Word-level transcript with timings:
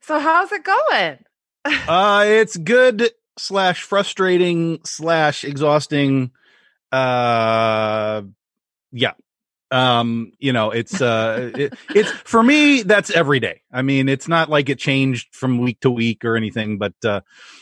So 0.00 0.18
how's 0.18 0.52
it 0.52 0.64
going? 0.64 1.18
Uh 1.88 2.24
it's 2.26 2.56
good 2.56 3.10
slash 3.38 3.82
frustrating 3.82 4.78
slash 4.84 5.44
exhausting. 5.44 6.30
Uh 6.92 8.22
yeah. 8.92 9.12
Um, 9.70 10.32
you 10.38 10.52
know, 10.52 10.70
it's 10.70 11.00
uh 11.02 11.50
it, 11.54 11.74
it's 11.94 12.10
for 12.10 12.42
me, 12.42 12.82
that's 12.82 13.10
every 13.10 13.38
day. 13.38 13.60
I 13.72 13.82
mean, 13.82 14.08
it's 14.08 14.26
not 14.26 14.48
like 14.48 14.68
it 14.70 14.78
changed 14.78 15.34
from 15.34 15.58
week 15.58 15.80
to 15.80 15.90
week 15.90 16.24
or 16.24 16.36
anything, 16.36 16.78
but 16.78 16.94
uh 17.04 17.20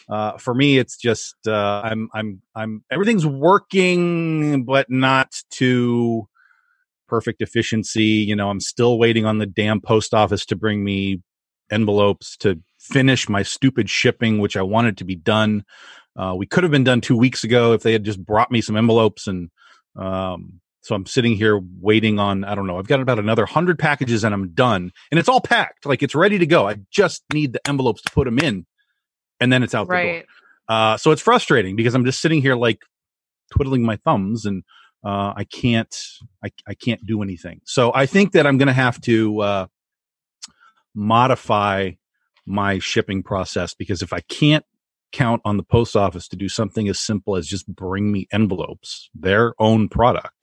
uh 0.09 0.39
for 0.39 0.55
me 0.55 0.79
it's 0.79 0.97
just 0.97 1.35
uh 1.47 1.81
I'm 1.85 2.09
I'm 2.15 2.43
I'm 2.55 2.85
everything's 2.93 3.27
working 3.27 4.65
but 4.65 4.89
not 4.89 5.35
to 5.53 6.29
perfect 7.09 7.43
efficiency. 7.43 8.05
You 8.05 8.37
know, 8.37 8.51
I'm 8.51 8.61
still 8.61 8.99
waiting 8.99 9.25
on 9.25 9.39
the 9.39 9.47
damn 9.47 9.81
post 9.81 10.15
office 10.15 10.47
to 10.47 10.57
bring 10.57 10.85
me 10.85 11.23
envelopes 11.71 12.37
to 12.39 12.61
finish 12.79 13.29
my 13.29 13.43
stupid 13.43 13.91
shipping, 13.91 14.39
which 14.39 14.57
I 14.57 14.63
wanted 14.63 14.99
to 14.99 15.05
be 15.05 15.17
done. 15.17 15.65
Uh, 16.17 16.35
we 16.37 16.47
could 16.47 16.63
have 16.63 16.71
been 16.71 16.85
done 16.85 17.01
two 17.01 17.17
weeks 17.17 17.45
ago 17.45 17.73
if 17.73 17.83
they 17.83 17.93
had 17.93 18.05
just 18.05 18.25
brought 18.25 18.51
me 18.51 18.61
some 18.61 18.77
envelopes. 18.77 19.27
And 19.27 19.51
um, 19.97 20.61
so 20.87 20.95
I'm 20.95 21.05
sitting 21.05 21.35
here 21.35 21.61
waiting 21.81 22.21
on, 22.21 22.45
I 22.45 22.55
don't 22.55 22.69
know, 22.69 22.79
I've 22.79 22.87
got 22.87 23.01
about 23.01 23.19
another 23.19 23.43
100 23.43 23.77
packages 23.77 24.23
and 24.23 24.33
I'm 24.33 24.51
done. 24.51 24.93
And 25.11 25.19
it's 25.19 25.29
all 25.29 25.41
packed. 25.41 25.85
Like 25.85 26.01
it's 26.01 26.15
ready 26.15 26.39
to 26.39 26.47
go. 26.47 26.69
I 26.69 26.77
just 26.93 27.25
need 27.33 27.53
the 27.53 27.69
envelopes 27.69 28.03
to 28.03 28.11
put 28.13 28.25
them 28.25 28.39
in. 28.39 28.67
And 29.41 29.53
then 29.53 29.65
it's 29.65 29.75
out 29.75 29.89
the 29.89 29.95
door. 29.95 30.05
Right. 30.05 30.27
Uh, 30.69 30.97
so 30.97 31.11
it's 31.11 31.21
frustrating 31.21 31.75
because 31.75 31.97
I'm 31.97 32.05
just 32.05 32.21
sitting 32.21 32.41
here 32.41 32.55
like 32.55 32.79
twiddling 33.51 33.83
my 33.83 33.97
thumbs 33.97 34.47
and 34.47 34.63
uh, 35.05 35.33
I 35.37 35.43
can't 35.43 35.93
I, 36.45 36.51
I 36.69 36.75
can't 36.75 37.05
do 37.05 37.21
anything. 37.21 37.63
So 37.65 37.93
I 37.93 38.07
think 38.07 38.31
that 38.33 38.47
I'm 38.47 38.57
going 38.57 38.69
to 38.69 38.73
have 38.73 39.01
to 39.03 39.41
uh, 39.41 39.67
modify 40.95 41.91
my 42.47 42.79
shipping 42.79 43.25
process 43.25 43.75
because 43.75 44.03
if 44.03 44.13
I 44.13 44.21
can't 44.21 44.65
count 45.11 45.43
on 45.45 45.57
the 45.57 45.65
post 45.65 45.97
office 45.97 46.29
to 46.29 46.37
do 46.37 46.49
something 46.49 46.89
as 46.89 47.01
simple 47.01 47.35
as 47.35 47.49
just 47.49 47.67
bring 47.67 48.13
me 48.13 48.29
envelopes, 48.33 49.11
their 49.15 49.53
own 49.59 49.89
product, 49.89 50.36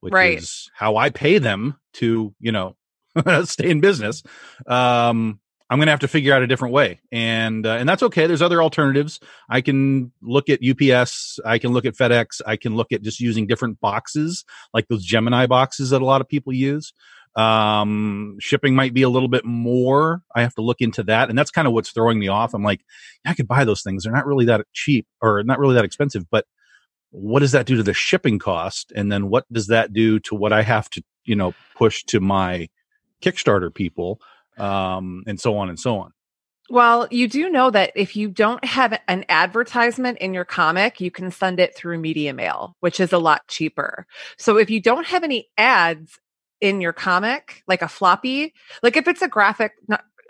which 0.00 0.12
Right. 0.12 0.38
is 0.38 0.70
how 0.74 0.96
I 0.96 1.10
pay 1.10 1.38
them 1.38 1.78
to 1.94 2.34
you 2.40 2.52
know 2.52 2.76
stay 3.44 3.70
in 3.70 3.80
business. 3.80 4.22
Um, 4.66 5.40
I'm 5.70 5.76
going 5.78 5.86
to 5.88 5.90
have 5.92 6.00
to 6.00 6.08
figure 6.08 6.32
out 6.32 6.40
a 6.40 6.46
different 6.46 6.72
way, 6.72 7.00
and 7.12 7.66
uh, 7.66 7.72
and 7.74 7.86
that's 7.86 8.02
okay. 8.04 8.26
There's 8.26 8.40
other 8.40 8.62
alternatives. 8.62 9.20
I 9.50 9.60
can 9.60 10.12
look 10.22 10.48
at 10.48 10.60
UPS. 10.66 11.40
I 11.44 11.58
can 11.58 11.72
look 11.72 11.84
at 11.84 11.94
FedEx. 11.94 12.40
I 12.46 12.56
can 12.56 12.74
look 12.74 12.90
at 12.90 13.02
just 13.02 13.20
using 13.20 13.46
different 13.46 13.78
boxes, 13.80 14.44
like 14.72 14.88
those 14.88 15.04
Gemini 15.04 15.46
boxes 15.46 15.90
that 15.90 16.00
a 16.00 16.06
lot 16.06 16.22
of 16.22 16.28
people 16.28 16.54
use. 16.54 16.94
Um, 17.36 18.36
shipping 18.40 18.74
might 18.74 18.94
be 18.94 19.02
a 19.02 19.08
little 19.10 19.28
bit 19.28 19.44
more. 19.44 20.22
I 20.34 20.40
have 20.40 20.54
to 20.54 20.62
look 20.62 20.80
into 20.80 21.02
that, 21.04 21.28
and 21.28 21.38
that's 21.38 21.50
kind 21.50 21.68
of 21.68 21.74
what's 21.74 21.90
throwing 21.90 22.18
me 22.18 22.28
off. 22.28 22.54
I'm 22.54 22.64
like, 22.64 22.80
I 23.26 23.34
could 23.34 23.46
buy 23.46 23.64
those 23.64 23.82
things. 23.82 24.04
They're 24.04 24.12
not 24.12 24.26
really 24.26 24.46
that 24.46 24.64
cheap 24.72 25.06
or 25.20 25.42
not 25.44 25.58
really 25.58 25.74
that 25.74 25.84
expensive, 25.84 26.24
but 26.30 26.46
what 27.10 27.40
does 27.40 27.52
that 27.52 27.66
do 27.66 27.76
to 27.76 27.82
the 27.82 27.94
shipping 27.94 28.38
cost? 28.38 28.92
And 28.94 29.10
then 29.10 29.28
what 29.28 29.44
does 29.52 29.68
that 29.68 29.92
do 29.92 30.20
to 30.20 30.34
what 30.34 30.52
I 30.52 30.62
have 30.62 30.90
to, 30.90 31.02
you 31.24 31.36
know, 31.36 31.54
push 31.74 32.04
to 32.04 32.20
my 32.20 32.68
Kickstarter 33.22 33.74
people? 33.74 34.20
um, 34.58 35.22
and 35.26 35.40
so 35.40 35.56
on 35.56 35.68
and 35.68 35.78
so 35.78 35.98
on. 35.98 36.12
Well, 36.70 37.08
you 37.10 37.28
do 37.28 37.48
know 37.48 37.70
that 37.70 37.92
if 37.94 38.14
you 38.14 38.28
don't 38.28 38.62
have 38.62 38.98
an 39.08 39.24
advertisement 39.30 40.18
in 40.18 40.34
your 40.34 40.44
comic, 40.44 41.00
you 41.00 41.10
can 41.10 41.30
send 41.30 41.60
it 41.60 41.74
through 41.74 41.98
media 41.98 42.34
mail, 42.34 42.76
which 42.80 43.00
is 43.00 43.12
a 43.12 43.18
lot 43.18 43.48
cheaper. 43.48 44.06
So 44.36 44.58
if 44.58 44.68
you 44.68 44.82
don't 44.82 45.06
have 45.06 45.24
any 45.24 45.48
ads 45.56 46.18
in 46.60 46.82
your 46.82 46.92
comic, 46.92 47.62
like 47.66 47.80
a 47.80 47.88
floppy, 47.88 48.52
like 48.82 48.98
if 48.98 49.08
it's 49.08 49.22
a 49.22 49.28
graphic 49.28 49.72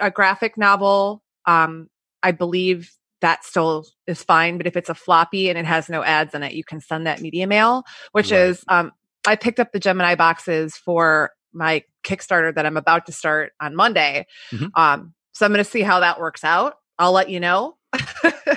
a 0.01 0.13
graphic 0.13 0.57
novel, 0.57 1.25
um, 1.45 1.89
I 2.23 2.31
believe 2.31 2.93
that 3.21 3.45
still 3.45 3.87
is 4.07 4.23
fine. 4.23 4.57
But 4.59 4.67
if 4.67 4.77
it's 4.77 4.89
a 4.89 4.95
floppy 4.95 5.49
and 5.49 5.59
it 5.59 5.65
has 5.65 5.89
no 5.89 6.03
ads 6.03 6.35
in 6.35 6.43
it, 6.43 6.53
you 6.53 6.65
can 6.65 6.81
send 6.81 7.07
that 7.07 7.21
media 7.21 7.47
mail, 7.47 7.85
which 8.13 8.31
Right. 8.31 8.41
is 8.41 8.65
um, 8.69 8.93
I 9.27 9.37
picked 9.37 9.61
up 9.61 9.73
the 9.73 9.81
Gemini 9.81 10.15
boxes 10.15 10.77
for 10.77 11.33
my 11.53 11.83
Kickstarter 12.05 12.55
that 12.55 12.65
I'm 12.67 12.77
about 12.77 13.07
to 13.07 13.13
start 13.13 13.53
on 13.61 13.75
Monday. 13.75 14.27
Mhm. 14.53 14.71
Um, 14.75 15.15
so 15.33 15.45
I'm 15.47 15.53
going 15.53 15.65
to 15.65 15.71
see 15.71 15.83
how 15.83 16.01
that 16.01 16.21
works 16.21 16.45
out. 16.45 16.75
I'll 16.99 17.13
let 17.13 17.29
you 17.31 17.41
know. 17.41 17.77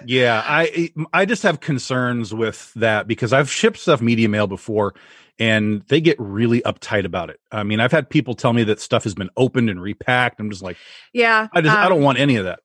yeah, 0.06 0.44
I 0.46 0.92
I 1.14 1.26
just 1.26 1.44
have 1.44 1.60
concerns 1.60 2.34
with 2.34 2.74
that 2.76 3.08
because 3.08 3.34
I've 3.34 3.50
shipped 3.50 3.78
stuff 3.78 4.02
media 4.02 4.28
mail 4.30 4.48
before 4.48 4.94
and 5.40 5.84
they 5.88 6.02
get 6.02 6.18
really 6.20 6.62
uptight 6.62 7.06
about 7.06 7.30
it. 7.30 7.40
I 7.52 7.64
mean, 7.64 7.80
I've 7.80 7.92
had 7.92 8.10
people 8.10 8.34
tell 8.34 8.54
me 8.54 8.64
that 8.66 8.80
stuff 8.82 9.04
has 9.06 9.16
been 9.16 9.30
opened 9.38 9.70
and 9.70 9.82
repacked. 9.82 10.40
I'm 10.40 10.50
just 10.50 10.62
like, 10.62 10.78
yeah, 11.14 11.48
I 11.54 11.62
just 11.62 11.76
I 11.76 11.84
um, 11.84 11.90
don't 11.90 12.02
want 12.02 12.20
any 12.20 12.36
of 12.36 12.46
that. 12.46 12.60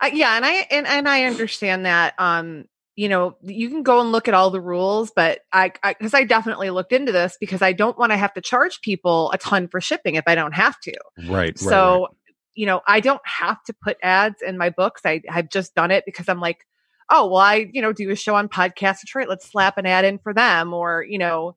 Uh, 0.00 0.10
yeah, 0.12 0.36
and 0.36 0.44
I 0.44 0.66
and, 0.70 0.86
and 0.86 1.08
I 1.08 1.24
understand 1.24 1.86
that. 1.86 2.14
Um, 2.18 2.66
you 2.96 3.08
know, 3.08 3.36
you 3.42 3.68
can 3.70 3.82
go 3.82 4.00
and 4.00 4.12
look 4.12 4.28
at 4.28 4.34
all 4.34 4.50
the 4.50 4.60
rules, 4.60 5.10
but 5.14 5.40
I 5.52 5.72
because 5.82 6.14
I, 6.14 6.24
definitely 6.24 6.70
looked 6.70 6.92
into 6.92 7.10
this 7.10 7.36
because 7.40 7.60
I 7.60 7.72
don't 7.72 7.98
want 7.98 8.12
to 8.12 8.16
have 8.16 8.32
to 8.34 8.40
charge 8.40 8.80
people 8.82 9.32
a 9.32 9.38
ton 9.38 9.66
for 9.68 9.80
shipping 9.80 10.14
if 10.14 10.24
I 10.26 10.36
don't 10.36 10.52
have 10.52 10.78
to. 10.80 10.94
Right. 11.26 11.58
so, 11.58 12.08
you 12.54 12.66
know, 12.66 12.82
I 12.86 13.00
don't 13.00 13.20
have 13.24 13.62
to 13.64 13.74
put 13.82 13.96
ads 14.02 14.42
in 14.42 14.56
my 14.58 14.70
books. 14.70 15.02
I 15.04 15.22
I've 15.28 15.48
just 15.48 15.74
done 15.74 15.90
it 15.90 16.04
because 16.06 16.28
I'm 16.28 16.40
like, 16.40 16.64
oh 17.10 17.26
well, 17.26 17.40
I 17.40 17.68
you 17.72 17.82
know 17.82 17.92
do 17.92 18.10
a 18.10 18.16
show 18.16 18.36
on 18.36 18.48
Podcast 18.48 19.00
Detroit. 19.00 19.28
Let's 19.28 19.50
slap 19.50 19.76
an 19.76 19.86
ad 19.86 20.04
in 20.04 20.18
for 20.18 20.32
them, 20.32 20.72
or 20.72 21.02
you 21.02 21.18
know, 21.18 21.56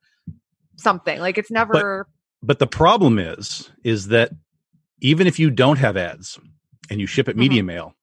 something 0.75 1.19
like 1.19 1.37
it's 1.37 1.51
never. 1.51 2.07
but 2.41 2.59
the 2.59 2.67
problem 2.67 3.19
is 3.19 3.69
is 3.83 4.07
that 4.07 4.31
even 5.01 5.27
if 5.27 5.37
you 5.37 5.51
don't 5.51 5.77
have 5.77 5.97
ads 5.97 6.39
and 6.89 6.99
you 6.99 7.05
ship 7.05 7.29
it 7.29 7.37
media 7.37 7.61
mail, 7.61 7.93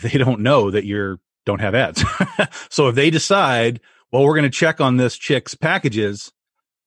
they 0.00 0.18
don't 0.18 0.40
know 0.40 0.70
that 0.70 0.84
you're 0.84 1.18
don't 1.44 1.60
have 1.60 1.74
ads. 1.74 2.04
so 2.70 2.88
if 2.88 2.94
they 2.94 3.10
decide, 3.10 3.80
well, 4.12 4.24
we're 4.24 4.36
going 4.36 4.44
to 4.44 4.50
check 4.50 4.80
on 4.80 4.96
this 4.96 5.16
chick's 5.16 5.54
packages, 5.54 6.32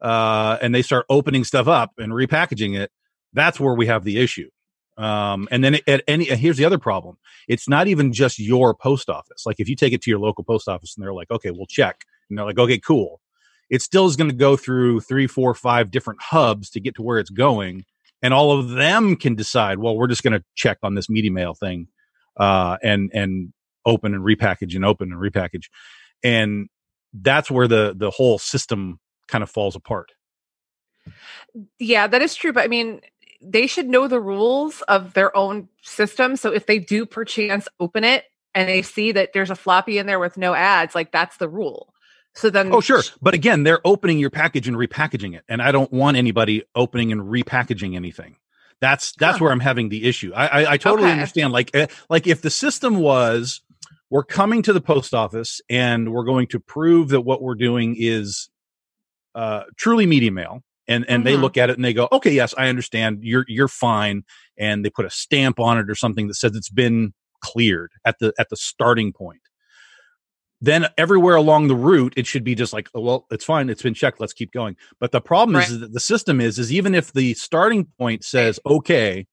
uh, 0.02 0.58
and 0.62 0.74
they 0.74 0.82
start 0.82 1.06
opening 1.10 1.44
stuff 1.44 1.68
up 1.68 1.92
and 1.98 2.14
repackaging 2.14 2.78
it, 2.78 2.92
that's 3.34 3.60
where 3.60 3.74
we 3.74 3.88
have 3.88 4.04
the 4.04 4.20
issue. 4.20 4.50
Um, 4.98 5.48
and 5.52 5.64
then 5.64 5.80
at 5.88 6.04
any, 6.08 6.26
here's 6.26 6.58
the 6.58 6.66
other 6.66 6.78
problem. 6.78 7.18
It's 7.48 7.68
not 7.68 7.88
even 7.88 8.14
just 8.14 8.40
your 8.40 8.74
post 8.74 9.10
office. 9.10 9.46
Like 9.46 9.60
if 9.60 9.68
you 9.68 9.76
take 9.76 9.94
it 9.94 10.02
to 10.04 10.10
your 10.10 10.20
local 10.20 10.44
post 10.44 10.68
office 10.68 10.96
and 10.96 11.04
they're 11.04 11.14
like, 11.14 11.30
okay, 11.32 11.52
we'll 11.52 11.66
check. 11.66 12.06
And 12.30 12.38
they're 12.38 12.46
like, 12.46 12.58
okay, 12.58 12.80
cool. 12.80 13.20
It 13.70 13.82
still 13.82 14.06
is 14.06 14.16
going 14.16 14.30
to 14.30 14.36
go 14.36 14.56
through 14.56 15.02
three, 15.02 15.28
four, 15.28 15.54
five 15.54 15.92
different 15.92 16.22
hubs 16.22 16.70
to 16.72 16.80
get 16.80 16.96
to 16.96 17.02
where 17.02 17.20
it's 17.20 17.30
going. 17.30 17.84
And 18.22 18.34
all 18.34 18.58
of 18.58 18.70
them 18.70 19.16
can 19.16 19.36
decide, 19.36 19.80
well, 19.80 19.98
we're 19.98 20.08
just 20.08 20.24
going 20.24 20.38
to 20.38 20.44
check 20.56 20.78
on 20.82 20.96
this 20.96 21.10
media 21.10 21.32
mail 21.32 21.54
thing, 21.54 21.88
uh, 22.38 22.78
and, 22.84 23.12
and 23.14 23.54
open 23.86 24.14
and 24.14 24.24
repackage 24.24 24.76
and 24.76 24.86
open 24.86 25.12
and 25.12 25.22
repackage. 25.22 25.66
And 26.24 26.70
that's 27.14 27.50
where 27.52 27.68
the, 27.68 27.94
the 27.96 28.12
whole 28.12 28.40
system 28.40 29.00
kind 29.28 29.44
of 29.44 29.50
falls 29.50 29.76
apart. 29.76 30.12
Yeah, 31.80 32.08
that 32.08 32.22
is 32.22 32.36
true. 32.36 32.52
But 32.52 32.64
I 32.64 32.68
mean, 32.68 33.02
they 33.42 33.68
should 33.68 33.88
know 33.88 34.08
the 34.08 34.20
rules 34.20 34.82
of 34.84 35.14
their 35.14 35.36
own 35.36 35.70
system. 35.82 36.36
So 36.36 36.52
if 36.52 36.66
they 36.66 36.80
do 36.80 37.06
perchance 37.06 37.68
open 37.80 38.04
it 38.04 38.26
and 38.54 38.68
they 38.68 38.82
see 38.82 39.12
that 39.12 39.34
there's 39.34 39.52
a 39.52 39.56
floppy 39.56 39.98
in 39.98 40.08
there 40.08 40.20
with 40.20 40.38
no 40.38 40.54
ads, 40.54 40.96
like 40.96 41.12
that's 41.12 41.38
the 41.38 41.50
rule. 41.50 41.94
So 42.34 42.50
then, 42.50 42.74
Oh, 42.74 42.82
sure. 42.82 43.02
But 43.22 43.34
again, 43.34 43.64
they're 43.64 43.86
opening 43.86 44.20
your 44.20 44.30
package 44.30 44.68
and 44.68 44.76
repackaging 44.76 45.36
it. 45.36 45.44
And 45.48 45.62
I 45.62 45.72
don't 45.72 45.92
want 45.92 46.18
anybody 46.18 46.64
opening 46.76 47.12
and 47.12 47.22
repackaging 47.22 47.96
anything. 47.96 48.36
That's 48.86 49.14
that's 49.14 49.40
Huh. 49.40 49.46
where 49.46 49.52
I'm 49.52 49.60
having 49.62 49.90
the 49.90 50.06
issue. 50.08 50.32
I 50.36 50.46
I, 50.48 50.72
I 50.74 50.78
totally 50.78 51.10
Okay. 51.10 51.14
understand. 51.14 51.52
Like 51.52 51.72
eh, 51.74 51.88
like 52.08 52.28
if 52.28 52.44
the 52.44 52.52
system 52.52 52.98
was 52.98 53.62
we're 54.12 54.24
coming 54.24 54.62
to 54.62 54.74
the 54.74 54.80
post 54.82 55.14
office 55.16 55.60
and 55.72 56.14
we're 56.14 56.24
going 56.24 56.46
to 56.50 56.60
prove 56.60 57.10
that 57.10 57.22
what 57.22 57.42
we're 57.42 57.56
doing 57.56 57.96
is 57.98 58.50
uh, 59.34 59.64
truly 59.76 60.06
media 60.06 60.32
mail, 60.32 60.62
and 60.88 61.04
and 61.10 61.26
they 61.26 61.34
Mhm. 61.34 61.42
look 61.42 61.58
at 61.58 61.72
it 61.72 61.78
and 61.78 61.84
they 61.84 61.94
go, 61.94 62.08
okay, 62.12 62.32
yes, 62.32 62.54
I 62.60 62.68
understand. 62.68 63.20
You're 63.24 63.46
you're 63.48 63.68
fine, 63.68 64.24
and 64.56 64.86
they 64.86 64.92
put 64.92 65.06
a 65.06 65.10
stamp 65.10 65.60
on 65.60 65.80
it 65.80 65.90
or 65.90 65.96
something 65.96 66.28
that 66.28 66.36
says 66.36 66.56
it's 66.56 66.70
been 66.70 67.14
cleared 67.42 67.92
at 68.06 68.20
the 68.20 68.34
at 68.38 68.50
the 68.50 68.56
starting 68.58 69.12
point. 69.14 69.42
Then 70.62 70.88
everywhere 70.98 71.36
along 71.36 71.68
the 71.68 71.76
route 71.76 72.14
it 72.16 72.26
should 72.26 72.44
be 72.44 72.56
just 72.56 72.74
like 72.74 72.90
oh, 72.96 73.02
well 73.02 73.28
it's 73.32 73.46
fine 73.46 73.70
it's 73.70 73.82
been 73.82 73.94
checked 73.94 74.20
let's 74.20 74.34
keep 74.34 74.52
going. 74.52 74.76
But 75.00 75.12
the 75.12 75.22
problem 75.22 75.58
Right. 75.58 75.68
is 75.70 75.80
that 75.80 75.94
the 75.94 76.00
system 76.00 76.40
is 76.42 76.60
is 76.60 76.72
even 76.72 76.96
if 76.96 77.14
the 77.14 77.34
starting 77.34 77.86
point 77.98 78.24
says 78.24 78.60
okay 78.66 79.28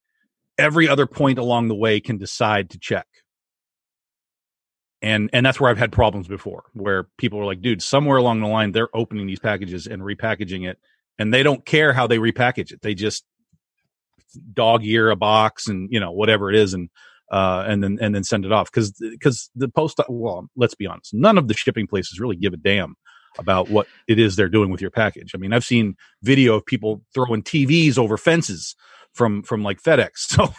every 0.57 0.87
other 0.87 1.07
point 1.07 1.39
along 1.39 1.67
the 1.67 1.75
way 1.75 1.99
can 1.99 2.17
decide 2.17 2.69
to 2.71 2.79
check. 2.79 3.07
And 5.01 5.29
and 5.33 5.45
that's 5.45 5.59
where 5.59 5.69
i've 5.69 5.77
had 5.77 5.91
problems 5.91 6.27
before 6.27 6.63
where 6.73 7.07
people 7.17 7.39
are 7.39 7.45
like 7.45 7.61
dude 7.61 7.81
somewhere 7.81 8.17
along 8.17 8.39
the 8.39 8.47
line 8.47 8.71
they're 8.71 8.95
opening 8.95 9.27
these 9.27 9.39
packages 9.39 9.87
and 9.87 10.01
repackaging 10.01 10.67
it 10.69 10.79
and 11.19 11.33
they 11.33 11.43
don't 11.43 11.65
care 11.65 11.93
how 11.93 12.07
they 12.07 12.17
repackage 12.17 12.71
it. 12.71 12.81
They 12.81 12.95
just 12.95 13.23
dog 14.53 14.83
ear 14.83 15.09
a 15.09 15.15
box 15.15 15.67
and 15.67 15.91
you 15.91 15.99
know 15.99 16.11
whatever 16.11 16.49
it 16.49 16.55
is 16.55 16.73
and 16.73 16.89
uh, 17.33 17.65
and 17.67 17.83
then 17.83 17.97
and 17.99 18.13
then 18.13 18.23
send 18.23 18.45
it 18.45 18.51
off. 18.51 18.71
Because 18.71 18.91
because 18.91 19.49
the 19.55 19.67
post 19.67 19.99
well 20.07 20.47
let's 20.55 20.75
be 20.75 20.85
honest 20.87 21.13
none 21.13 21.37
of 21.37 21.47
the 21.47 21.53
shipping 21.55 21.87
places 21.87 22.19
really 22.19 22.35
give 22.37 22.53
a 22.53 22.57
damn 22.57 22.95
about 23.39 23.69
what 23.71 23.87
it 24.07 24.19
is 24.19 24.35
they're 24.35 24.47
doing 24.57 24.69
with 24.69 24.79
your 24.81 24.91
package. 24.91 25.31
I 25.33 25.39
mean 25.39 25.51
i've 25.53 25.65
seen 25.65 25.95
video 26.21 26.53
of 26.55 26.65
people 26.65 27.01
throwing 27.15 27.41
tvs 27.41 27.97
over 27.97 28.17
fences 28.17 28.75
from 29.13 29.41
from 29.43 29.63
like 29.63 29.81
fedex. 29.81 30.11
So 30.33 30.53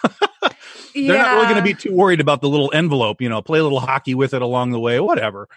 they're 0.95 1.19
not 1.19 1.33
really 1.33 1.47
going 1.47 1.57
to 1.57 1.63
be 1.63 1.75
too 1.75 1.93
worried 1.93 2.21
about 2.21 2.41
the 2.41 2.49
little 2.49 2.71
envelope 2.75 3.21
you 3.21 3.29
know 3.29 3.41
play 3.43 3.61
a 3.61 3.63
little 3.63 3.81
hockey 3.81 4.15
with 4.15 4.35
it 4.35 4.43
along 4.43 4.73
the 4.73 4.81
way 4.81 4.99
whatever. 5.01 5.49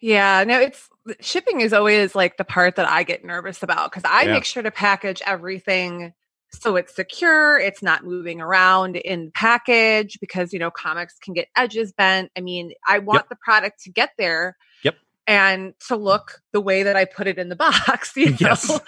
Yeah, 0.00 0.44
no, 0.44 0.60
it's 0.60 0.88
shipping 1.20 1.60
is 1.60 1.72
always 1.72 2.14
like 2.14 2.36
the 2.36 2.44
part 2.44 2.76
that 2.76 2.88
I 2.88 3.02
get 3.02 3.24
nervous 3.24 3.62
about 3.62 3.90
because 3.90 4.04
I 4.04 4.24
Yeah. 4.24 4.34
make 4.34 4.44
sure 4.44 4.62
to 4.62 4.70
package 4.70 5.22
everything 5.26 6.12
so 6.52 6.76
it's 6.76 6.94
secure, 6.94 7.58
it's 7.58 7.82
not 7.82 8.04
moving 8.04 8.40
around 8.40 8.96
in 8.96 9.30
package 9.34 10.18
because 10.20 10.52
you 10.52 10.58
know 10.58 10.70
comics 10.70 11.16
can 11.22 11.34
get 11.34 11.48
edges 11.56 11.92
bent. 11.92 12.30
I 12.36 12.40
mean, 12.40 12.72
I 12.86 12.98
want 12.98 13.28
the 13.28 13.36
product 13.36 13.82
to 13.84 13.90
get 13.90 14.10
there. 14.18 14.56
Yep. 14.82 14.96
And 15.26 15.74
to 15.88 15.96
look 15.96 16.40
the 16.52 16.60
way 16.60 16.82
that 16.82 16.96
I 16.96 17.04
put 17.04 17.28
it 17.28 17.38
in 17.38 17.48
the 17.50 17.56
box, 17.86 18.12
you 18.16 18.30
know, 18.30 18.36
Yes. 18.40 18.80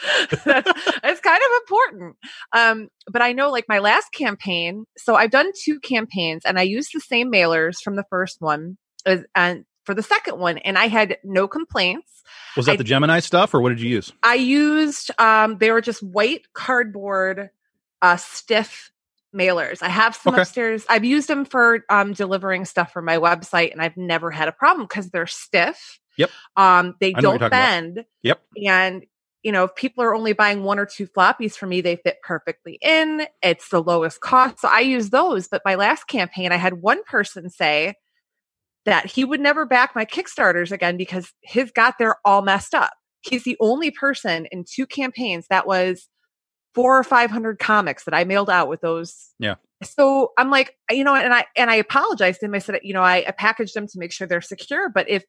that's, 0.44 0.73
that's 1.03 1.20
kind 1.20 1.41
of 1.43 1.61
important. 1.61 2.17
Um, 2.53 2.88
but 3.11 3.23
I 3.23 3.32
know 3.32 3.50
like 3.50 3.67
my 3.69 3.79
last 3.79 4.12
campaign, 4.12 4.85
so 4.97 5.14
I've 5.14 5.31
done 5.31 5.53
two 5.62 5.79
campaigns 5.79 6.43
and 6.44 6.59
I 6.59 6.62
used 6.62 6.91
the 6.93 7.00
same 7.00 7.31
mailers 7.31 7.76
from 7.82 7.97
the 7.97 8.05
first 8.11 8.41
one 8.41 8.76
and 9.05 9.64
for 9.84 9.94
the 9.94 10.02
second 10.02 10.38
one, 10.38 10.58
and 10.58 10.79
I 10.79 10.88
had 10.88 11.19
no 11.25 11.49
complaints. 11.49 12.23
was 12.56 12.67
that 12.67 12.73
I- 12.73 12.76
the 12.76 12.84
gemini 12.84 13.20
stuff 13.20 13.55
or 13.55 13.61
what 13.61 13.70
did 13.70 13.81
you 13.81 13.90
use 13.90 14.12
I 14.23 14.34
used 14.34 15.11
um 15.19 15.58
they 15.58 15.70
were 15.70 15.81
just 15.81 16.02
white 16.02 16.43
cardboard 16.55 17.50
uh 18.02 18.17
stiff 18.17 18.90
mailers. 19.34 19.82
I 19.82 19.88
have 19.88 20.14
some 20.14 20.34
Okay. 20.34 20.43
upstairs. 20.43 20.84
I've 20.90 21.05
used 21.05 21.29
them 21.29 21.44
for 21.44 21.84
um 21.88 22.12
delivering 22.12 22.64
stuff 22.67 22.93
for 22.93 23.00
my 23.02 23.17
website 23.19 23.73
and 23.73 23.81
I've 23.81 23.96
never 23.96 24.31
had 24.31 24.49
a 24.49 24.52
problem 24.52 24.87
because 24.87 25.11
they're 25.11 25.26
stiff. 25.26 25.99
Yep. 26.19 26.31
Um 26.56 26.94
they 27.00 27.14
I 27.17 27.20
know 27.20 27.31
what 27.31 27.40
you're 27.40 27.49
don't 27.49 27.50
talking 27.50 27.58
about. 27.58 27.94
bend. 27.94 28.05
Yep. 28.23 28.43
And 28.67 29.06
you 29.43 29.50
know, 29.50 29.64
if 29.64 29.75
people 29.75 30.05
are 30.05 30.14
only 30.14 30.35
buying 30.35 30.62
one 30.62 30.78
or 30.78 30.87
two 30.87 31.08
floppies 31.08 31.55
for 31.56 31.67
me, 31.67 31.81
they 31.81 31.96
fit 31.96 32.19
perfectly 32.23 32.78
in. 32.81 33.26
It's 33.43 33.70
the 33.70 33.82
lowest 33.82 34.20
cost. 34.20 34.61
So 34.61 34.69
I 34.70 34.81
use 34.81 35.11
those. 35.11 35.49
But 35.49 35.62
my 35.64 35.75
last 35.75 36.06
campaign, 36.06 36.52
I 36.52 36.56
had 36.56 36.75
one 36.75 37.02
person 37.05 37.50
say 37.50 37.94
that 38.84 39.06
he 39.06 39.25
would 39.25 39.40
never 39.40 39.64
back 39.64 39.94
my 39.94 40.05
Kickstarters 40.05 40.73
again 40.73 40.96
because 40.96 41.32
his 41.43 41.70
got 41.70 41.99
there 41.99 42.17
all 42.25 42.43
messed 42.43 42.75
up. 42.75 42.93
He's 43.23 43.44
the 43.44 43.56
only 43.61 43.90
person 43.90 44.46
in 44.46 44.64
two 44.64 44.87
campaigns 44.87 45.46
that 45.49 45.67
was 45.67 46.08
four 46.75 46.99
or 46.99 47.05
five 47.05 47.31
hundred 47.31 47.58
comics 47.58 48.05
that 48.05 48.14
I 48.14 48.25
mailed 48.25 48.50
out 48.50 48.69
with 48.69 48.81
those. 48.81 49.31
Yeah. 49.38 49.56
So 49.82 50.32
I'm 50.38 50.50
like, 50.50 50.76
you 50.90 51.05
know, 51.05 51.14
and 51.14 51.34
I 51.34 51.44
and 51.56 51.70
I 51.70 51.76
apologized 51.76 52.40
to 52.40 52.46
him. 52.46 52.55
I 52.55 52.58
said, 52.58 52.81
you 52.82 52.94
know, 52.94 53.02
I, 53.02 53.25
I 53.26 53.31
packaged 53.31 53.75
them 53.75 53.87
to 53.88 53.99
make 53.99 54.12
sure 54.12 54.26
they're 54.26 54.40
secure, 54.40 54.88
but 54.88 55.08
if 55.08 55.25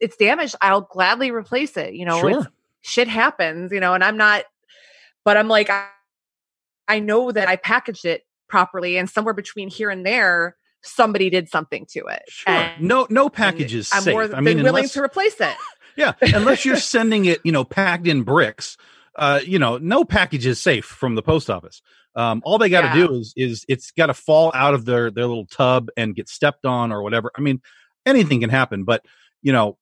it's 0.00 0.16
damaged, 0.16 0.56
I'll 0.60 0.82
gladly 0.82 1.30
replace 1.30 1.76
it. 1.76 1.94
You 1.94 2.04
know, 2.04 2.20
sure 2.20 2.46
shit 2.82 3.08
happens, 3.08 3.72
you 3.72 3.80
know, 3.80 3.94
and 3.94 4.04
I'm 4.04 4.16
not, 4.16 4.44
but 5.24 5.36
I'm 5.36 5.48
like, 5.48 5.70
I, 5.70 5.88
I 6.86 6.98
know 6.98 7.32
that 7.32 7.48
I 7.48 7.56
packaged 7.56 8.04
it 8.04 8.22
properly, 8.48 8.98
and 8.98 9.08
somewhere 9.08 9.34
between 9.34 9.68
here 9.68 9.88
and 9.88 10.04
there, 10.04 10.56
somebody 10.84 11.30
did 11.30 11.48
something 11.48 11.86
to 11.90 12.00
it. 12.06 12.22
sure 12.28 12.52
And- 12.54 12.82
no 12.82 13.06
no 13.10 13.28
package 13.28 13.74
is 13.74 13.90
I'm 13.92 14.02
safe 14.02 14.12
more 14.12 14.22
i 14.24 14.26
than 14.26 14.44
mean 14.44 14.56
willing 14.58 14.68
unless, 14.68 14.92
to 14.92 15.02
replace 15.02 15.40
it. 15.40 15.56
Yeah, 15.96 16.14
unless 16.22 16.64
you're 16.64 16.74
sending 16.76 17.24
it, 17.26 17.40
you 17.44 17.52
know, 17.52 17.62
packed 17.62 18.08
in 18.08 18.22
bricks. 18.24 18.76
Uh, 19.14 19.38
you 19.46 19.60
know, 19.60 19.78
no 19.78 20.02
package 20.04 20.44
is 20.44 20.60
safe 20.60 20.84
from 20.84 21.14
the 21.14 21.22
post 21.22 21.48
office. 21.48 21.80
Um, 22.16 22.42
all 22.44 22.58
they 22.58 22.68
got 22.68 22.80
to 22.92 22.98
Yeah. 22.98 23.06
do 23.06 23.14
is 23.14 23.32
is 23.36 23.64
it's 23.68 23.92
got 23.92 24.06
to 24.06 24.14
fall 24.14 24.50
out 24.56 24.74
of 24.74 24.86
their 24.86 25.12
their 25.12 25.26
little 25.28 25.46
tub 25.46 25.90
and 25.96 26.12
get 26.16 26.28
stepped 26.28 26.64
on 26.66 26.90
or 26.90 27.00
whatever. 27.00 27.30
I 27.36 27.40
mean, 27.42 27.62
anything 28.04 28.40
can 28.40 28.50
happen, 28.50 28.82
but 28.82 29.04
you 29.40 29.52
know, 29.52 29.78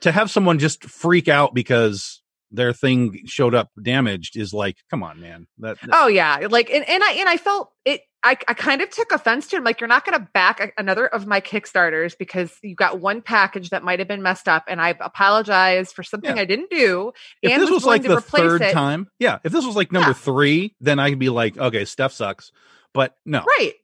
to 0.00 0.12
have 0.12 0.30
someone 0.30 0.60
just 0.60 0.84
freak 0.84 1.26
out 1.26 1.54
because 1.54 2.22
their 2.52 2.72
thing 2.72 3.22
showed 3.26 3.54
up 3.56 3.70
damaged 3.82 4.36
is 4.36 4.52
like, 4.54 4.76
come 4.90 5.02
on, 5.02 5.20
man. 5.20 5.48
That, 5.58 5.80
that- 5.80 5.90
Oh 5.92 6.06
yeah, 6.06 6.46
like 6.48 6.70
and, 6.70 6.88
and 6.88 7.02
I 7.02 7.12
and 7.14 7.28
I 7.28 7.36
felt 7.36 7.72
it. 7.84 8.02
I, 8.24 8.36
I 8.48 8.54
kind 8.54 8.82
of 8.82 8.90
took 8.90 9.12
offense 9.12 9.46
to 9.48 9.56
him. 9.56 9.64
Like 9.64 9.80
you're 9.80 9.88
not 9.88 10.04
going 10.04 10.18
to 10.18 10.28
back 10.34 10.72
another 10.76 11.06
of 11.06 11.26
my 11.26 11.40
Kickstarters 11.40 12.18
because 12.18 12.52
you 12.62 12.74
got 12.74 13.00
one 13.00 13.22
package 13.22 13.70
that 13.70 13.84
might 13.84 13.98
have 14.00 14.08
been 14.08 14.22
messed 14.22 14.48
up, 14.48 14.64
and 14.68 14.80
I 14.80 14.90
apologize 15.00 15.92
for 15.92 16.02
something 16.02 16.34
Yeah. 16.36 16.42
I 16.42 16.44
didn't 16.44 16.70
do. 16.70 17.12
if 17.42 17.52
and 17.52 17.62
this 17.62 17.70
was 17.70 17.84
willing 17.84 18.02
like 18.02 18.10
the 18.10 18.20
third 18.20 18.62
it. 18.62 18.72
time, 18.72 19.08
yeah, 19.18 19.38
if 19.44 19.52
this 19.52 19.64
was 19.64 19.76
like 19.76 19.92
number 19.92 20.10
Yeah. 20.10 20.14
three, 20.14 20.74
then 20.80 20.98
I'd 20.98 21.18
be 21.18 21.28
like, 21.28 21.56
okay, 21.56 21.84
Steph 21.84 22.12
sucks. 22.12 22.50
But 22.92 23.16
no, 23.24 23.44
right? 23.46 23.74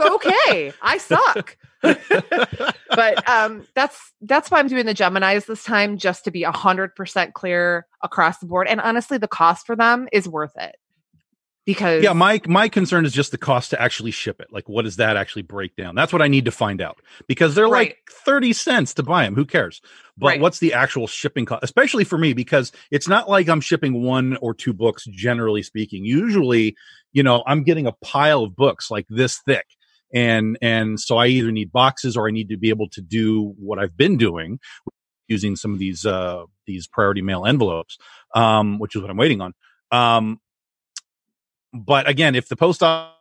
okay, 0.00 0.72
I 0.82 0.98
suck. 0.98 1.56
but 1.82 3.28
um 3.28 3.64
that's 3.74 4.12
that's 4.22 4.50
why 4.50 4.58
i'm 4.58 4.66
doing 4.66 4.86
the 4.86 4.94
geminis 4.94 5.46
this 5.46 5.62
time 5.62 5.98
just 5.98 6.24
to 6.24 6.32
be 6.32 6.42
100% 6.42 7.32
clear 7.34 7.86
across 8.02 8.38
the 8.38 8.46
board 8.46 8.66
and 8.66 8.80
honestly 8.80 9.18
the 9.18 9.28
cost 9.28 9.66
for 9.66 9.76
them 9.76 10.08
is 10.10 10.26
worth 10.28 10.56
it 10.56 10.74
because 11.66 12.02
yeah 12.02 12.12
my 12.12 12.40
my 12.46 12.68
concern 12.68 13.04
is 13.04 13.12
just 13.12 13.32
the 13.32 13.38
cost 13.38 13.70
to 13.70 13.82
actually 13.82 14.12
ship 14.12 14.40
it. 14.40 14.48
Like 14.52 14.68
what 14.68 14.82
does 14.82 14.96
that 14.96 15.16
actually 15.16 15.42
break 15.42 15.76
down? 15.76 15.94
That's 15.94 16.12
what 16.12 16.22
i 16.22 16.28
need 16.28 16.44
to 16.46 16.50
find 16.52 16.80
out. 16.80 16.98
Because 17.26 17.54
they're 17.54 17.68
Right. 17.68 17.88
like 17.90 17.98
30 18.24 18.52
cents 18.52 18.94
to 18.94 19.02
buy 19.02 19.24
them 19.24 19.34
who 19.34 19.44
cares? 19.44 19.80
But 20.16 20.26
Right. 20.28 20.40
what's 20.40 20.60
the 20.60 20.72
actual 20.72 21.06
shipping 21.06 21.44
cost 21.44 21.64
especially 21.64 22.04
for 22.04 22.16
me 22.18 22.32
because 22.32 22.72
it's 22.90 23.08
not 23.08 23.28
like 23.28 23.48
i'm 23.48 23.60
shipping 23.60 24.02
one 24.02 24.36
or 24.38 24.54
two 24.54 24.72
books 24.72 25.04
generally 25.10 25.62
speaking. 25.62 26.04
Usually 26.04 26.76
you 27.12 27.22
know 27.22 27.42
i'm 27.46 27.62
getting 27.64 27.86
a 27.86 27.92
pile 28.02 28.44
of 28.44 28.56
books 28.56 28.90
like 28.90 29.06
this 29.08 29.40
thick. 29.44 29.66
And 30.14 30.56
and 30.62 31.00
so 31.00 31.16
i 31.18 31.26
either 31.26 31.50
need 31.50 31.72
boxes 31.72 32.16
or 32.16 32.28
i 32.28 32.30
need 32.30 32.48
to 32.50 32.56
be 32.56 32.68
able 32.68 32.88
to 32.90 33.00
do 33.02 33.54
what 33.58 33.78
i've 33.80 33.96
been 33.96 34.16
doing 34.16 34.60
using 35.28 35.56
some 35.56 35.72
of 35.72 35.80
these 35.80 36.06
uh 36.06 36.44
these 36.66 36.86
priority 36.86 37.22
mail 37.22 37.44
envelopes 37.44 37.98
um 38.36 38.78
which 38.78 38.94
is 38.94 39.02
what 39.02 39.10
i'm 39.10 39.16
waiting 39.16 39.40
on. 39.40 39.52
Um 39.90 40.38
but 41.84 42.08
again, 42.08 42.34
if 42.34 42.48
the 42.48 42.56
post 42.56 42.82
office, 42.82 43.12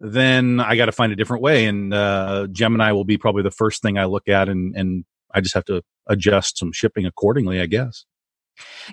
then 0.00 0.60
I 0.60 0.76
got 0.76 0.86
to 0.86 0.92
find 0.92 1.12
a 1.12 1.16
different 1.16 1.42
way, 1.42 1.66
and 1.66 1.92
uh, 1.94 2.46
Gemini 2.52 2.92
will 2.92 3.04
be 3.04 3.16
probably 3.16 3.42
the 3.42 3.50
first 3.50 3.82
thing 3.82 3.98
I 3.98 4.04
look 4.04 4.28
at, 4.28 4.48
and 4.48 4.74
and 4.76 5.04
I 5.32 5.40
just 5.40 5.54
have 5.54 5.64
to 5.66 5.82
adjust 6.06 6.58
some 6.58 6.72
shipping 6.72 7.06
accordingly, 7.06 7.60
I 7.60 7.66
guess. 7.66 8.04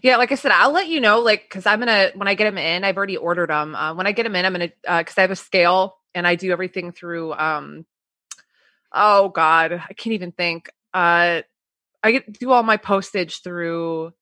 Yeah, 0.01 0.17
like 0.17 0.31
I 0.31 0.35
said, 0.35 0.51
I'll 0.51 0.71
let 0.71 0.87
you 0.87 0.99
know, 0.99 1.19
like, 1.19 1.43
because 1.43 1.65
I'm 1.65 1.79
gonna 1.79 2.11
when 2.15 2.27
I 2.27 2.33
get 2.33 2.45
them 2.45 2.57
in, 2.57 2.83
I've 2.83 2.97
already 2.97 3.17
ordered 3.17 3.49
them. 3.49 3.75
Uh, 3.75 3.93
when 3.93 4.07
I 4.07 4.11
get 4.11 4.23
them 4.23 4.35
in, 4.35 4.45
I'm 4.45 4.53
gonna 4.53 4.69
because 4.99 5.17
I 5.17 5.21
have 5.21 5.31
a 5.31 5.35
scale 5.35 5.97
and 6.15 6.25
I 6.27 6.35
do 6.35 6.51
everything 6.51 6.91
through. 6.91 7.33
um 7.33 7.85
Oh 8.93 9.29
God, 9.29 9.73
I 9.73 9.93
can't 9.93 10.13
even 10.13 10.31
think. 10.31 10.69
Uh 10.93 11.41
I 12.03 12.11
get 12.11 12.39
do 12.39 12.51
all 12.51 12.63
my 12.63 12.77
postage 12.77 13.41
through 13.43 14.13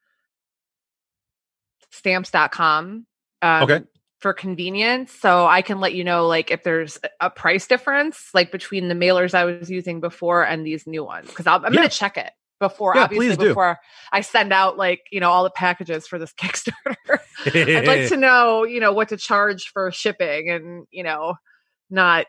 stamps.com. 1.91 3.05
Um, 3.41 3.63
Okay. 3.63 3.81
For 4.21 4.33
convenience, 4.33 5.13
so 5.13 5.45
I 5.47 5.61
can 5.61 5.79
let 5.79 5.93
you 5.93 6.03
know, 6.03 6.27
like, 6.27 6.51
if 6.51 6.63
there's 6.63 6.97
a- 7.21 7.29
price 7.29 7.67
difference, 7.67 8.31
like 8.33 8.51
between 8.51 8.89
the 8.89 8.93
mailers 8.93 9.33
I 9.33 9.45
was 9.45 9.71
using 9.71 10.01
before 10.01 10.43
and 10.43 10.65
these 10.65 10.85
new 10.85 11.05
ones, 11.05 11.29
because 11.29 11.47
I'm 11.47 11.63
Yeah. 11.63 11.69
gonna 11.69 11.87
check 11.87 12.17
it 12.17 12.29
before, 12.59 12.95
Yeah, 12.97 13.03
obviously, 13.03 13.47
before 13.47 13.79
I 14.11 14.19
send 14.19 14.51
out 14.51 14.75
like 14.77 15.03
you 15.09 15.21
know 15.21 15.29
all 15.29 15.45
the 15.45 15.49
packages 15.49 16.05
for 16.05 16.19
this 16.19 16.33
Kickstarter. 16.37 17.19
I'd 17.45 17.87
like 17.87 18.09
to 18.09 18.17
know 18.17 18.65
you 18.65 18.81
know 18.81 18.91
what 18.91 19.07
to 19.07 19.15
charge 19.17 19.69
for 19.71 19.89
shipping 19.89 20.49
and 20.49 20.85
you 20.91 21.03
know 21.03 21.35
not 21.89 22.25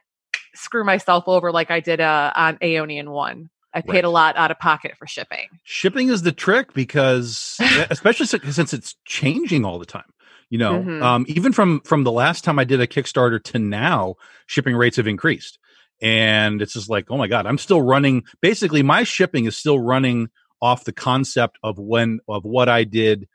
screw 0.55 0.85
myself 0.85 1.25
over 1.27 1.51
like 1.51 1.73
I 1.73 1.81
did 1.81 2.01
uh, 2.01 2.33
on 2.37 2.57
Aeonian 2.59 3.09
one. 3.09 3.51
I 3.73 3.81
paid 3.83 3.93
Right. 3.93 4.05
a 4.05 4.09
lot 4.11 4.37
out 4.37 4.51
of 4.51 4.59
pocket 4.59 4.93
for 4.99 5.07
shipping. 5.07 5.49
shipping 5.65 6.09
is 6.09 6.23
the 6.23 6.33
trick 6.33 6.73
because 6.75 7.57
especially 7.91 8.27
since 8.27 8.73
it's 8.73 8.97
changing 9.05 9.65
all 9.65 9.79
the 9.79 9.87
time 9.87 10.05
you 10.49 10.59
know 10.59 10.83
Mhm. 10.83 11.03
um, 11.03 11.25
even 11.29 11.53
from 11.53 11.81
from 11.83 12.03
the 12.05 12.11
last 12.13 12.43
time 12.45 12.59
i 12.59 12.65
did 12.65 12.81
a 12.81 12.87
kickstarter 12.87 13.43
to 13.45 13.59
now 13.61 14.17
shipping 14.47 14.75
rates 14.75 14.97
have 14.97 15.07
increased 15.07 15.59
and 16.03 16.61
it's 16.63 16.73
just 16.73 16.89
like 16.91 17.07
oh 17.11 17.17
my 17.17 17.29
god 17.29 17.47
i'm 17.47 17.59
still 17.59 17.81
running 17.83 18.25
basically 18.41 18.83
my 18.83 19.05
shipping 19.05 19.45
is 19.45 19.57
still 19.57 19.79
running 19.79 20.29
off 20.61 20.85
the 20.85 20.93
concept 20.93 21.57
of 21.63 21.79
when 21.79 22.19
of 22.29 22.45
what 22.45 22.69
i 22.69 22.83
did 22.85 23.29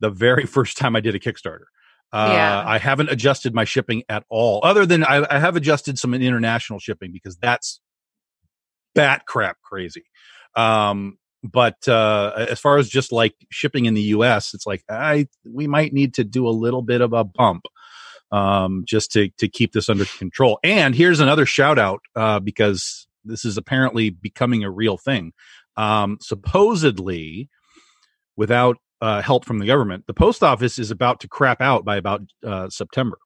the 0.00 0.10
very 0.10 0.44
first 0.56 0.76
time 0.76 0.94
i 0.96 1.00
did 1.00 1.14
a 1.14 1.18
kickstarter 1.18 1.64
Uh, 2.12 2.30
Yeah. 2.32 2.62
I 2.66 2.78
haven't 2.78 3.10
adjusted 3.10 3.54
my 3.54 3.64
shipping 3.64 4.02
at 4.08 4.24
all, 4.30 4.60
other 4.64 4.86
than 4.86 5.04
I, 5.04 5.26
I 5.30 5.38
have 5.38 5.56
adjusted 5.56 5.98
some 5.98 6.14
international 6.14 6.78
shipping 6.78 7.12
because 7.12 7.36
that's 7.36 7.80
bat 8.98 9.26
crap 9.26 9.60
crazy. 9.62 10.04
Um, 10.56 11.18
but 11.44 11.86
uh, 11.86 12.46
as 12.50 12.58
far 12.58 12.78
as 12.78 12.88
just 12.88 13.12
like 13.12 13.34
shipping 13.48 13.86
in 13.86 13.94
the 13.94 14.02
U.S., 14.02 14.54
it's 14.54 14.66
like 14.66 14.82
I 14.90 15.28
we 15.44 15.68
might 15.68 15.92
need 15.92 16.14
to 16.14 16.24
do 16.24 16.48
a 16.48 16.50
little 16.50 16.82
bit 16.82 17.00
of 17.00 17.12
a 17.12 17.22
bump 17.22 17.66
um, 18.32 18.82
just 18.86 19.12
to 19.12 19.28
to 19.38 19.48
keep 19.48 19.72
this 19.72 19.88
under 19.88 20.04
control. 20.04 20.58
And 20.64 20.96
here's 20.96 21.20
another 21.20 21.46
shout 21.46 21.78
out 21.78 22.00
uh, 22.16 22.40
because 22.40 23.06
this 23.24 23.44
is 23.44 23.56
apparently 23.56 24.10
becoming 24.10 24.64
a 24.64 24.70
real 24.70 24.96
thing. 24.96 25.32
Um, 25.76 26.18
supposedly, 26.20 27.48
without 28.36 28.78
uh, 29.00 29.22
help 29.22 29.44
from 29.44 29.60
the 29.60 29.66
government, 29.66 30.08
the 30.08 30.14
post 30.14 30.42
office 30.42 30.76
is 30.76 30.90
about 30.90 31.20
to 31.20 31.28
crap 31.28 31.60
out 31.60 31.84
by 31.84 31.96
about 31.96 32.22
uh, 32.44 32.68
September. 32.68 33.18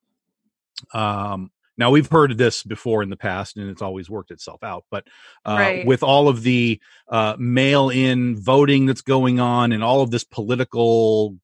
Um, 0.93 1.51
now 1.79 1.91
we've 1.91 2.11
heard 2.11 2.37
this 2.39 2.63
before 2.63 3.03
in 3.03 3.11
the 3.11 3.17
past, 3.17 3.57
and 3.57 3.71
it's 3.71 3.83
always 3.83 4.11
worked 4.11 4.31
itself 4.31 4.63
out. 4.63 4.85
But 4.91 5.07
uh, 5.45 5.57
Right. 5.59 5.87
with 5.87 6.03
all 6.03 6.29
of 6.29 6.43
the 6.43 6.81
uh, 7.09 7.37
mail-in 7.39 8.37
voting 8.37 8.87
that's 8.87 9.03
going 9.03 9.41
on, 9.41 9.73
and 9.73 9.83
all 9.83 10.03
of 10.03 10.11
this 10.11 10.25
political 10.25 11.37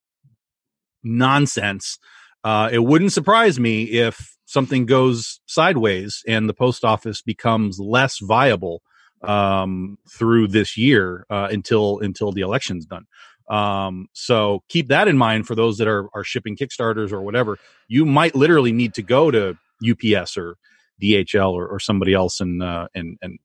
nonsense, 1.02 1.98
uh, 2.44 2.68
it 2.72 2.80
wouldn't 2.80 3.12
surprise 3.12 3.58
me 3.58 3.84
if 3.84 4.36
something 4.44 4.86
goes 4.86 5.40
sideways 5.46 6.22
and 6.26 6.48
the 6.48 6.54
post 6.54 6.84
office 6.84 7.20
becomes 7.20 7.78
less 7.78 8.18
viable 8.18 8.80
um, 9.22 9.98
through 10.10 10.48
this 10.48 10.76
year 10.76 11.26
uh, 11.30 11.48
until 11.50 11.98
until 12.00 12.32
the 12.32 12.40
election's 12.40 12.86
done. 12.86 13.06
Um, 13.50 14.08
so 14.12 14.62
keep 14.68 14.88
that 14.88 15.08
in 15.08 15.16
mind 15.16 15.46
for 15.46 15.54
those 15.54 15.78
that 15.78 15.88
are 15.88 16.08
are 16.14 16.24
shipping 16.24 16.56
Kickstarters 16.56 17.12
or 17.12 17.22
whatever. 17.22 17.58
You 17.88 18.04
might 18.06 18.34
literally 18.34 18.72
need 18.72 18.94
to 18.94 19.02
go 19.02 19.30
to 19.30 19.56
UPS 19.82 20.36
or 20.36 20.56
DHL 21.02 21.52
or, 21.52 21.66
or 21.66 21.78
somebody 21.78 22.14
else 22.14 22.40
and 22.40 22.62
uh, 22.62 22.88
and 22.94 23.18
and 23.22 23.38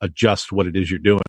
adjust 0.00 0.52
what 0.52 0.66
it 0.66 0.76
is 0.76 0.90
you're 0.90 0.98
doing. 0.98 1.20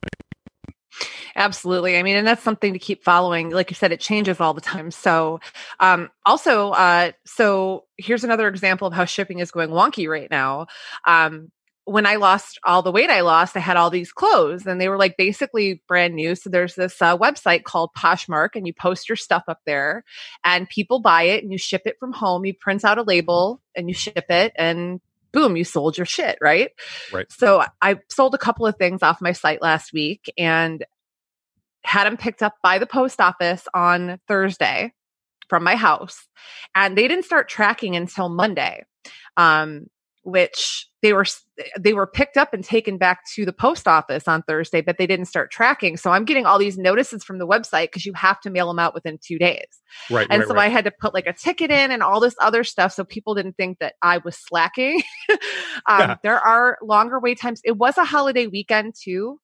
Absolutely. 1.35 1.97
I 1.97 2.03
mean, 2.03 2.15
and 2.15 2.25
that's 2.25 2.43
something 2.43 2.71
to 2.74 2.79
keep 2.79 3.03
following. 3.03 3.50
Like 3.50 3.69
you 3.69 3.75
said, 3.75 3.91
it 3.91 4.00
changes 4.00 4.39
all 4.39 4.53
the 4.53 4.62
time. 4.62 4.89
So, 4.91 5.41
um, 5.81 6.09
also, 6.25 6.71
uh, 6.71 7.12
so 7.25 7.85
here's 7.97 8.24
another 8.24 8.47
example 8.47 8.88
of 8.88 8.93
how 8.93 9.03
shipping 9.03 9.39
is 9.39 9.51
going 9.51 9.69
wonky 9.69 10.07
right 10.07 10.31
now. 10.31 10.67
Um, 11.05 11.51
when 11.85 12.07
I 12.07 12.15
lost 12.15 12.59
all 12.63 12.81
the 12.81 12.91
weight 12.91 13.11
I 13.11 13.21
lost, 13.21 13.55
I 13.55 13.59
had 13.59 13.77
all 13.77 13.91
these 13.91 14.11
clothes 14.11 14.65
and 14.65 14.81
they 14.81 14.89
were 14.89 14.97
like 14.97 15.17
basically 15.17 15.83
brand 15.87 16.15
new. 16.15 16.33
So 16.33 16.49
there's 16.49 16.73
this 16.73 16.99
uh, 16.99 17.15
website 17.17 17.63
called 17.63 17.91
Poshmark 17.95 18.49
and 18.55 18.65
you 18.65 18.73
post 18.73 19.07
your 19.07 19.15
stuff 19.15 19.43
up 19.47 19.61
there 19.65 20.03
and 20.43 20.67
people 20.67 20.99
buy 20.99 21.23
it 21.23 21.43
and 21.43 21.51
you 21.51 21.59
ship 21.59 21.83
it 21.85 21.97
from 21.99 22.11
home. 22.11 22.43
You 22.43 22.55
print 22.55 22.83
out 22.83 22.97
a 22.97 23.03
label 23.03 23.61
and 23.75 23.87
you 23.87 23.93
ship 23.93 24.25
it 24.29 24.53
and 24.55 24.99
boom, 25.31 25.55
you 25.55 25.63
sold 25.63 25.95
your 25.97 26.05
shit, 26.05 26.39
right? 26.41 26.71
Right. 27.13 27.31
So 27.31 27.63
I 27.81 27.99
sold 28.09 28.33
a 28.33 28.39
couple 28.39 28.65
of 28.65 28.77
things 28.77 29.03
off 29.03 29.21
my 29.21 29.33
site 29.33 29.61
last 29.61 29.93
week 29.93 30.33
and 30.39 30.83
had 31.83 32.05
them 32.05 32.17
picked 32.17 32.41
up 32.41 32.55
by 32.63 32.79
the 32.79 32.87
post 32.87 33.21
office 33.21 33.67
on 33.75 34.19
Thursday 34.27 34.91
from 35.49 35.63
my 35.63 35.75
house. 35.75 36.27
And 36.73 36.97
they 36.97 37.07
didn't 37.07 37.25
start 37.25 37.47
tracking 37.47 37.95
until 37.95 38.27
Monday. 38.27 38.85
Um, 39.37 39.87
which 40.25 40.89
they 41.05 41.13
were 41.13 41.25
they 41.79 41.93
were 41.93 42.07
picked 42.07 42.35
up 42.35 42.51
and 42.51 42.63
taken 42.63 42.97
back 42.97 43.19
to 43.35 43.45
the 43.45 43.53
post 43.53 43.88
office 43.88 44.27
on 44.27 44.41
Thursday, 44.41 44.81
but 44.81 44.97
they 44.97 45.05
didn't 45.05 45.27
start 45.27 45.51
tracking. 45.51 45.97
So 45.97 46.09
I'm 46.09 46.25
getting 46.25 46.47
all 46.47 46.57
these 46.57 46.79
notices 46.79 47.24
from 47.24 47.38
the 47.38 47.45
website 47.45 47.89
because 47.91 48.07
you 48.07 48.13
have 48.13 48.41
to 48.41 48.50
mail 48.50 48.67
them 48.67 48.79
out 48.79 48.95
within 48.95 49.19
two 49.24 49.38
days. 49.38 49.67
Right. 50.09 50.25
And 50.31 50.39
right, 50.39 50.47
so 50.47 50.55
right. 50.55 50.65
I 50.65 50.69
had 50.69 50.85
to 50.85 50.91
put 51.00 51.13
like 51.13 51.27
a 51.27 51.33
ticket 51.33 51.69
in 51.69 51.91
and 51.91 52.01
all 52.01 52.19
this 52.19 52.33
other 52.41 52.63
stuff 52.63 52.91
so 52.91 53.03
people 53.03 53.35
didn't 53.35 53.53
think 53.55 53.77
that 53.77 53.93
I 54.01 54.17
was 54.17 54.35
slacking. 54.35 55.03
um, 55.29 56.00
Yeah. 56.00 56.15
There 56.24 56.39
are 56.39 56.79
longer 56.81 57.19
wait 57.19 57.39
times. 57.39 57.62
It 57.63 57.77
was 57.77 58.00
a 58.00 58.03
holiday 58.03 58.47
weekend 58.47 58.95
too. 59.00 59.39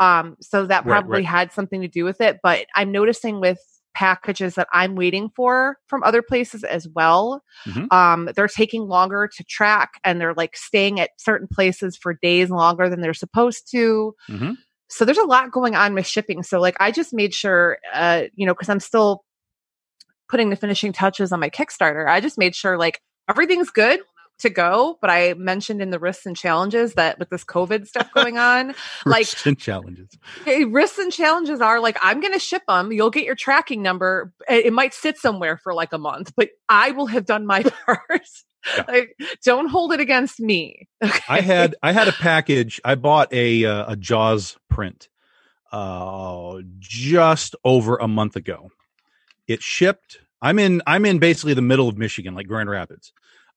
Um, 0.00 0.36
so 0.40 0.66
that 0.66 0.82
probably 0.82 1.18
right. 1.18 1.24
had 1.24 1.52
something 1.52 1.82
to 1.82 1.88
do 1.88 2.04
with 2.04 2.20
it. 2.20 2.40
But 2.42 2.66
I'm 2.74 2.90
noticing 2.90 3.40
with 3.40 3.60
packages 3.94 4.54
that 4.54 4.68
I'm 4.72 4.94
waiting 4.96 5.30
for 5.34 5.76
from 5.88 6.02
other 6.02 6.22
places 6.22 6.64
as 6.64 6.88
well. 6.94 7.42
Mhm. 7.66 7.92
Um, 7.92 8.30
they're 8.34 8.48
taking 8.48 8.82
longer 8.88 9.28
to 9.36 9.44
track 9.44 9.92
and 10.04 10.20
they're 10.20 10.34
like 10.34 10.56
staying 10.56 11.00
at 11.00 11.10
certain 11.18 11.48
places 11.50 11.96
for 11.96 12.18
days 12.22 12.50
longer 12.50 12.88
than 12.88 13.00
they're 13.00 13.14
supposed 13.14 13.70
to. 13.70 14.14
Mhm. 14.28 14.56
So 14.88 15.04
there's 15.04 15.18
a 15.18 15.24
lot 15.24 15.50
going 15.50 15.74
on 15.74 15.94
with 15.94 16.06
shipping. 16.06 16.42
So 16.42 16.60
like 16.60 16.76
I 16.80 16.90
just 16.90 17.14
made 17.14 17.34
sure, 17.34 17.78
uh, 17.92 18.24
you 18.34 18.46
know, 18.46 18.54
because 18.54 18.68
I'm 18.68 18.80
still 18.80 19.24
putting 20.28 20.50
the 20.50 20.56
finishing 20.56 20.92
touches 20.92 21.32
on 21.32 21.40
my 21.40 21.50
Kickstarter. 21.50 22.08
I 22.08 22.20
just 22.20 22.38
made 22.38 22.54
sure 22.54 22.78
like 22.78 23.00
everything's 23.28 23.70
good 23.70 24.00
to 24.38 24.50
go. 24.50 24.98
But 25.00 25.10
I 25.10 25.34
mentioned 25.34 25.80
in 25.80 25.90
the 25.90 25.98
risks 25.98 26.26
and 26.26 26.36
challenges 26.36 26.94
that 26.94 27.18
with 27.18 27.30
this 27.30 27.44
COVID 27.44 27.86
stuff 27.86 28.12
going 28.12 28.38
on, 28.38 28.74
like 29.06 29.20
Risks 29.20 29.46
and 29.46 29.58
challenges. 29.58 30.10
hey, 30.44 30.64
risks 30.64 30.98
and 30.98 31.12
challenges 31.12 31.60
are 31.60 31.80
like 31.80 31.96
I'm 32.02 32.20
going 32.20 32.32
to 32.32 32.38
ship 32.38 32.62
them. 32.68 32.92
You'll 32.92 33.10
get 33.10 33.24
your 33.24 33.34
tracking 33.34 33.82
number. 33.82 34.32
It 34.48 34.72
might 34.72 34.94
sit 34.94 35.18
somewhere 35.18 35.56
for 35.56 35.74
like 35.74 35.92
a 35.92 35.98
month, 35.98 36.32
but 36.36 36.50
I 36.68 36.90
will 36.92 37.06
have 37.06 37.26
done 37.26 37.46
my 37.46 37.62
part. 37.86 38.00
Yeah. 38.76 38.84
Like, 38.88 39.16
don't 39.44 39.68
hold 39.68 39.92
it 39.92 40.00
against 40.00 40.40
me. 40.40 40.88
I 41.28 41.40
had 41.40 41.76
I 41.82 41.92
had 41.92 42.08
a 42.08 42.12
package. 42.12 42.80
I 42.84 42.94
bought 42.94 43.32
a 43.32 43.64
uh, 43.64 43.92
a 43.92 43.96
Jaws 43.96 44.56
print 44.70 45.08
uh 45.72 46.60
just 46.78 47.56
over 47.64 47.96
a 47.96 48.08
month 48.08 48.36
ago. 48.36 48.70
It 49.46 49.62
shipped. 49.62 50.18
I'm 50.40 50.58
in 50.58 50.82
I'm 50.86 51.04
in 51.04 51.18
basically 51.18 51.54
the 51.54 51.62
middle 51.62 51.88
of 51.88 51.98
Michigan, 51.98 52.34
like 52.34 52.46
Grand 52.46 52.70
Rapids. 52.70 53.12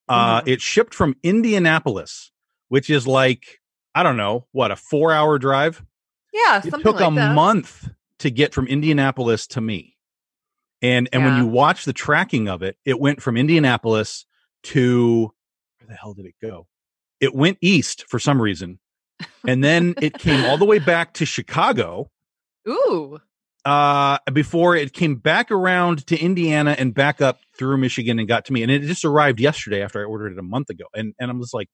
Uh 0.10 0.42
Mhm. 0.42 0.48
it 0.48 0.62
shipped 0.62 0.94
from 0.94 1.16
Indianapolis, 1.24 2.32
which 2.70 2.90
is 2.90 3.06
like 3.08 3.60
I 3.96 4.04
don't 4.04 4.18
know, 4.18 4.46
what, 4.52 4.70
a 4.72 4.76
4-hour 4.76 5.40
drive? 5.40 5.84
Yeah, 6.32 6.62
It 6.64 6.70
took 6.70 6.86
like 7.00 7.12
a 7.12 7.16
that. 7.16 7.34
month 7.34 7.90
to 8.20 8.30
get 8.30 8.54
from 8.54 8.68
Indianapolis 8.68 9.48
to 9.48 9.62
me. 9.62 9.96
And 10.84 11.10
and 11.12 11.26
when 11.26 11.38
you 11.38 11.48
watch 11.48 11.86
the 11.86 11.94
tracking 11.94 12.48
of 12.48 12.62
it, 12.62 12.78
it 12.86 13.00
went 13.00 13.22
from 13.24 13.36
Indianapolis 13.38 14.28
to 14.64 15.34
where 15.80 15.88
the 15.88 15.96
hell 15.96 16.14
did 16.14 16.26
it 16.28 16.36
go? 16.42 16.68
It 17.20 17.34
went 17.34 17.58
east 17.62 18.06
for 18.08 18.20
some 18.20 18.40
reason. 18.40 18.80
And 19.48 19.64
then 19.64 19.96
it 20.00 20.20
came 20.20 20.46
all 20.46 20.58
the 20.60 20.66
way 20.66 20.78
back 20.78 21.14
to 21.14 21.26
Chicago 21.26 22.12
Ooh, 22.70 23.20
uh 23.68 24.18
before 24.32 24.76
it 24.76 24.94
came 24.94 25.16
back 25.16 25.52
around 25.52 26.08
to 26.08 26.18
Indiana 26.18 26.74
and 26.78 26.94
back 26.94 27.22
up 27.22 27.40
through 27.58 27.78
Michigan 27.78 28.18
and 28.18 28.28
got 28.28 28.46
to 28.46 28.54
me. 28.54 28.64
And 28.64 28.72
it 28.72 28.84
just 28.84 29.04
arrived 29.04 29.42
yesterday 29.42 29.82
after 29.82 30.00
I 30.00 30.06
ordered 30.06 30.32
it 30.32 30.40
a 30.40 30.44
month 30.44 30.70
ago. 30.70 30.86
And 30.94 31.14
and 31.20 31.30
I'm 31.30 31.42
just 31.42 31.54
like 31.54 31.70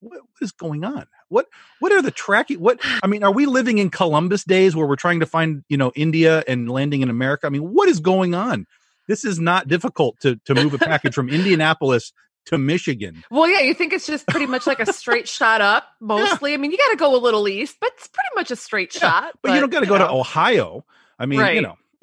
what, 0.00 0.20
is 0.40 0.52
going 0.52 0.84
on? 0.84 1.06
What 1.28 1.46
what 1.78 1.92
are 1.92 2.02
the 2.02 2.10
tracking? 2.10 2.60
What 2.60 2.80
I 3.02 3.06
mean, 3.06 3.22
are 3.22 3.32
we 3.32 3.46
living 3.46 3.78
in 3.78 3.88
Columbus 3.88 4.44
days 4.44 4.76
where 4.76 4.86
we're 4.86 4.96
trying 4.96 5.20
to 5.20 5.26
find 5.26 5.64
you 5.68 5.78
know 5.78 5.92
India 5.94 6.44
and 6.46 6.70
landing 6.70 7.00
in 7.00 7.08
America? 7.08 7.46
I 7.46 7.50
mean, 7.50 7.72
what 7.72 7.88
is 7.88 8.00
going 8.00 8.34
on? 8.34 8.66
This 9.08 9.24
is 9.24 9.38
not 9.38 9.68
difficult 9.68 10.20
to 10.20 10.36
to 10.44 10.54
move 10.54 10.74
a 10.74 10.78
package 10.78 11.14
from 11.14 11.30
Indianapolis 11.30 12.12
to 12.46 12.58
Michigan. 12.58 13.22
well, 13.30 13.48
yeah. 13.48 13.60
You 13.60 13.74
think 13.74 13.92
it's 13.92 14.06
just 14.06 14.26
pretty 14.26 14.46
much 14.46 14.66
like 14.66 14.80
a 14.80 14.92
straight 14.92 15.28
shot 15.38 15.60
up, 15.60 15.84
mostly. 16.00 16.54
I 16.54 16.56
mean, 16.56 16.70
you 16.72 16.78
got 16.78 16.90
to 16.90 16.96
go 16.96 17.14
a 17.14 17.18
little 17.18 17.46
east, 17.48 17.76
but 17.80 17.92
it's 17.96 18.08
pretty 18.08 18.28
much 18.34 18.50
a 18.50 18.56
straight 18.56 18.94
Yeah, 18.94 19.00
shot. 19.00 19.34
But, 19.42 19.52
you 19.54 19.60
don't 19.60 19.70
got 19.70 19.80
to 19.80 19.86
go 19.86 19.98
to. 19.98 20.08
Ohio. 20.10 20.84
I 21.18 21.26
mean, 21.26 21.38
you 21.54 21.62
know, 21.62 21.76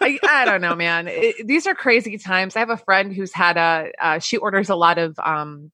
I, 0.00 0.18
I 0.28 0.44
don't 0.44 0.60
know, 0.60 0.74
man. 0.74 1.06
It, 1.08 1.46
these 1.46 1.66
are 1.66 1.74
crazy 1.74 2.18
times. 2.18 2.56
I 2.56 2.58
have 2.60 2.70
a 2.70 2.76
friend 2.76 3.12
who's 3.14 3.32
had 3.32 3.56
a. 3.56 3.92
Uh, 4.00 4.18
she 4.18 4.36
orders 4.36 4.68
a 4.68 4.74
lot 4.74 4.98
of 4.98 5.16
um, 5.24 5.70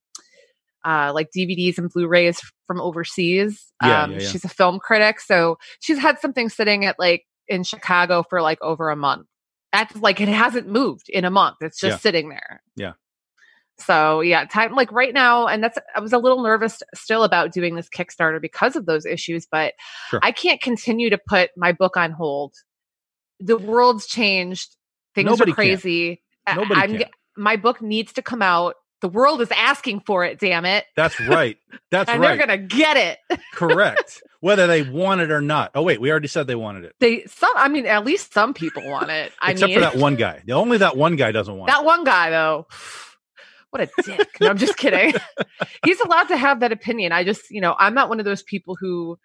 uh, 0.85 1.13
like 1.15 1.31
DVDs 1.35 1.79
and 1.79 1.91
Blu-rays 1.91 2.41
from 2.67 2.81
overseas. 2.81 3.65
Yeah, 3.83 4.03
um, 4.03 4.13
yeah, 4.13 4.19
yeah. 4.21 4.29
She's 4.29 4.45
a 4.45 4.49
film 4.51 4.79
critic, 4.81 5.21
so 5.21 5.57
she's 5.81 5.99
had 5.99 6.19
something 6.19 6.49
sitting 6.51 6.85
at 6.85 6.99
like 6.99 7.25
in 7.49 7.63
Chicago 7.65 8.23
for 8.29 8.43
like 8.43 8.61
over 8.61 8.91
a 8.91 8.97
month. 8.97 9.27
That's 9.73 9.97
like 9.97 10.21
it 10.21 10.29
hasn't 10.29 10.69
moved 10.69 11.09
in 11.09 11.25
a 11.25 11.31
month. 11.31 11.57
It's 11.63 11.81
just 11.81 11.95
Yeah. 11.95 11.99
sitting 11.99 12.29
there. 12.29 12.63
Yeah. 12.77 12.93
So 13.79 14.21
yeah, 14.21 14.45
time 14.45 14.75
like 14.75 14.93
right 14.93 15.13
now, 15.13 15.47
and 15.49 15.63
that's 15.63 15.79
I 15.97 16.01
was 16.01 16.13
a 16.13 16.19
little 16.19 16.43
nervous 16.43 16.83
still 16.95 17.25
about 17.25 17.53
doing 17.53 17.75
this 17.75 17.89
Kickstarter 17.89 18.41
because 18.41 18.77
of 18.77 18.87
those 18.87 19.05
issues, 19.05 19.47
but 19.51 19.75
Sure. 20.11 20.21
I 20.23 20.31
can't 20.33 20.61
continue 20.61 21.11
to 21.11 21.19
put 21.29 21.51
my 21.57 21.73
book 21.73 21.97
on 21.97 22.13
hold. 22.13 22.55
The 23.41 23.59
world's 23.59 24.07
changed. 24.07 24.77
Things 25.15 25.27
Nobody 25.31 25.53
are 25.53 25.55
crazy. 25.57 26.23
I- 26.47 26.55
Nobody 26.55 26.81
I'm 26.81 26.99
can. 26.99 27.09
my 27.37 27.57
book 27.57 27.83
needs 27.83 28.13
to 28.15 28.23
come 28.23 28.43
out. 28.43 28.77
The 29.01 29.09
world 29.09 29.43
is 29.43 29.51
asking 29.51 30.01
for 30.07 30.25
it, 30.25 30.39
damn 30.39 30.65
it. 30.65 30.85
that's 30.97 31.19
right. 31.21 31.59
That's 31.91 32.09
and 32.09 32.23
right. 32.23 32.39
they're 32.39 32.47
gonna 32.47 32.59
get 32.59 32.97
it. 32.97 33.41
Correct. 33.53 34.23
Whether 34.41 34.67
they 34.67 34.83
want 34.83 35.21
it 35.21 35.31
or 35.31 35.41
not. 35.41 35.73
Oh 35.75 35.83
wait, 35.83 36.01
we 36.01 36.11
already 36.11 36.29
said 36.29 36.47
they 36.47 36.55
wanted 36.55 36.85
it. 36.85 36.95
They 37.01 37.25
some 37.27 37.53
I 37.57 37.69
mean, 37.69 37.87
at 37.87 38.05
least 38.05 38.33
some 38.33 38.55
people 38.55 38.89
want 38.89 39.11
it. 39.11 39.33
I 39.41 39.51
Except 39.51 39.69
mean 39.69 39.77
for 39.77 39.81
that 39.81 39.97
one 39.97 40.15
guy. 40.17 40.43
The 40.47 40.53
only 40.53 40.79
that 40.79 40.97
one 40.97 41.17
guy 41.17 41.33
doesn't 41.33 41.55
want 41.55 41.71
it. 41.71 41.73
That 41.73 41.85
one 41.85 42.05
guy, 42.05 42.31
though, 42.31 42.67
what 43.75 43.83
a 43.83 44.03
dick. 44.05 44.29
No, 44.41 44.49
I'm 44.49 44.57
just 44.57 44.77
kidding. 44.77 45.15
He's 45.85 45.99
allowed 46.01 46.29
to 46.29 46.37
have 46.37 46.61
that 46.61 46.71
opinion. 46.71 47.11
I 47.11 47.25
just, 47.25 47.51
you 47.51 47.61
know, 47.61 47.75
I'm 47.77 47.93
not 47.93 48.09
one 48.09 48.21
of 48.21 48.25
those 48.25 48.43
people 48.43 48.77
who 48.79 49.19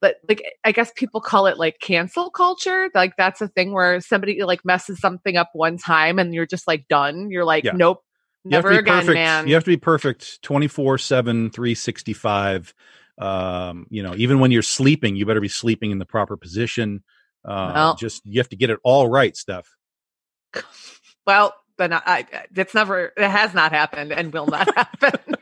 but 0.00 0.16
like 0.28 0.42
I 0.64 0.72
guess 0.72 0.90
people 0.96 1.20
call 1.20 1.46
it 1.46 1.58
like 1.58 1.78
cancel 1.80 2.30
culture. 2.30 2.90
Like 2.94 3.14
that's 3.16 3.40
a 3.40 3.48
thing 3.48 3.72
where 3.72 4.00
somebody 4.00 4.42
like 4.42 4.64
messes 4.64 5.00
something 5.00 5.36
up 5.36 5.50
one 5.52 5.76
time 5.78 6.18
and 6.18 6.34
you're 6.34 6.46
just 6.46 6.66
like 6.66 6.88
done. 6.88 7.30
You're 7.30 7.44
like, 7.44 7.64
Yeah. 7.64 7.72
nope, 7.74 8.02
never 8.44 8.70
again, 8.70 9.00
perfect. 9.00 9.14
man. 9.14 9.48
You 9.48 9.54
have 9.54 9.64
to 9.64 9.70
be 9.70 9.76
perfect 9.76 10.42
24 10.42 10.98
7, 10.98 11.50
365. 11.50 12.74
Um, 13.18 13.86
you 13.90 14.02
know, 14.02 14.14
even 14.16 14.40
when 14.40 14.50
you're 14.50 14.62
sleeping, 14.62 15.14
you 15.16 15.24
better 15.26 15.40
be 15.40 15.48
sleeping 15.48 15.90
in 15.90 15.98
the 15.98 16.06
proper 16.06 16.36
position. 16.36 17.02
Uh, 17.44 17.72
Well- 17.74 17.94
just 17.96 18.22
you 18.24 18.40
have 18.40 18.48
to 18.48 18.56
get 18.56 18.70
it 18.70 18.80
all 18.82 19.08
right, 19.08 19.36
Steph. 19.36 19.68
well, 21.26 21.54
but 21.76 21.92
I, 21.92 22.02
I, 22.06 22.26
it's 22.54 22.74
never, 22.74 23.12
it 23.16 23.28
has 23.30 23.54
not 23.54 23.72
happened 23.72 24.12
and 24.12 24.32
will 24.32 24.46
not 24.46 24.68
happen. 24.76 25.34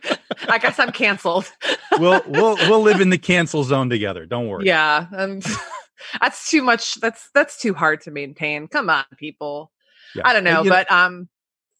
I 0.49 0.59
guess 0.59 0.79
I'm 0.79 0.93
canceled. 0.93 1.51
We'll 1.99 2.23
we'll 2.27 2.57
we'll 2.57 2.81
live 2.81 3.03
in 3.03 3.11
the 3.11 3.19
cancel 3.19 3.65
zone 3.65 3.91
together. 3.91 4.25
Don't 4.25 4.49
worry. 4.49 4.65
Yeah, 4.65 5.07
and 5.12 5.45
that's 6.23 6.49
too 6.51 6.62
much. 6.62 6.95
That's 6.95 7.29
that's 7.35 7.61
too 7.61 7.75
hard 7.75 8.01
to 8.03 8.11
maintain. 8.11 8.67
Come 8.67 8.89
on, 8.89 9.05
people. 9.19 9.71
Yeah. 10.15 10.23
I 10.25 10.33
don't 10.33 10.43
know, 10.43 10.65
but 10.65 10.91
um, 10.91 11.29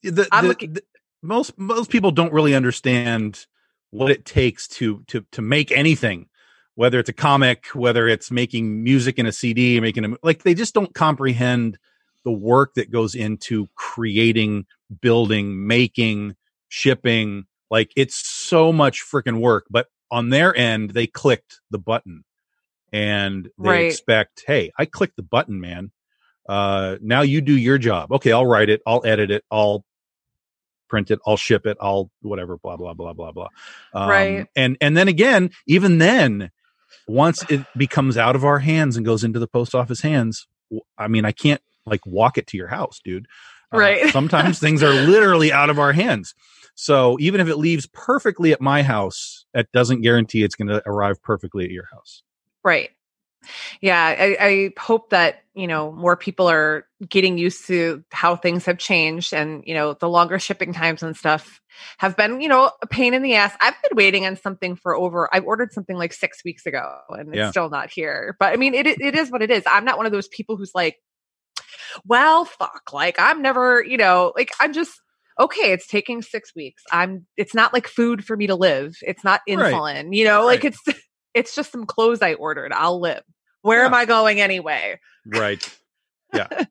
the, 0.03 0.29
I'm 0.31 0.45
the- 0.45 0.49
looking- 0.49 0.73
the- 0.75 0.83
most 1.23 1.57
most 1.59 1.89
people 1.91 2.11
don't 2.11 2.31
really 2.31 2.55
understand 2.55 3.47
what 3.91 4.11
it 4.11 4.27
takes 4.27 4.69
to 4.69 5.03
to 5.09 5.25
to 5.33 5.41
make 5.41 5.73
anything 5.73 6.27
whether 6.75 6.99
it's 6.99 7.09
a 7.09 7.13
comic 7.15 7.67
whether 7.69 8.07
it's 8.09 8.31
making 8.31 8.83
music 8.83 9.19
in 9.19 9.25
a 9.27 9.33
cd 9.33 9.79
making 9.81 10.05
a 10.05 10.17
like 10.23 10.43
they 10.43 10.53
just 10.55 10.75
don't 10.75 10.93
comprehend 10.95 11.79
the 12.25 12.33
work 12.33 12.75
that 12.75 12.91
goes 12.91 13.15
into 13.15 13.69
creating 13.77 14.67
building 15.01 15.67
making 15.67 16.35
shipping 16.69 17.45
like 17.71 17.93
it's 17.97 18.17
so 18.17 18.73
much 18.73 19.03
freaking 19.05 19.41
work 19.41 19.67
but 19.71 19.87
on 20.11 20.31
their 20.31 20.57
end 20.57 20.91
they 20.91 21.07
clicked 21.07 21.61
the 21.71 21.79
button 21.79 22.25
and 22.93 23.49
they 23.59 23.69
Right. 23.69 23.81
expect 23.81 24.45
hey 24.47 24.71
i 24.79 24.85
clicked 24.85 25.17
the 25.17 25.23
button 25.23 25.61
man 25.61 25.91
uh 26.49 26.97
now 27.03 27.23
you 27.23 27.41
do 27.41 27.57
your 27.57 27.79
job 27.79 28.13
okay 28.13 28.33
i'll 28.33 28.47
write 28.47 28.71
it 28.71 28.83
i'll 28.87 29.05
edit 29.07 29.31
it 29.31 29.45
i'll 29.51 29.85
print 30.89 31.11
it 31.11 31.19
i'll 31.27 31.37
ship 31.37 31.67
it 31.67 31.77
i'll 31.81 32.11
whatever 32.23 32.59
blah 32.59 32.77
blah 32.77 32.95
blah 32.95 33.13
blah 33.15 33.33
blah 33.33 33.49
um, 33.95 34.05
Right. 34.09 34.49
and 34.57 34.77
and 34.81 34.97
then 34.97 35.09
again 35.09 35.51
even 35.67 35.99
then 35.99 36.51
once 37.07 37.45
it 37.49 37.67
becomes 37.77 38.17
out 38.17 38.37
of 38.37 38.45
our 38.45 38.61
hands 38.61 38.97
and 38.97 39.07
goes 39.07 39.25
into 39.25 39.39
the 39.39 39.49
post 39.49 39.75
office 39.75 40.03
hands 40.03 40.47
I 40.99 41.09
mean 41.09 41.25
i 41.25 41.33
can't 41.33 41.61
like 41.87 42.05
walk 42.07 42.39
it 42.39 42.47
to 42.47 42.57
your 42.57 42.69
house 42.69 43.01
dude 43.05 43.27
Uh, 43.73 43.79
Right. 43.79 44.07
sometimes 44.13 44.59
things 44.59 44.83
are 44.83 44.95
literally 44.95 45.53
out 45.53 45.71
of 45.71 45.79
our 45.79 45.93
hands 45.93 46.35
so 46.75 47.17
even 47.21 47.41
if 47.41 47.49
it 47.49 47.57
leaves 47.57 47.87
perfectly 47.87 48.53
at 48.53 48.61
my 48.61 48.83
house 48.83 49.45
that 49.55 49.71
doesn't 49.73 50.03
guarantee 50.03 50.43
it's 50.43 50.55
going 50.55 50.69
to 50.69 50.83
arrive 50.87 51.23
perfectly 51.23 51.65
at 51.65 51.71
your 51.71 51.89
house 51.93 52.23
Right. 52.65 52.91
Yeah, 53.81 54.01
I, 54.01 54.37
I 54.41 54.71
hope 54.79 55.11
that 55.11 55.43
you 55.55 55.67
know 55.67 55.93
more 55.93 56.17
people 56.17 56.49
are 56.49 56.87
getting 57.09 57.39
used 57.39 57.67
to 57.67 58.05
how 58.13 58.37
things 58.37 58.65
have 58.67 58.79
changed, 58.79 59.35
and 59.35 59.63
you 59.67 59.75
know 59.75 59.95
the 59.95 60.09
longer 60.09 60.39
shipping 60.39 60.73
times 60.73 61.03
and 61.03 61.17
stuff 61.17 61.61
have 61.99 62.17
been 62.17 62.41
you 62.41 62.49
know 62.49 62.71
a 62.83 62.87
pain 62.87 63.15
in 63.15 63.23
the 63.23 63.35
ass. 63.35 63.55
I've 63.61 63.75
been 63.83 63.97
waiting 63.97 64.27
on 64.27 64.37
something 64.37 64.77
for 64.77 64.95
over. 64.95 65.29
I 65.35 65.41
ordered 65.41 65.73
something 65.73 65.97
like 65.97 66.13
six 66.13 66.45
weeks 66.45 66.67
ago, 66.67 66.99
and 67.09 67.35
it's 67.35 67.51
still 67.51 67.69
not 67.69 67.91
here. 67.91 68.37
But 68.39 68.53
I 68.53 68.57
mean, 68.57 68.75
it 68.75 68.87
it 68.87 69.15
is 69.17 69.31
what 69.31 69.43
it 69.43 69.51
is. 69.51 69.65
I'm 69.67 69.85
not 69.85 69.97
one 69.97 70.07
of 70.07 70.13
those 70.13 70.29
people 70.29 70.57
who's 70.57 70.73
like, 70.75 70.99
well, 72.05 72.45
fuck, 72.45 72.93
like 72.93 73.17
I'm 73.19 73.43
never, 73.43 73.85
you 73.85 73.97
know, 73.97 74.33
like 74.37 74.51
I'm 74.61 74.73
just 74.73 74.93
okay. 75.41 75.73
It's 75.73 75.87
taking 75.87 76.23
six 76.23 76.55
weeks. 76.55 76.83
I'm. 76.93 77.27
It's 77.37 77.55
not 77.55 77.73
like 77.73 77.87
food 77.89 78.25
for 78.25 78.37
me 78.37 78.47
to 78.49 78.55
live. 78.55 78.97
It's 79.03 79.25
not 79.25 79.41
Right. 79.49 79.73
insulin. 79.75 80.15
You 80.17 80.25
know, 80.25 80.45
like 80.47 80.65
it's 80.65 80.81
it's 81.35 81.55
just 81.55 81.73
some 81.73 81.87
clothes 81.87 82.23
I 82.23 82.35
ordered. 82.35 82.73
I'll 82.73 83.01
live. 83.01 83.23
Where 83.63 83.81
Yeah. 83.81 83.87
am 83.87 83.95
I 83.95 84.05
going 84.05 84.41
anyway? 84.41 84.99
right 85.27 85.79
Yeah. 86.33 86.49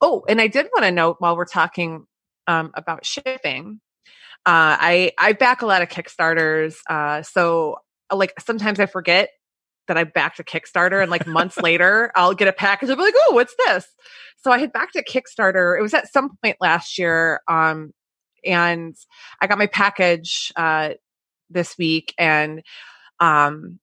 Oh, 0.00 0.24
and 0.28 0.40
I 0.40 0.46
did 0.46 0.66
want 0.72 0.84
to 0.84 0.90
note 0.90 1.16
while 1.18 1.36
we're 1.36 1.44
talking 1.44 2.06
um, 2.46 2.70
about 2.74 3.04
shipping, 3.04 3.80
uh, 4.46 4.76
I 4.80 5.12
I 5.18 5.32
back 5.34 5.60
a 5.62 5.66
lot 5.66 5.82
of 5.82 5.88
Kickstarters. 5.88 6.76
Uh, 6.88 7.22
so 7.22 7.76
like 8.12 8.32
sometimes 8.40 8.80
I 8.80 8.86
forget 8.86 9.30
that 9.88 9.98
I 9.98 10.04
backed 10.04 10.40
a 10.40 10.44
Kickstarter, 10.44 11.00
and 11.00 11.10
like 11.10 11.26
months 11.26 11.58
later 11.58 12.12
I'll 12.14 12.34
get 12.34 12.48
a 12.48 12.52
package. 12.52 12.90
I'll 12.90 12.96
be 12.96 13.02
like, 13.02 13.14
oh, 13.28 13.34
what's 13.34 13.54
this? 13.66 13.86
So 14.38 14.50
I 14.50 14.58
had 14.58 14.72
backed 14.72 14.96
a 14.96 15.02
Kickstarter. 15.02 15.78
It 15.78 15.82
was 15.82 15.94
at 15.94 16.12
some 16.12 16.36
point 16.42 16.56
last 16.60 16.98
year, 16.98 17.40
um, 17.48 17.92
and 18.44 18.94
I 19.40 19.46
got 19.46 19.58
my 19.58 19.66
package 19.66 20.52
uh, 20.56 20.90
this 21.50 21.78
week, 21.78 22.14
and 22.18 22.62
um, 23.20 23.78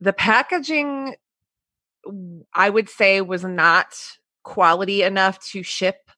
the 0.00 0.12
packaging 0.12 1.16
I 2.54 2.70
would 2.70 2.88
say 2.88 3.20
was 3.20 3.44
not 3.44 3.94
quality 4.42 5.02
enough 5.02 5.38
to 5.50 5.62
ship 5.62 6.10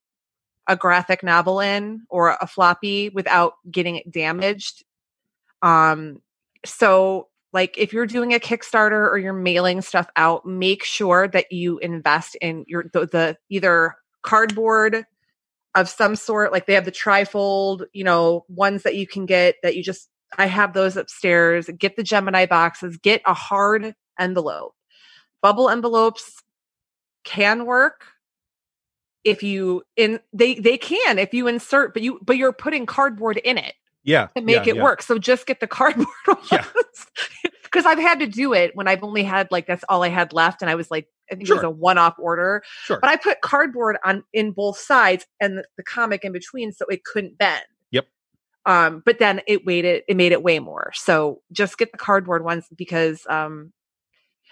a 0.69 0.77
graphic 0.77 1.23
novel 1.23 1.61
in 1.61 2.03
or 2.09 2.37
a 2.41 2.47
floppy 2.47 3.09
without 3.09 3.55
getting 3.71 3.97
it 3.97 4.11
damaged. 4.11 4.85
Um 5.63 6.21
so 6.65 7.29
like 7.53 7.77
if 7.77 7.93
you're 7.93 8.07
doing 8.07 8.33
a 8.33 8.39
Kickstarter 8.39 9.09
or 9.11 9.19
you're 9.19 9.33
mailing 9.33 9.81
stuff 9.81 10.09
out, 10.17 10.47
make 10.47 10.85
sure 10.85 11.29
that 11.29 11.51
you 11.51 11.79
invest 11.79 12.37
in 12.37 12.65
your 12.69 12.85
the, 12.93 13.07
the 13.07 13.37
either 13.49 13.97
cardboard 14.23 15.05
of 15.75 15.89
some 15.89 16.17
sort 16.17 16.53
like 16.53 16.67
they 16.67 16.75
have 16.75 16.85
the 16.85 16.93
trifold, 16.93 17.85
you 17.93 18.05
know, 18.05 18.45
ones 18.49 18.83
that 18.83 18.97
you 18.97 19.07
can 19.07 19.27
get 19.27 19.57
that 19.63 19.77
you 19.77 19.83
just 19.83 20.09
I 20.39 20.47
have 20.47 20.73
those 20.73 20.97
upstairs. 20.97 21.69
Get 21.77 21.97
the 21.97 22.03
Gemini 22.03 22.47
boxes, 22.47 22.97
get 22.99 23.23
a 23.27 23.35
hard 23.35 23.95
envelope. 24.19 24.75
Bubble 25.43 25.69
envelopes 25.71 26.37
can 27.25 27.67
work 27.67 28.05
if 29.25 29.43
you 29.43 29.83
in 29.97 30.19
they 30.33 30.55
they 30.55 30.79
can 30.79 31.19
if 31.19 31.35
you 31.35 31.47
insert 31.47 31.93
but 31.93 32.03
you 32.03 32.19
but 32.23 32.39
you're 32.39 32.53
putting 32.53 32.87
cardboard 32.87 33.37
in 33.37 33.59
it 33.59 33.75
yeah 34.05 34.29
to 34.37 34.43
make 34.43 34.67
yeah, 34.67 34.73
it 34.73 34.77
yeah. 34.77 34.83
work. 34.83 35.03
So 35.03 35.19
just 35.19 35.47
get 35.47 35.61
the 35.61 35.67
cardboard 35.79 36.07
Yeah. 36.51 36.65
because 37.63 37.87
i've 37.87 37.99
had 37.99 38.19
to 38.19 38.27
do 38.27 38.53
it 38.53 38.75
when 38.75 38.89
i've 38.89 39.05
only 39.05 39.23
had 39.23 39.47
like 39.53 39.67
that's 39.67 39.85
all 39.89 40.03
i 40.03 40.09
had 40.09 40.33
left 40.33 40.61
and 40.61 40.69
i 40.71 40.75
was 40.75 40.91
like 40.91 41.07
i 41.31 41.37
think 41.37 41.49
it 41.49 41.53
was 41.55 41.63
a 41.63 41.71
one-off 41.71 42.15
order. 42.19 42.63
Sure. 42.85 42.99
But 43.01 43.11
i 43.11 43.17
put 43.17 43.41
cardboard 43.41 43.97
on 44.05 44.25
in 44.33 44.51
both 44.51 44.77
sides 44.79 45.25
and 45.41 45.59
the, 45.59 45.65
the 45.77 45.85
comic 45.85 46.25
in 46.25 46.33
between 46.33 46.73
so 46.73 46.85
it 46.87 47.05
couldn't 47.05 47.39
bend. 47.39 47.63
Yep. 47.93 48.07
um 48.67 49.03
but 49.07 49.19
then 49.21 49.41
it 49.47 49.65
weighed 49.65 49.85
it 49.85 50.05
it 50.09 50.17
made 50.17 50.33
it 50.33 50.43
way 50.43 50.59
more. 50.59 50.91
So 50.95 51.43
just 51.53 51.79
get 51.79 51.93
the 51.93 51.99
cardboard 51.99 52.45
ones 52.45 52.67
because 52.77 53.25
um 53.31 53.73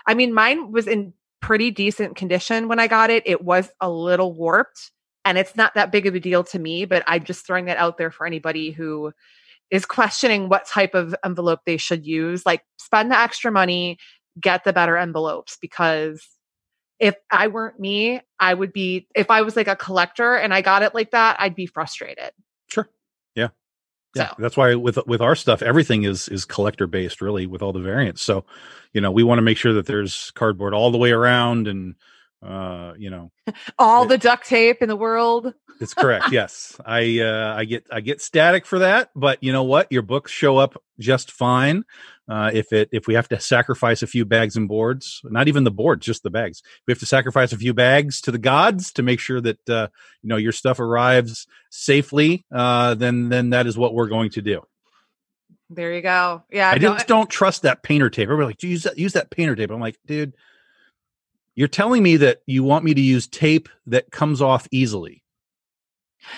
i 0.07 0.15
mean 0.15 0.33
mine 0.33 0.71
was 0.71 0.87
in 0.87 1.13
pretty 1.41 1.71
decent 1.73 2.15
condition 2.17 2.69
when 2.69 2.79
i 2.79 2.87
got 2.87 3.11
it. 3.11 3.25
It 3.27 3.43
was 3.43 3.71
a 3.81 3.91
little 3.91 4.33
warped 4.33 4.93
and 5.25 5.37
it's 5.39 5.57
not 5.57 5.75
that 5.75 5.93
big 5.93 6.07
of 6.07 6.15
a 6.15 6.21
deal 6.21 6.45
to 6.45 6.59
me 6.59 6.85
but 6.85 7.03
i'm 7.07 7.25
just 7.25 7.47
throwing 7.47 7.67
that 7.67 7.77
out 7.79 7.99
there 7.99 8.11
for 8.11 8.27
anybody 8.27 8.71
who 8.71 9.13
is 9.71 9.85
questioning 9.85 10.49
what 10.49 10.67
type 10.67 10.95
of 10.95 11.15
envelope 11.25 11.61
they 11.67 11.77
should 11.77 12.07
use 12.07 12.45
like 12.47 12.63
spend 12.79 13.11
the 13.11 13.19
extra 13.19 13.51
money 13.53 13.99
get 14.41 14.65
the 14.65 14.73
better 14.73 14.97
envelopes 14.97 15.57
because 15.61 16.27
if 17.01 17.15
i 17.31 17.47
weren't 17.49 17.79
me 17.79 18.21
i 18.41 18.53
would 18.55 18.73
be 18.73 19.07
if 19.15 19.31
i 19.31 19.43
was 19.43 19.57
like 19.57 19.69
a 19.69 19.77
collector 19.77 20.35
and 20.35 20.55
i 20.55 20.61
got 20.63 20.83
it 20.83 20.95
like 20.95 21.11
that 21.11 21.37
i'd 21.41 21.55
be 21.55 21.67
frustrated 21.67 22.31
Sure. 22.71 22.89
Yeah. 23.35 23.49
Yeah. 24.15 24.29
So- 24.29 24.35
That's 24.39 24.57
why 24.57 24.75
with 24.75 24.99
with 25.07 25.21
our 25.23 25.35
stuff, 25.35 25.63
everything 25.63 26.05
is 26.05 26.29
is 26.29 26.45
collector 26.45 26.87
based, 26.87 27.21
really, 27.23 27.47
with 27.47 27.63
all 27.63 27.73
the 27.73 27.81
variants. 27.81 28.21
So, 28.23 28.45
you 28.93 29.01
know, 29.01 29.11
we 29.11 29.23
want 29.23 29.39
to 29.39 29.43
make 29.43 29.57
sure 29.57 29.73
that 29.73 29.87
there's 29.87 30.31
cardboard 30.33 30.75
all 30.75 30.91
the 30.91 30.99
way 30.99 31.13
around, 31.13 31.67
and 31.67 31.95
uh, 32.43 32.95
you 32.99 33.11
know, 33.11 33.31
all 33.79 34.03
Yeah. 34.03 34.09
the 34.09 34.19
duct 34.19 34.47
tape 34.49 34.83
in 34.83 34.89
the 34.89 34.97
world 34.97 35.55
it's 35.81 35.95
correct. 35.95 36.33
yes, 36.33 36.77
I 36.85 37.21
uh, 37.21 37.55
I 37.57 37.65
get 37.65 37.87
I 37.91 38.01
get 38.01 38.21
static 38.21 38.67
for 38.67 38.81
that, 38.81 39.11
but 39.15 39.41
you 39.43 39.53
know 39.53 39.63
what? 39.63 39.91
Your 39.93 40.03
books 40.03 40.33
show 40.33 40.57
up 40.57 40.83
just 40.99 41.31
fine. 41.31 41.85
Uh, 42.29 42.51
if 42.53 42.73
it 42.73 42.89
if 42.93 43.07
we 43.07 43.15
have 43.15 43.29
to 43.29 43.39
sacrifice 43.41 44.03
a 44.03 44.07
few 44.09 44.25
bags 44.25 44.57
and 44.57 44.67
boards, 44.69 45.21
not 45.25 45.47
even 45.47 45.63
the 45.65 45.71
boards, 45.71 46.05
just 46.05 46.25
the 46.25 46.31
bags. 46.31 46.63
We 46.87 46.91
have 46.93 46.99
to 46.99 47.07
sacrifice 47.07 47.53
a 47.53 47.57
few 47.57 47.75
bags 47.75 48.21
to 48.23 48.33
the 48.33 48.39
gods 48.39 48.93
to 48.95 49.03
make 49.05 49.21
sure 49.21 49.41
that 49.41 49.71
uh, 49.71 49.87
you 50.23 50.29
know 50.29 50.37
your 50.37 50.51
stuff 50.53 50.81
arrives 50.81 51.47
safely. 51.71 52.45
Uh, 52.53 52.95
then 52.95 53.29
then 53.29 53.51
that 53.51 53.67
is 53.69 53.79
what 53.79 53.95
we're 53.95 54.09
going 54.09 54.31
to 54.31 54.43
do. 54.43 54.63
there 55.71 55.93
you 55.93 56.01
go 56.03 56.43
yeah 56.51 56.71
I 56.71 56.79
no, 56.79 56.95
just 56.95 57.07
don't 57.07 57.31
trust 57.31 57.63
that 57.63 57.83
painter 57.83 58.11
tape. 58.11 58.25
Everybody 58.25 58.47
like 58.49 58.63
use 58.63 58.83
that 58.83 58.99
use 58.99 59.13
that 59.13 59.31
painter 59.31 59.55
tape. 59.55 59.71
I'm 59.71 59.81
like, 59.81 59.97
dude, 60.07 60.35
you're 61.59 61.67
telling 61.67 62.05
me 62.05 62.17
that 62.19 62.43
you 62.47 62.63
want 62.63 62.85
me 62.85 62.95
to 62.95 63.01
use 63.01 63.27
tape 63.27 63.69
that 63.87 64.13
comes 64.13 64.41
off 64.41 64.69
easily. 64.71 65.25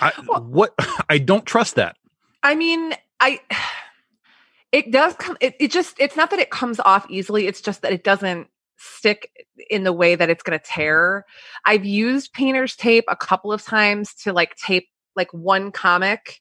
I 0.01 0.11
Well- 0.27 0.41
what 0.43 0.73
I 1.09 1.19
don't 1.19 1.45
trust 1.45 1.75
that. 1.75 1.95
I 2.41 2.55
mean, 2.55 2.95
I 3.19 3.39
it 4.71 4.91
does 4.91 5.13
come 5.15 5.37
it, 5.39 5.55
it 5.59 5.71
just 5.71 5.95
it's 5.99 6.15
not 6.15 6.29
that 6.31 6.39
it 6.39 6.49
comes 6.49 6.79
off 6.79 7.05
easily, 7.09 7.45
it's 7.47 7.61
just 7.61 7.83
that 7.83 7.91
it 7.93 8.03
doesn't 8.03 8.47
stick 8.77 9.29
in 9.69 9.83
the 9.83 9.93
way 9.93 10.15
that 10.15 10.29
it's 10.31 10.41
going 10.41 10.57
to 10.57 10.65
tear. 10.65 11.23
I've 11.65 11.85
used 11.85 12.33
painter's 12.33 12.75
tape 12.75 13.03
a 13.07 13.15
couple 13.15 13.53
of 13.53 13.63
times 13.63 14.15
to 14.23 14.33
like 14.33 14.55
tape 14.55 14.87
like 15.15 15.31
one 15.33 15.71
comic 15.71 16.39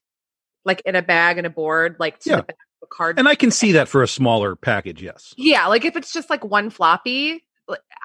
like 0.64 0.80
in 0.86 0.96
a 0.96 1.02
bag 1.02 1.36
and 1.36 1.46
a 1.46 1.50
board 1.50 1.96
like 2.00 2.18
to 2.20 2.30
Yeah. 2.30 2.36
the 2.36 2.42
back 2.44 2.56
a 2.82 2.86
card. 2.86 3.18
And 3.18 3.28
I 3.28 3.34
can 3.34 3.50
see 3.50 3.72
that 3.72 3.88
for 3.88 4.02
a 4.02 4.08
smaller 4.08 4.56
package, 4.56 5.02
yes. 5.02 5.34
Yeah, 5.36 5.66
like 5.66 5.84
if 5.84 5.96
it's 5.96 6.14
just 6.14 6.30
like 6.30 6.42
one 6.42 6.70
floppy, 6.70 7.44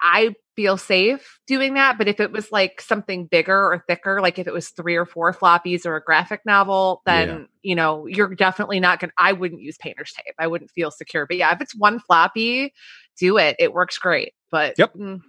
I 0.01 0.35
feel 0.55 0.77
safe 0.77 1.39
doing 1.47 1.73
that. 1.73 1.97
But 1.97 2.07
if 2.07 2.19
it 2.19 2.31
was 2.31 2.51
like 2.51 2.79
something 2.81 3.25
bigger 3.25 3.55
or 3.57 3.83
thicker, 3.87 4.21
like 4.21 4.39
if 4.39 4.47
it 4.47 4.53
was 4.53 4.69
three 4.69 4.95
or 4.95 5.05
four 5.05 5.33
floppies 5.33 5.85
or 5.85 5.95
a 5.95 6.03
graphic 6.03 6.41
novel, 6.45 7.01
then 7.05 7.27
Yeah. 7.27 7.43
you 7.63 7.75
know 7.75 8.05
you're 8.07 8.33
definitely 8.35 8.79
not 8.79 8.99
gonna. 8.99 9.13
I 9.17 9.33
wouldn't 9.33 9.61
use 9.61 9.77
painter's 9.77 10.13
tape. 10.13 10.35
I 10.39 10.47
wouldn't 10.47 10.71
feel 10.71 10.91
secure. 10.91 11.25
But 11.25 11.37
yeah, 11.37 11.53
if 11.53 11.61
it's 11.61 11.75
one 11.75 11.99
floppy, 11.99 12.73
do 13.17 13.37
it. 13.37 13.55
It 13.59 13.73
works 13.73 13.97
great. 13.97 14.33
But 14.51 14.75
Yep. 14.77 14.93
mm, 14.93 15.21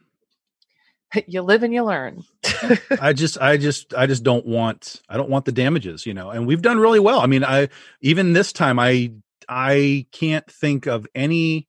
you 1.27 1.43
live 1.43 1.63
and 1.63 1.73
you 1.73 1.85
learn. 1.85 2.25
I 3.01 3.13
just 3.13 3.39
I 3.41 3.57
just 3.57 3.95
I 3.95 4.07
just 4.07 4.23
don't 4.23 4.47
want 4.47 5.01
I 5.09 5.17
don't 5.17 5.31
want 5.31 5.45
the 5.45 5.53
damages, 5.53 6.07
you 6.07 6.15
know. 6.15 6.31
And 6.31 6.47
we've 6.47 6.63
done 6.63 6.79
really 6.79 7.01
well. 7.01 7.21
I 7.21 7.27
mean, 7.27 7.45
I 7.45 7.69
even 8.01 8.33
this 8.33 8.53
time 8.53 8.79
I 8.79 9.13
I 9.49 10.07
can't 10.13 10.49
think 10.51 10.87
of 10.87 11.07
any 11.15 11.69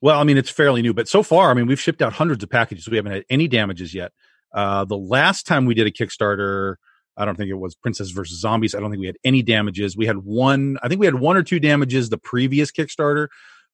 well, 0.00 0.18
I 0.18 0.24
mean, 0.24 0.38
it's 0.38 0.50
fairly 0.50 0.82
new, 0.82 0.94
but 0.94 1.08
so 1.08 1.22
far, 1.22 1.50
I 1.50 1.54
mean, 1.54 1.66
we've 1.66 1.80
shipped 1.80 2.02
out 2.02 2.12
hundreds 2.12 2.42
of 2.42 2.50
packages. 2.50 2.88
We 2.88 2.96
haven't 2.96 3.12
had 3.12 3.24
any 3.28 3.48
damages 3.48 3.94
yet. 3.94 4.12
Uh 4.52 4.84
the 4.84 4.96
last 4.96 5.46
time 5.46 5.64
we 5.64 5.74
did 5.74 5.86
a 5.86 5.90
Kickstarter, 5.90 6.76
I 7.16 7.24
don't 7.24 7.36
think 7.36 7.50
it 7.50 7.54
was 7.54 7.74
Princess 7.74 8.10
versus 8.10 8.40
Zombies. 8.40 8.74
I 8.74 8.80
don't 8.80 8.90
think 8.90 9.00
we 9.00 9.06
had 9.06 9.18
any 9.24 9.42
damages. 9.42 9.96
We 9.96 10.06
had 10.06 10.18
one, 10.18 10.78
I 10.82 10.88
think 10.88 11.00
we 11.00 11.06
had 11.06 11.16
one 11.16 11.36
or 11.36 11.42
two 11.42 11.60
damages 11.60 12.08
the 12.08 12.18
previous 12.18 12.72
Kickstarter. 12.72 13.28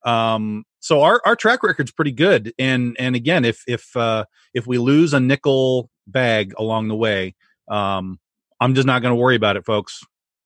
Um 0.05 0.65
so 0.81 1.03
our 1.03 1.23
our 1.25 1.35
track 1.35 1.62
record's 1.62 1.93
pretty 1.93 2.12
good. 2.12 2.53
And 2.59 2.97
and 2.99 3.17
again, 3.17 3.45
if 3.45 3.62
if 3.67 3.97
uh 3.97 4.27
if 4.53 4.67
we 4.67 4.79
lose 4.79 5.15
a 5.15 5.21
nickel 5.21 5.91
bag 6.07 6.55
along 6.59 6.89
the 6.89 6.97
way, 6.97 7.35
um, 7.69 8.19
I'm 8.61 8.75
just 8.75 8.87
not 8.87 9.03
going 9.03 9.12
to 9.12 9.17
worry 9.17 9.37
about 9.37 9.57
it, 9.57 9.65
folks. 9.65 10.03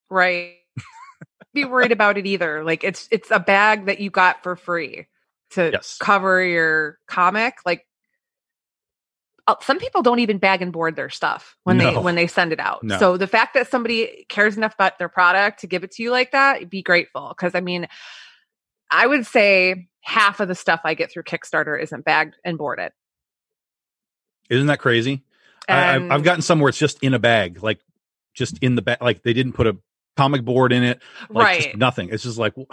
right. 0.08 0.54
Be 1.54 1.64
worried 1.64 1.92
about 1.92 2.16
it 2.16 2.26
either. 2.26 2.62
Like 2.64 2.84
it's 2.84 3.08
it's 3.10 3.30
a 3.30 3.40
bag 3.40 3.86
that 3.86 4.00
you 4.00 4.10
got 4.10 4.42
for 4.42 4.56
free 4.56 5.06
to 5.50 5.70
Yes. 5.72 5.96
cover 6.00 6.42
your 6.42 6.98
comic. 7.06 7.54
Like 7.66 7.86
uh, 9.46 9.56
some 9.62 9.78
people 9.78 10.02
don't 10.02 10.20
even 10.20 10.38
bag 10.38 10.62
and 10.62 10.72
board 10.72 10.96
their 10.96 11.10
stuff 11.10 11.56
when 11.64 11.78
they 11.78 11.96
when 11.96 12.14
they 12.14 12.26
send 12.26 12.52
it 12.52 12.60
out. 12.60 12.82
No. 12.84 12.98
So 12.98 13.16
the 13.16 13.26
fact 13.26 13.54
that 13.54 13.68
somebody 13.68 14.26
cares 14.28 14.56
enough 14.56 14.74
about 14.74 14.98
their 14.98 15.08
product 15.08 15.60
to 15.60 15.66
give 15.66 15.82
it 15.82 15.90
to 15.92 16.02
you 16.02 16.10
like 16.10 16.32
that, 16.32 16.68
be 16.70 16.82
grateful. 16.82 17.28
Because 17.30 17.54
I 17.54 17.60
mean, 17.60 17.88
I 18.90 19.06
would 19.06 19.26
say 19.26 19.88
half 20.02 20.40
of 20.40 20.48
the 20.48 20.54
stuff 20.54 20.80
I 20.84 20.94
get 20.94 21.10
through 21.10 21.24
Kickstarter 21.24 21.80
isn't 21.80 22.04
bagged 22.04 22.36
and 22.44 22.56
boarded. 22.58 22.92
Isn't 24.48 24.66
that 24.68 24.78
crazy? 24.78 25.22
I, 25.68 25.94
I've, 25.94 26.02
And- 26.02 26.12
I've 26.12 26.22
gotten 26.22 26.42
somewhere 26.42 26.68
it's 26.68 26.78
just 26.78 27.02
in 27.02 27.14
a 27.14 27.18
bag, 27.18 27.62
like 27.62 27.80
just 28.34 28.58
in 28.58 28.74
the 28.76 28.82
bag, 28.82 28.98
like 29.00 29.22
they 29.22 29.32
didn't 29.32 29.52
put 29.54 29.66
a 29.66 29.76
comic 30.16 30.44
board 30.44 30.72
in 30.72 30.82
it, 30.82 31.00
like 31.28 31.44
right. 31.46 31.62
just 31.62 31.76
nothing. 31.76 32.08
It's 32.12 32.22
just 32.22 32.38
like, 32.38 32.54
what? 32.54 32.68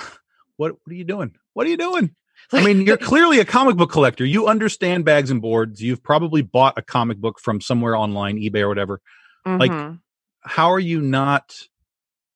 What 0.57 0.75
are 0.89 0.93
you 0.93 1.03
doing? 1.03 1.35
What 1.53 1.67
are 1.67 1.69
you 1.69 1.77
doing? 1.77 2.15
I 2.53 2.63
mean, 2.63 2.81
you're 2.85 2.97
clearly 2.97 3.39
a 3.39 3.45
comic 3.45 3.75
book 3.75 3.91
collector. 3.91 4.23
You 4.25 4.47
understand 4.47 5.03
bags 5.05 5.29
and 5.31 5.41
boards. 5.41 5.81
You've 5.81 6.01
probably 6.03 6.41
bought 6.41 6.77
a 6.77 6.81
comic 6.81 7.17
book 7.17 7.39
from 7.39 7.59
somewhere 7.61 7.95
online, 7.95 8.37
eBay 8.37 8.61
or 8.61 8.69
whatever. 8.69 9.01
like, 9.45 9.71
Mhm. 9.71 9.99
How 10.43 10.71
are 10.71 10.79
you 10.79 11.01
not 11.01 11.53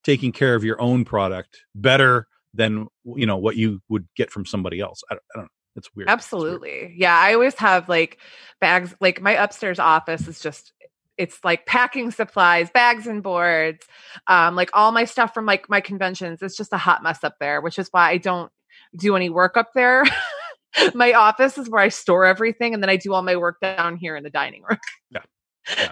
taking 0.04 0.32
care 0.32 0.56
of 0.56 0.64
your 0.64 0.82
own 0.82 1.06
product 1.06 1.62
better 1.76 2.28
than 2.54 2.88
you 3.06 3.26
know 3.26 3.38
what 3.38 3.56
you 3.56 3.82
would 3.90 4.08
get 4.16 4.32
from 4.32 4.46
somebody 4.46 4.80
else? 4.80 5.02
I 5.10 5.16
don't, 5.16 5.24
I 5.34 5.38
don't 5.40 5.44
know. 5.46 5.50
It's 5.76 5.88
weird. 5.96 6.10
It's 6.10 6.10
weird. 6.10 6.10
Absolutely. 6.10 6.94
Yeah. 6.98 7.18
I 7.18 7.34
always 7.34 7.56
have 7.60 7.88
like 7.88 8.18
bags, 8.60 8.94
like 9.00 9.22
my 9.22 9.32
upstairs 9.32 9.80
office 9.80 10.28
is 10.28 10.40
just, 10.42 10.74
it's 11.18 11.40
like 11.44 11.66
packing 11.66 12.12
supplies, 12.12 12.70
bags 12.72 13.08
and 13.08 13.22
boards, 13.24 13.86
um, 14.28 14.56
like 14.56 14.70
all 14.74 14.92
my 14.92 15.06
stuff 15.06 15.34
from 15.34 15.46
like 15.46 15.70
my 15.70 15.80
conventions. 15.80 16.42
It's 16.42 16.58
just 16.58 16.74
a 16.74 16.78
hot 16.78 17.04
mess 17.04 17.24
up 17.24 17.36
there, 17.40 17.62
which 17.62 17.80
is 17.80 17.88
why 17.92 18.10
I 18.10 18.18
don't 18.18 18.52
do 18.96 19.16
any 19.16 19.30
work 19.30 19.58
up 19.58 19.70
there. 19.74 20.04
my 20.94 21.14
office 21.14 21.58
is 21.58 21.70
where 21.70 21.82
I 21.82 21.90
store 21.90 22.26
everything, 22.26 22.74
and 22.74 22.82
then 22.82 22.90
I 22.90 22.96
do 22.96 23.14
all 23.14 23.22
my 23.22 23.36
work 23.36 23.60
down 23.62 23.98
here 23.98 24.16
in 24.16 24.24
the 24.24 24.30
dining 24.30 24.64
room. 24.64 24.80
Yeah. 25.10 25.22
Yeah. 25.78 25.92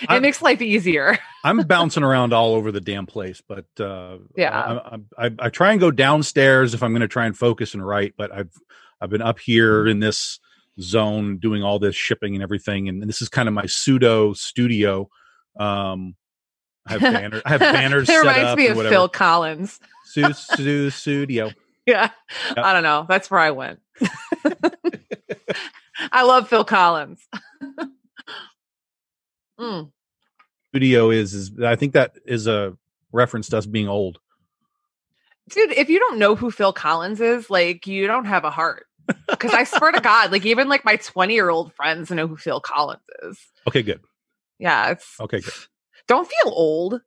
it 0.00 0.10
I'm- 0.10 0.22
makes 0.22 0.40
life 0.40 0.62
easier. 0.62 1.18
I'm 1.44 1.58
bouncing 1.58 2.02
around 2.02 2.32
all 2.32 2.54
over 2.54 2.72
the 2.72 2.80
damn 2.80 3.04
place, 3.04 3.42
but 3.46 3.66
uh, 3.78 4.16
Yeah. 4.34 4.78
I, 5.18 5.26
I, 5.26 5.30
I, 5.38 5.48
try 5.50 5.72
and 5.72 5.80
go 5.80 5.90
downstairs 5.90 6.72
if 6.72 6.82
I'm 6.82 6.92
going 6.92 7.02
to 7.02 7.08
try 7.08 7.26
and 7.26 7.36
focus 7.36 7.74
and 7.74 7.86
write. 7.86 8.14
But 8.16 8.32
I've 8.32 8.50
I've 8.98 9.10
been 9.10 9.20
up 9.20 9.38
here 9.38 9.86
in 9.86 10.00
this 10.00 10.40
zone 10.80 11.36
doing 11.36 11.62
all 11.62 11.78
this 11.78 11.94
shipping 11.94 12.34
and 12.34 12.42
everything, 12.42 12.88
and 12.88 13.02
this 13.02 13.20
is 13.20 13.28
kind 13.28 13.46
of 13.46 13.54
my 13.54 13.66
pseudo 13.66 14.32
studio. 14.32 15.10
Um, 15.58 16.16
I 16.86 16.92
have 16.92 17.00
banners. 17.00 17.42
I 17.44 17.48
have 17.50 17.60
banners 17.60 18.08
it 18.08 18.16
reminds 18.16 18.56
me 18.56 18.68
of. 18.68 18.78
Phil 18.78 19.08
Collins. 19.08 19.78
Su- 20.06 20.32
su- 20.32 20.90
studio. 20.90 21.50
Yeah. 21.86 22.10
Yep. 22.48 22.58
I 22.58 22.72
don't 22.72 22.82
know. 22.82 23.06
That's 23.08 23.30
where 23.30 23.40
I 23.40 23.52
went. 23.52 23.80
I 26.12 26.22
love 26.22 26.48
Phil 26.48 26.64
Collins. 26.64 27.20
Mm. 29.58 29.90
Studio 30.68 31.10
is 31.10 31.34
is 31.34 31.50
I 31.62 31.76
think 31.76 31.92
that 31.94 32.16
is 32.24 32.46
a 32.46 32.76
reference 33.12 33.48
to 33.48 33.58
us 33.58 33.66
being 33.66 33.88
old. 33.88 34.18
Dude, 35.50 35.72
if 35.72 35.88
you 35.88 35.98
don't 35.98 36.18
know 36.18 36.36
who 36.36 36.50
Phil 36.50 36.72
Collins 36.72 37.20
is, 37.20 37.50
like 37.50 37.86
you 37.86 38.06
don't 38.06 38.26
have 38.26 38.44
a 38.44 38.50
heart. 38.50 38.86
Because 39.28 39.52
I 39.52 39.64
swear 39.64 39.90
to 39.90 40.00
God, 40.00 40.30
like 40.30 40.46
even 40.46 40.68
like 40.68 40.84
my 40.84 40.96
20 40.96 41.34
year 41.34 41.50
old 41.50 41.74
friends 41.74 42.10
know 42.10 42.28
who 42.28 42.36
Phil 42.36 42.60
Collins 42.60 43.02
is. 43.24 43.38
Okay, 43.66 43.82
good. 43.82 44.00
Yeah, 44.58 44.90
it's 44.90 45.16
Okay, 45.20 45.40
good. 45.40 45.52
don't 46.06 46.28
feel 46.28 46.52
old. 46.54 47.00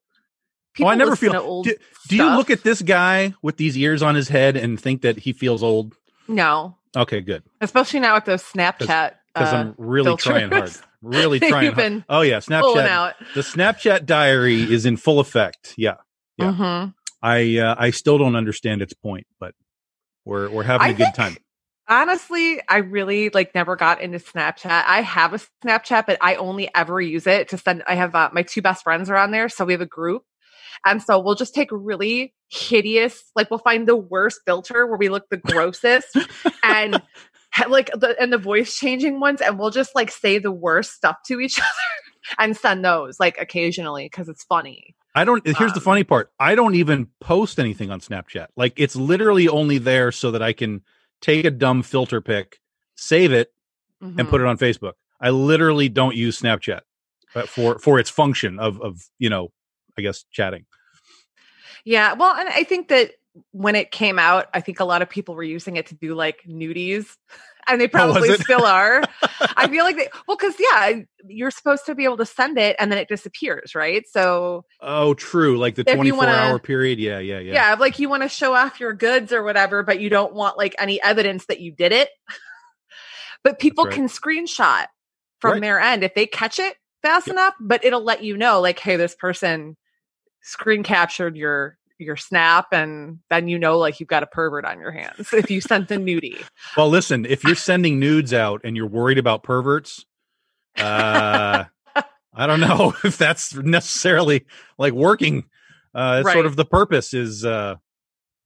Oh, 0.82 0.88
I 0.88 0.96
never 0.96 1.16
feel-. 1.16 1.64
Do, 1.64 1.76
do 2.10 2.16
you 2.16 2.30
look 2.36 2.50
at 2.50 2.64
this 2.64 2.82
guy 2.82 3.34
with 3.42 3.58
these 3.58 3.78
ears 3.78 4.02
on 4.02 4.16
his 4.16 4.30
head 4.30 4.56
and 4.58 4.80
think 4.80 5.02
that 5.02 5.20
he 5.20 5.34
feels 5.34 5.62
old? 5.64 5.96
no, 6.28 6.78
Okay, 6.96 7.22
good. 7.22 7.44
especially 7.62 8.00
now 8.00 8.16
with 8.16 8.26
those 8.26 8.44
Snapchat. 8.44 9.14
Because 9.34 9.54
uh, 9.54 9.58
I'm 9.58 9.76
really 9.78 10.16
trying 10.16 10.50
hard. 10.52 10.72
Really 11.02 11.40
trying 11.42 11.74
hard. 11.74 12.06
Oh 12.08 12.22
yeah, 12.22 12.38
Snapchat. 12.38 12.88
out. 12.88 13.16
The 13.36 13.42
Snapchat 13.42 14.06
diary 14.06 14.62
is 14.62 14.86
in 14.86 14.96
full 14.96 15.20
effect. 15.20 15.74
Yeah, 15.78 15.96
Yeah. 16.38 16.54
Mhm. 16.54 16.94
I 17.22 17.58
uh, 17.58 17.76
I 17.78 17.90
still 17.92 18.18
don't 18.18 18.38
understand 18.38 18.82
its 18.82 18.94
point, 18.94 19.28
but 19.40 19.54
we're 20.24 20.50
we're 20.50 20.64
having 20.64 20.88
I 20.88 20.92
a 20.92 20.94
good 20.94 21.14
time. 21.14 21.36
Honestly, 21.90 22.62
I 22.70 22.78
really 22.78 23.30
like 23.32 23.54
never 23.54 23.76
got 23.76 24.00
into 24.02 24.18
Snapchat. 24.20 24.84
I 24.88 25.02
have 25.02 25.34
a 25.34 25.40
Snapchat, 25.66 26.06
but 26.06 26.18
I 26.22 26.36
only 26.36 26.70
ever 26.74 27.02
use 27.02 27.28
it 27.28 27.50
to 27.50 27.58
send. 27.58 27.84
I 27.86 27.96
have 27.96 28.16
uh, 28.16 28.30
my 28.32 28.44
two 28.44 28.62
best 28.62 28.84
friends 28.84 29.10
are 29.10 29.18
on 29.18 29.32
there, 29.32 29.50
so 29.50 29.66
we 29.66 29.74
have 29.74 29.82
a 29.82 29.86
group, 29.86 30.24
and 30.86 31.02
so 31.02 31.20
we'll 31.20 31.36
just 31.36 31.54
take 31.56 31.70
really 31.72 32.34
hideous, 32.50 33.24
like 33.36 33.50
we'll 33.50 33.60
find 33.60 33.88
the 33.88 33.96
worst 33.96 34.42
filter 34.46 34.86
where 34.88 34.98
we 34.98 35.10
look 35.10 35.30
the 35.30 35.38
grossest, 35.38 36.18
and 36.64 37.02
like 37.70 37.90
the 37.94 38.16
and 38.22 38.32
the 38.34 38.38
voice 38.38 38.76
changing 38.76 39.20
ones, 39.20 39.42
and 39.42 39.58
we'll 39.60 39.70
just 39.72 39.96
like 39.96 40.12
say 40.12 40.40
the 40.40 40.52
worst 40.52 40.94
stuff 40.94 41.18
to 41.28 41.40
each 41.40 41.60
other 41.60 42.36
and 42.40 42.56
send 42.58 42.84
those 42.86 43.20
like 43.20 43.38
occasionally 43.40 44.06
because 44.06 44.30
it's 44.30 44.44
funny. 44.44 44.96
I 45.16 45.26
don't. 45.26 45.46
Here's 45.46 45.74
the 45.74 45.80
Um, 45.80 45.84
funny 45.84 46.04
part. 46.04 46.32
I 46.40 46.56
don't 46.56 46.76
even 46.76 47.08
post 47.22 47.60
anything 47.60 47.92
on 47.92 48.00
Snapchat. 48.00 48.48
Like 48.56 48.74
it's 48.78 48.96
literally 48.96 49.48
only 49.48 49.78
there 49.78 50.12
so 50.12 50.32
that 50.32 50.42
I 50.42 50.54
can 50.54 50.82
take 51.22 51.46
a 51.46 51.52
dumb 51.52 51.84
filter 51.84 52.20
pic, 52.20 52.60
save 52.96 53.32
it, 53.32 53.54
and 54.02 54.18
Mhm. 54.18 54.30
put 54.30 54.42
it 54.42 54.48
on 54.48 54.58
Facebook. 54.58 54.94
I 55.22 55.30
literally 55.30 55.88
don't 55.88 56.16
use 56.16 56.42
Snapchat 56.42 56.82
uh, 57.36 57.46
for 57.46 57.78
for 57.78 58.00
its 58.00 58.10
function 58.10 58.58
of 58.60 58.82
of 58.82 59.04
you 59.20 59.30
know, 59.30 59.50
I 59.98 60.02
guess 60.02 60.26
chatting. 60.32 60.66
Yeah, 61.86 62.14
well, 62.14 62.34
and 62.36 62.48
I 62.50 62.64
think 62.64 62.88
that 62.90 63.12
when 63.52 63.76
it 63.76 63.92
came 63.92 64.20
out, 64.20 64.48
I 64.54 64.62
think 64.62 64.80
a 64.80 64.86
lot 64.86 65.02
of 65.02 65.10
people 65.10 65.36
were 65.36 65.44
using 65.44 65.76
it 65.76 65.88
to 65.88 65.96
do 65.96 66.14
like 66.16 66.44
nudies, 66.48 67.08
and 67.68 67.80
they 67.82 67.86
Oh, 67.86 67.90
probably 67.90 68.34
still 68.36 68.66
are. 68.66 69.02
I 69.58 69.68
feel 69.68 69.84
like 69.84 69.96
they, 69.98 70.10
well, 70.28 70.38
because 70.38 70.56
yeah, 70.60 71.00
you're 71.28 71.52
supposed 71.52 71.86
to 71.88 71.96
be 71.96 72.04
able 72.04 72.18
to 72.18 72.26
send 72.26 72.58
it 72.58 72.76
and 72.80 72.92
then 72.92 73.00
it 73.00 73.08
disappears, 73.08 73.74
right? 73.76 74.06
So 74.10 74.66
Oh, 74.82 75.14
true. 75.14 75.58
Like 75.58 75.76
the 75.76 75.84
24 75.84 76.18
wanna- 76.18 76.32
hour 76.32 76.60
period. 76.60 77.00
Yeah, 77.00 77.20
yeah, 77.20 77.40
yeah. 77.40 77.54
yeah, 77.54 77.74
like 77.76 78.00
you 78.00 78.08
want 78.10 78.24
to 78.24 78.30
show 78.30 78.54
off 78.54 78.80
your 78.80 78.94
goods 78.94 79.32
or 79.34 79.44
whatever, 79.44 79.82
but 79.84 80.00
you 80.00 80.10
don't 80.10 80.34
want 80.34 80.58
like 80.58 80.76
any 80.78 81.02
evidence 81.02 81.46
that 81.48 81.60
you 81.60 81.72
did 81.72 81.92
it. 81.92 82.10
but 83.44 83.60
people 83.60 83.86
right. 83.86 83.94
can 83.94 84.08
screenshot 84.08 84.88
from 85.40 85.54
Right. 85.54 85.62
their 85.62 85.80
end 85.80 86.04
if 86.04 86.14
they 86.16 86.26
catch 86.28 86.60
it 86.60 86.76
fast 87.02 87.28
Yep. 87.28 87.34
enough, 87.34 87.54
but 87.60 87.84
it'll 87.84 88.04
let 88.04 88.24
you 88.24 88.38
know, 88.38 88.62
like, 88.62 88.80
hey, 88.80 88.96
this 88.96 89.16
person 89.16 89.76
screen 90.44 90.84
captured 90.84 91.36
your 91.36 91.78
your 92.00 92.18
snap 92.18 92.68
and 92.72 93.20
then 93.30 93.48
you 93.48 93.58
know 93.58 93.78
like 93.78 94.00
you've 94.00 94.10
got 94.10 94.24
a 94.24 94.28
pervert 94.28 94.66
on 94.66 94.80
your 94.80 94.92
hands 94.92 95.32
if 95.34 95.50
you 95.50 95.62
sent 95.62 95.88
the 95.88 95.96
nudie. 95.96 96.44
Well, 96.76 96.90
listen, 96.90 97.26
if 97.26 97.44
you're 97.44 97.56
sending 97.56 98.00
nudes 98.00 98.34
out 98.34 98.62
and 98.64 98.76
you're 98.76 98.88
worried 98.88 99.18
about 99.18 99.44
perverts, 99.44 100.06
uh, 100.78 101.64
I 102.36 102.48
don't 102.48 102.60
know 102.60 102.94
if 103.04 103.18
that's 103.18 103.54
necessarily 103.56 104.46
like 104.78 104.94
working. 104.94 105.46
Uh, 105.96 106.24
it's 106.26 106.34
sort 106.34 106.46
of 106.48 106.56
the 106.56 106.66
purpose 106.66 107.14
is, 107.14 107.46
uh, 107.46 107.76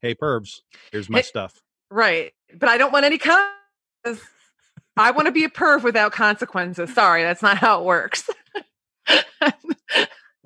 hey, 0.02 0.14
pervs, 0.14 0.60
here's 0.92 1.10
my 1.10 1.20
Hey- 1.20 1.24
stuff. 1.24 1.62
right 1.90 2.34
but 2.60 2.70
i 2.70 2.78
don't 2.78 2.92
want 2.94 3.06
any 3.06 3.18
consequences. 3.18 4.28
I 4.98 5.12
want 5.12 5.26
to 5.28 5.32
be 5.32 5.44
a 5.46 5.50
perv 5.50 5.84
without 5.84 6.12
consequences. 6.12 6.94
Sorry 6.94 7.24
that's 7.24 7.42
not 7.42 7.58
how 7.58 7.80
it 7.80 7.86
works 7.86 8.30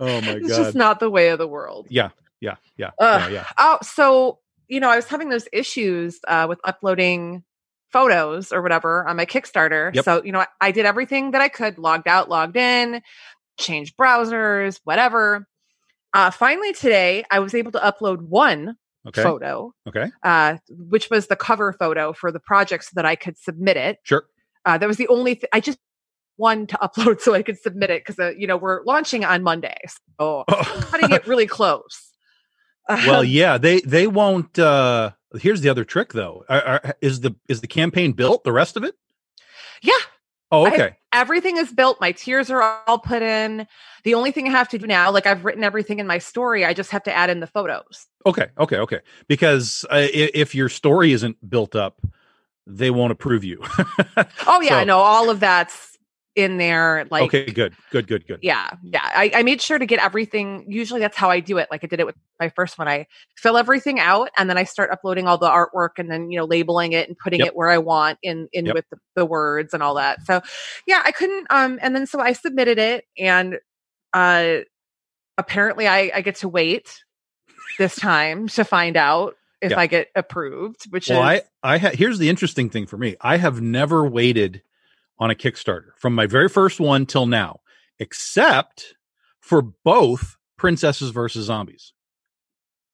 Oh 0.02 0.20
my 0.22 0.34
it's 0.34 0.48
just 0.48 0.76
not 0.76 1.00
the 1.00 1.10
way 1.10 1.30
of 1.30 1.38
the 1.38 1.48
world 1.48 1.88
Yeah, 1.90 2.10
yeah, 2.42 2.56
yeah, 2.76 2.92
yeah, 3.00 3.30
yeah. 3.30 3.46
oh 3.58 3.78
so 3.82 4.40
you 4.72 4.80
know, 4.80 4.90
I 4.90 4.96
was 4.96 5.06
having 5.06 5.28
those 5.28 5.50
issues 5.52 6.22
uh, 6.30 6.46
with 6.48 6.60
uploading 6.64 7.44
photos 7.92 8.54
or 8.54 8.62
whatever 8.62 9.06
on 9.06 9.18
my 9.18 9.26
Kickstarter. 9.26 9.94
Yep. 9.94 10.06
So, 10.06 10.24
you 10.24 10.32
know, 10.32 10.40
I, 10.40 10.48
I 10.62 10.72
did 10.72 10.86
everything 10.86 11.32
that 11.32 11.42
I 11.42 11.50
could, 11.50 11.78
logged 11.78 12.08
out, 12.08 12.30
logged 12.30 12.56
in, 12.56 13.02
changed 13.60 13.98
browsers, 13.98 14.80
whatever. 14.86 15.46
Uh, 16.14 16.32
finally, 16.32 16.72
today, 16.72 17.26
I 17.30 17.40
was 17.40 17.54
able 17.54 17.74
to 17.74 17.80
upload 17.80 18.22
one 18.22 18.78
Okay. 19.06 19.24
photo, 19.24 19.74
Okay. 19.88 20.10
uh, 20.24 20.58
which 20.70 21.10
was 21.10 21.28
the 21.28 21.36
cover 21.36 21.74
photo 21.74 22.14
for 22.14 22.32
the 22.32 22.40
project 22.40 22.86
so 22.86 22.92
that 22.96 23.06
I 23.06 23.16
could 23.18 23.38
submit 23.38 23.76
it. 23.76 23.98
Sure. 24.04 24.24
Uh, 24.64 24.78
that 24.78 24.88
was 24.88 24.98
the 24.98 25.08
only 25.10 25.34
thing 25.34 25.50
I 25.52 25.60
just 25.60 25.80
one 26.42 26.68
to 26.68 26.78
upload 26.82 27.22
so 27.22 27.34
I 27.34 27.42
could 27.44 27.58
submit 27.60 27.90
it 27.90 28.02
because, 28.06 28.20
uh, 28.20 28.32
you 28.38 28.48
know, 28.48 28.58
we're 28.58 28.84
launching 28.84 29.24
on 29.24 29.44
Monday. 29.44 29.78
So 30.20 30.44
cutting 30.50 31.12
it 31.12 31.26
really 31.28 31.48
close. 31.48 32.10
well, 32.90 33.24
yeah, 33.40 33.58
they 33.58 33.80
they 33.82 34.08
won't. 34.08 34.60
uh 34.60 35.12
Here's 35.40 35.62
the 35.62 35.70
other 35.70 35.86
trick, 35.86 36.12
though. 36.12 36.44
Are, 36.50 36.62
are, 36.62 36.96
is 37.00 37.22
the 37.22 37.34
is 37.48 37.62
the 37.62 37.68
campaign 37.68 38.12
built? 38.12 38.44
The 38.44 38.52
rest 38.52 38.76
of 38.76 38.84
it? 38.84 38.96
yeah, 39.82 39.94
Oh, 40.52 40.68
okay. 40.68 40.98
everything 41.14 41.56
is 41.56 41.72
built. 41.72 42.02
My 42.02 42.12
tiers 42.12 42.50
are 42.50 42.62
all 42.86 43.00
put 43.00 43.22
in. 43.22 43.66
The 44.04 44.14
only 44.16 44.32
thing 44.32 44.48
I 44.50 44.52
have 44.52 44.68
to 44.70 44.78
do 44.78 44.86
now, 44.88 45.10
like 45.10 45.26
I've 45.26 45.46
written 45.46 45.64
everything 45.64 46.00
in 46.00 46.08
my 46.08 46.18
story, 46.18 46.66
I 46.66 46.74
just 46.74 46.92
have 46.92 47.04
to 47.04 47.14
add 47.16 47.30
in 47.30 47.40
the 47.40 47.48
photos. 47.48 48.08
Okay. 48.26 48.48
Okay. 48.58 48.76
Okay. 48.76 49.00
Because 49.30 49.86
uh, 49.90 50.08
if 50.12 50.54
your 50.54 50.68
story 50.68 51.14
isn't 51.14 51.38
built 51.50 51.74
up, 51.78 52.02
they 52.68 52.92
won't 52.92 53.14
approve 53.14 53.46
you. 53.46 53.64
Oh 54.46 54.60
yeah, 54.62 54.82
So- 54.82 54.84
no, 54.84 54.98
all 54.98 55.30
of 55.30 55.40
that's 55.40 55.91
in 56.36 56.58
there. 56.58 57.06
Like, 57.12 57.24
okay. 57.24 57.46
Good. 57.46 57.76
Good. 57.92 58.08
Good. 58.08 58.26
Good. 58.26 58.40
yeah, 58.42 58.70
yeah. 58.84 59.02
I, 59.04 59.32
I 59.36 59.44
made 59.44 59.62
sure 59.62 59.78
to 59.78 59.86
get 59.86 60.00
everything. 60.00 60.66
Usually, 60.68 61.00
that's 61.02 61.18
how 61.18 61.30
I 61.30 61.40
do 61.42 61.58
it. 61.58 61.68
Like 61.70 61.84
I 61.84 61.88
did 61.88 62.00
it 62.00 62.06
with 62.06 62.16
my 62.40 62.50
first 62.50 62.78
one. 62.78 62.88
I 62.88 63.06
fill 63.38 63.58
everything 63.58 64.00
out, 64.00 64.30
and 64.38 64.50
then 64.50 64.58
I 64.58 64.64
start 64.64 64.92
uploading 64.92 65.28
all 65.28 65.38
the 65.38 65.50
artwork, 65.50 65.92
and 65.98 66.10
then 66.10 66.32
you 66.32 66.38
know 66.40 66.46
labeling 66.46 66.94
it 66.94 67.08
and 67.10 67.18
putting 67.18 67.40
Yep. 67.40 67.48
it 67.50 67.56
where 67.56 67.70
I 67.70 67.78
want 67.80 68.18
in 68.24 68.48
in 68.54 68.66
Yep. 68.68 68.76
with 68.76 68.86
the, 68.92 68.98
the 69.16 69.26
words 69.26 69.74
and 69.74 69.84
all 69.84 69.96
that. 69.96 70.26
So, 70.26 70.42
yeah, 70.88 71.02
I 71.04 71.12
couldn't. 71.12 71.48
Um, 71.50 71.80
and 71.82 71.96
then 71.96 72.08
so 72.08 72.20
I 72.22 72.34
submitted 72.34 72.80
it, 72.80 73.04
and 73.18 73.60
uh, 74.14 74.60
apparently 75.38 75.88
I 75.88 76.12
I 76.16 76.22
get 76.22 76.36
to 76.38 76.50
wait 76.50 77.04
this 77.78 77.96
time 77.96 78.48
to 78.50 78.64
find 78.64 78.96
out 78.98 79.36
if. 79.62 79.74
I 79.74 79.88
get 79.88 80.08
approved, 80.16 80.86
which 80.92 81.10
Well, 81.10 81.22
is 81.30 81.42
I 81.64 81.74
I 81.76 81.78
ha- 81.78 81.92
here's 81.94 82.18
the 82.20 82.30
interesting 82.30 82.70
thing 82.70 82.88
for 82.88 82.98
me. 82.98 83.16
I 83.22 83.38
have 83.38 83.62
never 83.62 84.08
waited 84.08 84.62
on 85.22 85.32
a 85.32 85.36
Kickstarter 85.36 85.92
from 85.98 86.14
my 86.14 86.26
very 86.26 86.50
first 86.50 86.80
one 86.82 87.06
till 87.06 87.26
now, 87.28 87.62
except 88.00 88.96
for 89.40 89.62
both 89.62 90.36
Princesses 90.58 91.12
versus 91.12 91.46
Zombies. 91.46 91.94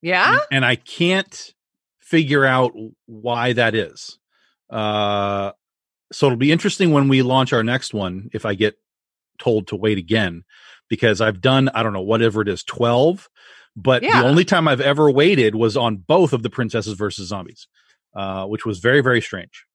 yeah. 0.01 0.33
and, 0.33 0.41
and 0.51 0.65
I 0.65 0.75
can't 0.75 1.53
figure 1.99 2.45
out 2.45 2.71
why 3.07 3.53
that 3.53 3.73
is. 3.73 4.19
Uh, 4.69 5.51
so 6.11 6.27
it'll 6.27 6.37
be 6.37 6.51
interesting 6.51 6.91
when 6.91 7.07
we 7.07 7.21
launch 7.21 7.51
our 7.53 7.63
next 7.63 7.93
one 7.93 8.29
if 8.33 8.45
I 8.45 8.53
get 8.53 8.75
told 9.39 9.67
to 9.67 9.75
wait 9.75 9.97
again, 9.97 10.43
because 10.89 11.19
I've 11.21 11.41
done 11.41 11.69
I 11.73 11.83
don't 11.83 11.93
know 11.93 12.01
whatever 12.01 12.41
it 12.41 12.47
is 12.47 12.63
twelve, 12.63 13.29
but 13.75 14.03
Yeah. 14.03 14.21
the 14.21 14.27
only 14.27 14.45
time 14.45 14.67
I've 14.67 14.81
ever 14.81 15.11
waited 15.11 15.55
was 15.55 15.75
on 15.77 15.97
both 15.97 16.33
of 16.33 16.43
the 16.43 16.49
Princesses 16.49 16.93
versus 16.95 17.27
Zombies, 17.29 17.67
uh, 18.15 18.45
which 18.45 18.65
was 18.65 18.79
very 18.79 19.01
very 19.01 19.21
strange. 19.21 19.65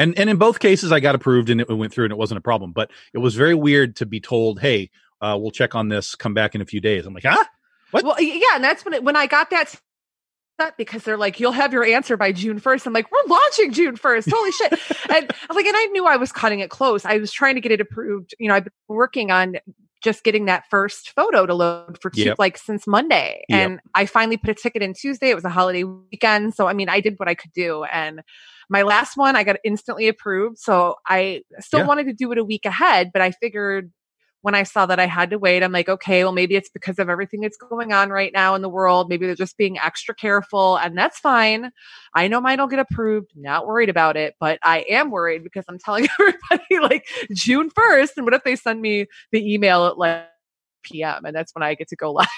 And 0.00 0.18
and 0.18 0.28
in 0.30 0.36
both 0.38 0.58
cases 0.58 0.90
I 0.90 0.98
got 1.00 1.14
approved 1.14 1.50
and 1.50 1.60
it 1.60 1.68
went 1.68 1.92
through 1.92 2.06
and 2.06 2.12
it 2.12 2.16
wasn't 2.18 2.38
a 2.38 2.40
problem, 2.42 2.72
but 2.72 2.90
it 3.14 3.18
was 3.18 3.34
very 3.36 3.54
weird 3.54 3.96
to 3.96 4.06
be 4.06 4.20
told, 4.20 4.60
hey. 4.60 4.90
Uh, 5.22 5.36
we'll 5.38 5.50
check 5.50 5.74
on 5.74 5.88
this. 5.90 6.14
Come 6.14 6.32
back 6.32 6.54
in 6.54 6.62
a 6.62 6.64
few 6.64 6.80
days. 6.80 7.04
I'm 7.04 7.12
like, 7.12 7.26
ah, 7.26 7.46
What? 7.90 8.04
Well, 8.04 8.18
yeah, 8.18 8.54
and 8.54 8.64
that's 8.64 8.86
when 8.86 8.94
it, 8.94 9.04
when 9.04 9.16
I 9.16 9.26
got 9.26 9.50
that 9.50 9.78
because 10.78 11.02
they're 11.04 11.18
like, 11.18 11.38
you'll 11.40 11.52
have 11.52 11.74
your 11.74 11.84
answer 11.84 12.16
by 12.16 12.32
June 12.32 12.58
first. 12.58 12.86
I'm 12.86 12.94
like, 12.94 13.10
we're 13.12 13.22
launching 13.28 13.70
June 13.72 13.96
first. 13.96 14.30
Holy 14.30 14.50
shit! 14.52 14.72
And 15.10 15.30
I'm 15.50 15.56
like, 15.56 15.66
and 15.66 15.76
I 15.76 15.84
knew 15.92 16.06
I 16.06 16.16
was 16.16 16.32
cutting 16.32 16.60
it 16.60 16.70
close. 16.70 17.04
I 17.04 17.18
was 17.18 17.32
trying 17.32 17.54
to 17.56 17.60
get 17.60 17.70
it 17.72 17.82
approved. 17.82 18.34
You 18.38 18.48
know, 18.48 18.54
I've 18.54 18.64
been 18.64 18.72
working 18.88 19.30
on 19.30 19.56
just 20.02 20.24
getting 20.24 20.46
that 20.46 20.64
first 20.70 21.10
photo 21.10 21.44
to 21.44 21.52
load 21.54 21.98
for 22.00 22.08
two, 22.10 22.22
Yep. 22.22 22.36
like 22.38 22.56
since 22.56 22.86
Monday, 22.86 23.44
Yep. 23.50 23.58
and 23.70 23.80
I 23.94 24.06
finally 24.06 24.38
put 24.38 24.48
a 24.50 24.54
ticket 24.54 24.80
in 24.82 24.94
Tuesday. 24.94 25.28
It 25.28 25.34
was 25.34 25.44
a 25.44 25.50
holiday 25.50 25.84
weekend, 25.84 26.54
so 26.54 26.66
I 26.66 26.72
mean, 26.72 26.88
I 26.88 27.00
did 27.00 27.18
what 27.18 27.28
I 27.28 27.34
could 27.34 27.52
do, 27.52 27.84
and. 27.84 28.22
My 28.70 28.82
last 28.82 29.16
one, 29.16 29.36
I 29.36 29.44
got 29.44 29.56
instantly 29.64 30.08
approved. 30.08 30.58
So 30.58 30.96
I 31.06 31.42
still 31.58 31.80
Yeah. 31.80 31.86
wanted 31.86 32.06
to 32.06 32.12
do 32.14 32.32
it 32.32 32.38
a 32.38 32.44
week 32.44 32.64
ahead, 32.64 33.10
but 33.12 33.20
I 33.20 33.32
figured 33.32 33.92
when 34.42 34.54
I 34.54 34.62
saw 34.62 34.86
that 34.86 34.98
I 34.98 35.06
had 35.06 35.28
to 35.30 35.38
wait, 35.38 35.62
I'm 35.62 35.72
like, 35.72 35.88
okay, 35.90 36.24
well, 36.24 36.32
maybe 36.32 36.56
it's 36.56 36.70
because 36.70 36.98
of 36.98 37.10
everything 37.10 37.40
that's 37.42 37.58
going 37.58 37.92
on 37.92 38.08
right 38.10 38.32
now 38.32 38.54
in 38.54 38.62
the 38.62 38.70
world. 38.70 39.08
Maybe 39.10 39.26
they're 39.26 39.34
just 39.34 39.58
being 39.58 39.78
extra 39.78 40.14
careful, 40.14 40.76
and 40.78 40.96
that's 40.96 41.18
fine. 41.18 41.72
I 42.14 42.26
know 42.28 42.40
mine 42.40 42.58
will 42.58 42.66
get 42.68 42.78
approved, 42.78 43.32
not 43.36 43.66
worried 43.66 43.90
about 43.90 44.16
it, 44.16 44.36
but 44.40 44.58
I 44.62 44.80
am 44.88 45.10
worried 45.10 45.44
because 45.44 45.64
I'm 45.68 45.78
telling 45.78 46.08
everybody 46.20 46.78
like 46.80 47.06
June 47.34 47.70
1st. 47.70 48.12
And 48.16 48.24
what 48.24 48.32
if 48.34 48.44
they 48.44 48.56
send 48.56 48.80
me 48.80 49.06
the 49.32 49.52
email 49.52 49.84
at 49.86 49.98
like 49.98 50.26
PM 50.84 51.26
and 51.26 51.36
that's 51.36 51.54
when 51.54 51.62
I 51.62 51.74
get 51.74 51.88
to 51.88 51.96
go 51.96 52.12
live? 52.14 52.28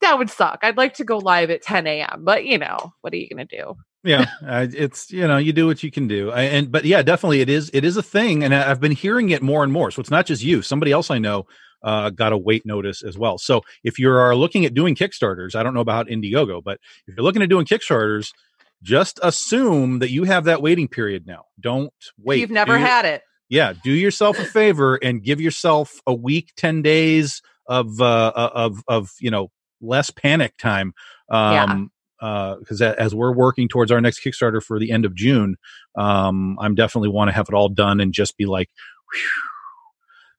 that 0.00 0.18
would 0.18 0.30
suck. 0.30 0.60
I'd 0.62 0.76
like 0.76 0.94
to 0.94 1.04
go 1.04 1.18
live 1.18 1.50
at 1.50 1.62
10 1.62 1.86
a.m., 1.86 2.24
but 2.24 2.44
you 2.44 2.58
know, 2.58 2.92
what 3.00 3.12
are 3.12 3.16
you 3.16 3.28
going 3.28 3.46
to 3.46 3.56
do? 3.56 3.74
Yeah 4.04 4.26
uh, 4.46 4.66
it's 4.72 5.10
you 5.10 5.26
know 5.26 5.38
you 5.38 5.52
do 5.52 5.66
what 5.66 5.82
you 5.82 5.90
can 5.90 6.06
do 6.06 6.30
I, 6.30 6.42
and 6.42 6.70
but 6.70 6.84
yeah 6.84 7.02
definitely 7.02 7.40
it 7.40 7.48
is 7.48 7.70
it 7.74 7.84
is 7.84 7.96
a 7.96 8.02
thing 8.02 8.44
and 8.44 8.54
i've 8.54 8.80
been 8.80 8.92
hearing 8.92 9.30
it 9.30 9.42
more 9.42 9.64
and 9.64 9.72
more 9.72 9.90
so 9.90 10.00
it's 10.00 10.10
not 10.10 10.24
just 10.26 10.42
you 10.42 10.62
somebody 10.62 10.92
else 10.92 11.10
i 11.10 11.18
know 11.18 11.46
uh, 11.82 12.10
got 12.10 12.32
a 12.32 12.38
wait 12.38 12.66
notice 12.66 13.02
as 13.04 13.16
well 13.16 13.38
so 13.38 13.60
if 13.84 13.98
you 13.98 14.10
are 14.10 14.34
looking 14.34 14.64
at 14.64 14.74
doing 14.74 14.94
kickstarters 14.94 15.54
i 15.54 15.62
don't 15.62 15.74
know 15.74 15.80
about 15.80 16.08
indiegogo 16.08 16.62
but 16.62 16.78
if 17.06 17.16
you're 17.16 17.24
looking 17.24 17.42
at 17.42 17.48
doing 17.48 17.64
kickstarters 17.66 18.30
just 18.82 19.18
assume 19.22 19.98
that 20.00 20.10
you 20.10 20.24
have 20.24 20.44
that 20.44 20.62
waiting 20.62 20.88
period 20.88 21.26
now 21.26 21.44
don't 21.60 21.92
wait 22.18 22.40
You've 22.40 22.50
never 22.50 22.74
Do 22.74 22.78
your- 22.80 22.88
had 22.88 23.04
it. 23.04 23.22
yeah 23.48 23.72
do 23.84 23.90
yourself 23.92 24.38
a 24.38 24.44
favor 24.44 24.96
and 24.96 25.22
give 25.22 25.40
yourself 25.40 26.00
a 26.06 26.14
week 26.14 26.52
10 26.56 26.82
days 26.82 27.42
of 27.68 28.00
uh 28.00 28.32
of 28.34 28.82
of 28.88 29.10
you 29.20 29.30
know 29.30 29.50
less 29.80 30.10
panic 30.10 30.56
time 30.56 30.92
um 31.30 31.90
because 32.20 32.80
as 32.82 33.14
we're 33.14 33.32
working 33.34 33.68
towards 33.68 33.90
our 33.92 34.00
next 34.00 34.20
kickstarter 34.24 34.62
for 34.62 34.78
the 34.78 34.90
end 34.90 35.04
of 35.04 35.14
june 35.14 35.56
um 35.96 36.56
i'm 36.60 36.74
definitely 36.74 37.08
want 37.08 37.28
to 37.28 37.32
have 37.32 37.46
it 37.48 37.54
all 37.54 37.68
done 37.68 38.00
and 38.00 38.12
just 38.12 38.36
be 38.36 38.44
like 38.46 38.68
whew, 39.12 39.20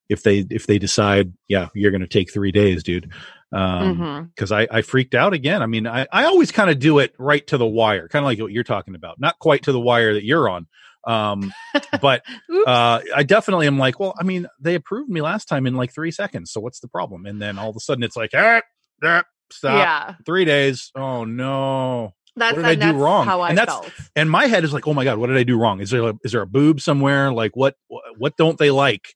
if 0.09 0.23
they 0.23 0.45
if 0.49 0.67
they 0.67 0.77
decide 0.79 1.33
yeah 1.47 1.69
you're 1.73 1.91
gonna 1.91 2.07
take 2.07 2.31
three 2.33 2.51
days 2.51 2.83
dude 2.83 3.11
um 3.53 3.97
Mhm. 3.97 4.29
because 4.35 4.51
I, 4.51 4.67
I 4.69 4.81
freaked 4.83 5.15
out 5.15 5.33
again. 5.33 5.63
I 5.63 5.65
mean, 5.65 5.87
I, 5.87 6.05
I 6.11 6.25
always 6.25 6.51
kind 6.51 6.69
of 6.69 6.77
do 6.77 6.99
it 6.99 7.15
right 7.17 7.45
to 7.47 7.57
the 7.57 7.65
wire, 7.65 8.07
kind 8.07 8.23
of 8.23 8.27
like 8.27 8.39
what 8.39 8.51
you're 8.51 8.63
talking 8.63 8.93
about. 8.93 9.19
Not 9.19 9.39
quite 9.39 9.63
to 9.63 9.71
the 9.71 9.79
wire 9.79 10.13
that 10.13 10.23
you're 10.23 10.47
on. 10.47 10.67
Um, 11.07 11.51
but 11.99 12.21
uh, 12.67 12.99
I 13.15 13.23
definitely 13.23 13.65
am 13.65 13.79
like, 13.79 13.99
well, 13.99 14.13
I 14.19 14.23
mean, 14.23 14.45
they 14.61 14.75
approved 14.75 15.09
me 15.09 15.21
last 15.21 15.45
time 15.45 15.65
in 15.65 15.73
like 15.73 15.91
three 15.91 16.11
seconds. 16.11 16.51
So 16.51 16.59
what's 16.61 16.79
the 16.79 16.87
problem? 16.87 17.25
And 17.25 17.41
then 17.41 17.57
all 17.57 17.71
of 17.71 17.75
a 17.75 17.79
sudden 17.79 18.03
it's 18.03 18.15
like, 18.15 18.29
ah, 18.35 18.61
ah, 19.03 19.23
stop. 19.51 19.77
yeah. 19.77 20.15
Three 20.25 20.45
days. 20.45 20.91
Oh 20.95 21.25
no. 21.25 22.13
That's, 22.35 22.55
did 22.55 22.65
I 22.65 22.75
do 22.75 22.79
that's 22.79 22.95
wrong? 22.97 23.25
how 23.25 23.41
I 23.41 23.49
And 23.49 23.57
that's- 23.57 23.77
felt. 23.77 23.91
And 24.15 24.29
my 24.31 24.45
head 24.47 24.63
is 24.63 24.71
like, 24.71 24.87
oh 24.87 24.93
my 24.93 25.03
God, 25.03 25.17
what 25.17 25.27
did 25.27 25.37
I 25.37 25.43
do 25.43 25.57
wrong? 25.59 25.81
Is 25.81 25.89
there 25.89 26.03
a, 26.09 26.13
is 26.23 26.31
there 26.31 26.41
a 26.41 26.47
boob 26.47 26.79
somewhere? 26.79 27.33
Like 27.33 27.55
what, 27.55 27.75
what 28.17 28.37
don't 28.37 28.57
they 28.57 28.71
like? 28.71 29.07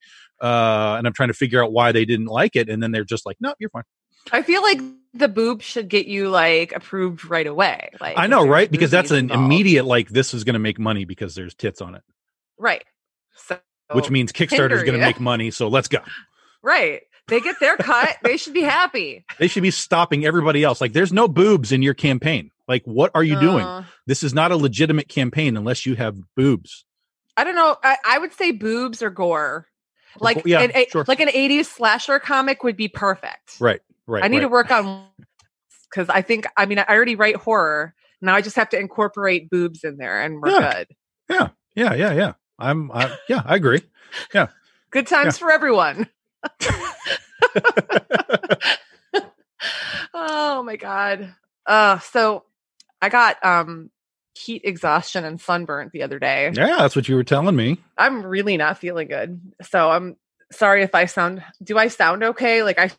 Uh, 0.41 0.95
and 0.97 1.07
I'm 1.07 1.13
trying 1.13 1.29
to 1.29 1.33
figure 1.33 1.63
out 1.63 1.71
why 1.71 1.93
they 1.93 2.03
didn't 2.03 2.25
like 2.25 2.55
it. 2.57 2.67
And 2.67 2.83
then 2.83 2.91
they're 2.91 3.05
just 3.05 3.25
like, 3.25 3.37
no, 3.39 3.53
you're 3.59 3.69
fine. 3.69 3.83
I 4.31 4.41
feel 4.41 4.61
like 4.61 4.81
the 5.13 5.27
boob 5.29 5.61
should 5.61 5.87
get 5.89 6.05
you 6.07 6.29
like 6.29 6.73
approved 6.73 7.25
right 7.25 7.47
away. 7.47 7.89
Like 8.01 8.17
I 8.17 8.27
know, 8.27 8.45
right? 8.45 8.69
Because 8.69 8.91
that's 8.91 9.11
an 9.11 9.17
involved. 9.17 9.43
immediate 9.45 9.85
like 9.85 10.09
this 10.09 10.33
is 10.33 10.43
going 10.43 10.53
to 10.53 10.59
make 10.59 10.79
money 10.79 11.05
because 11.05 11.35
there's 11.35 11.53
tits 11.53 11.81
on 11.81 11.95
it, 11.95 12.01
right. 12.57 12.83
So 13.35 13.59
which 13.91 14.09
means 14.09 14.31
Kickstarter 14.31 14.71
is 14.71 14.83
going 14.83 14.97
to 14.99 15.05
make 15.05 15.19
money. 15.19 15.51
So 15.51 15.67
let's 15.67 15.87
go. 15.87 15.99
right. 16.61 17.01
They 17.27 17.39
get 17.39 17.59
their 17.59 17.77
cut. 17.77 18.17
they 18.23 18.37
should 18.37 18.53
be 18.53 18.61
happy. 18.63 19.25
They 19.39 19.47
should 19.47 19.63
be 19.63 19.71
stopping 19.71 20.25
everybody 20.25 20.63
else. 20.63 20.81
Like, 20.81 20.93
there's 20.93 21.13
no 21.13 21.27
boobs 21.27 21.71
in 21.71 21.81
your 21.81 21.93
campaign. 21.93 22.51
Like, 22.67 22.83
what 22.85 23.11
are 23.15 23.23
you 23.23 23.39
doing? 23.39 23.65
Uh, 23.65 23.83
This 24.07 24.23
is 24.23 24.33
not 24.33 24.51
a 24.51 24.57
legitimate 24.57 25.07
campaign 25.07 25.55
unless 25.57 25.85
you 25.85 25.95
have 25.95 26.17
boobs. 26.35 26.85
I 27.35 27.43
don't 27.43 27.55
know. 27.55 27.77
I, 27.83 27.97
I 28.05 28.17
would 28.19 28.33
say 28.33 28.51
boobs 28.51 29.01
or 29.01 29.09
gore. 29.09 29.67
Like 30.19 30.43
yeah, 30.45 30.61
an, 30.61 30.71
a- 30.75 30.87
sure. 30.91 31.05
like 31.07 31.19
an 31.19 31.29
80s 31.29 31.65
slasher 31.65 32.19
comic 32.19 32.63
would 32.63 32.77
be 32.77 32.87
perfect. 32.87 33.59
Right, 33.59 33.81
right. 34.05 34.23
I 34.23 34.27
need 34.27 34.37
right. 34.37 34.41
to 34.43 34.47
work 34.49 34.69
on 34.71 35.07
because 35.89 36.07
I 36.09 36.21
think 36.21 36.45
I 36.55 36.67
mean 36.67 36.77
I 36.77 36.85
already 36.87 37.15
write 37.15 37.35
horror. 37.37 37.95
Now 38.21 38.35
I 38.35 38.41
just 38.41 38.55
have 38.55 38.69
to 38.69 38.79
incorporate 38.79 39.49
boobs 39.49 39.83
in 39.83 39.97
there 39.97 40.21
and 40.21 40.39
we're 40.39 40.51
Yeah. 40.51 40.73
good. 40.73 40.87
Yeah, 41.29 41.49
yeah, 41.75 41.93
yeah, 41.95 42.13
yeah. 42.13 42.33
I'm, 42.59 42.91
I, 42.91 43.17
yeah, 43.27 43.41
I 43.43 43.55
agree. 43.55 43.81
Yeah. 44.35 44.49
good 44.91 45.07
times 45.07 45.39
for 45.39 45.51
everyone. 45.51 46.07
oh 50.13 50.63
my 50.63 50.75
god. 50.75 51.33
Uh 51.65 51.99
so 51.99 52.43
I 53.01 53.09
got 53.09 53.43
um 53.43 53.89
heat 54.35 54.61
exhaustion 54.65 55.25
and 55.25 55.39
sunburnt 55.39 55.91
the 55.91 56.03
other 56.03 56.19
day. 56.19 56.51
Yeah, 56.53 56.77
that's 56.77 56.95
what 56.95 57.07
you 57.07 57.15
were 57.15 57.23
telling 57.23 57.55
me. 57.55 57.77
I'm 57.97 58.25
really 58.25 58.57
not 58.57 58.77
feeling 58.77 59.07
good. 59.07 59.39
So 59.61 59.91
I'm 59.91 60.17
sorry 60.51 60.83
if 60.83 60.95
I 60.95 61.05
sound 61.05 61.43
do 61.61 61.77
I 61.77 61.87
sound 61.87 62.23
okay? 62.23 62.63
Like 62.63 62.79
I 62.79 62.91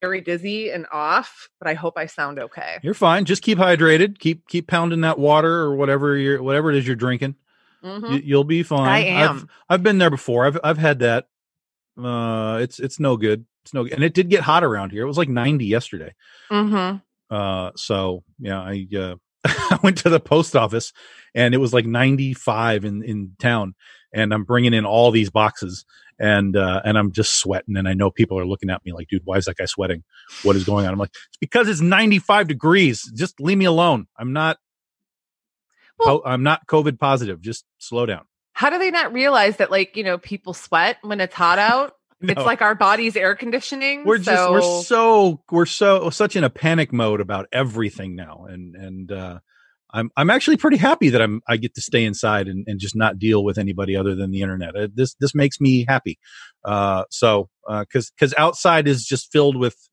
very 0.00 0.20
dizzy 0.20 0.70
and 0.70 0.86
off, 0.92 1.50
but 1.58 1.68
I 1.68 1.74
hope 1.74 1.94
I 1.96 2.06
sound 2.06 2.38
okay. 2.38 2.78
You're 2.82 2.94
fine. 2.94 3.26
Just 3.26 3.42
keep 3.42 3.58
hydrated. 3.58 4.18
Keep 4.18 4.48
keep 4.48 4.66
pounding 4.66 5.02
that 5.02 5.18
water 5.18 5.52
or 5.52 5.76
whatever 5.76 6.16
you're 6.16 6.42
whatever 6.42 6.70
it 6.70 6.76
is 6.76 6.86
you're 6.86 6.96
drinking. 6.96 7.34
Mhm. 7.84 8.10
You, 8.10 8.22
you'll 8.24 8.44
be 8.44 8.62
fine. 8.62 8.88
I 8.88 9.22
I've, 9.22 9.30
am. 9.30 9.48
I've 9.68 9.82
been 9.82 9.98
there 9.98 10.10
before. 10.10 10.46
I've 10.46 10.58
I've 10.64 10.78
had 10.78 11.00
that. 11.00 11.28
Uh, 12.04 12.58
it's 12.58 12.78
it's 12.78 12.98
no 13.00 13.16
good. 13.16 13.44
It's 13.64 13.74
no 13.74 13.84
good. 13.84 13.92
And 13.92 14.04
it 14.04 14.14
did 14.14 14.30
get 14.30 14.40
hot 14.42 14.64
around 14.64 14.90
here. 14.90 15.02
It 15.02 15.08
was 15.08 15.18
like 15.18 15.28
90 15.28 15.66
yesterday. 15.66 16.14
hmm 16.50 16.96
Uh, 17.30 17.70
so 17.76 18.22
yeah, 18.38 18.60
I 18.60 18.86
uh, 18.96 19.14
I 19.44 19.78
went 19.82 19.98
to 19.98 20.08
the 20.10 20.20
post 20.20 20.56
office 20.56 20.92
and 21.34 21.54
it 21.54 21.58
was 21.58 21.72
like 21.74 21.86
95 21.86 22.84
in 22.84 23.02
in 23.02 23.32
town, 23.38 23.74
and 24.14 24.32
I'm 24.34 24.44
bringing 24.44 24.74
in 24.74 24.84
all 24.86 25.10
these 25.10 25.30
boxes 25.30 25.84
and 26.18 26.56
uh, 26.56 26.82
and 26.84 26.98
I'm 26.98 27.12
just 27.12 27.38
sweating, 27.38 27.76
and 27.76 27.88
I 27.88 27.94
know 27.94 28.10
people 28.10 28.38
are 28.38 28.46
looking 28.46 28.68
at 28.70 28.84
me 28.84 28.92
like, 28.92 29.08
dude, 29.08 29.22
why 29.24 29.36
is 29.38 29.46
that 29.46 29.56
guy 29.56 29.64
sweating? 29.64 30.04
What 30.42 30.54
is 30.56 30.64
going 30.64 30.86
on? 30.86 30.92
I'm 30.92 30.98
like, 30.98 31.12
it's 31.28 31.38
because 31.40 31.68
it's 31.68 31.80
95 31.80 32.46
degrees. 32.48 33.10
Just 33.16 33.40
leave 33.40 33.56
me 33.58 33.64
alone. 33.64 34.06
I'm 34.18 34.32
not. 34.32 34.58
Well- 35.98 36.22
I'm 36.24 36.42
not 36.42 36.66
COVID 36.66 36.98
positive. 36.98 37.40
Just 37.40 37.64
slow 37.78 38.06
down. 38.06 38.24
How 38.60 38.70
do 38.70 38.78
they 38.78 38.90
not 38.90 39.12
realize 39.12 39.56
that, 39.56 39.70
like, 39.70 39.96
you 39.96 40.04
know, 40.04 40.18
people 40.18 40.54
sweat 40.54 40.98
when 41.02 41.20
it's 41.20 41.34
hot 41.34 41.58
out? 41.58 41.96
It's 42.22 42.42
like 42.42 42.60
our 42.60 42.74
body's 42.74 43.16
air 43.16 43.34
conditioning. 43.34 44.04
we're 44.04 44.18
just 44.18 44.50
we're 44.50 44.82
so 44.82 45.40
we're 45.50 45.64
so 45.64 46.10
such 46.10 46.36
in 46.36 46.44
a 46.44 46.50
panic 46.50 46.92
mode 46.92 47.22
about 47.22 47.46
everything 47.50 48.14
now 48.14 48.44
and 48.46 48.76
and 48.76 49.10
uh 49.10 49.38
i'm 49.90 50.10
i'm 50.18 50.28
actually 50.28 50.58
pretty 50.58 50.76
happy 50.76 51.08
that 51.08 51.22
i'm 51.22 51.40
i 51.48 51.56
get 51.56 51.74
to 51.76 51.80
stay 51.80 52.04
inside 52.04 52.46
and, 52.46 52.66
and 52.68 52.78
just 52.78 52.94
not 52.94 53.18
deal 53.18 53.42
with 53.42 53.56
anybody 53.56 53.96
other 53.96 54.14
than 54.14 54.32
the 54.32 54.42
internet 54.42 54.76
uh, 54.76 54.88
this 54.92 55.14
this 55.14 55.34
makes 55.34 55.62
me 55.62 55.86
happy 55.88 56.18
uh 56.66 57.04
so 57.08 57.48
uh 57.66 57.80
because 57.84 58.10
because 58.10 58.34
outside 58.36 58.86
is 58.86 59.06
just 59.06 59.32
filled 59.32 59.56
with 59.56 59.88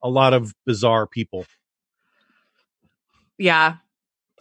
a 0.00 0.08
lot 0.08 0.32
of 0.32 0.54
bizarre 0.64 1.08
people 1.08 1.44
yeah, 3.42 3.76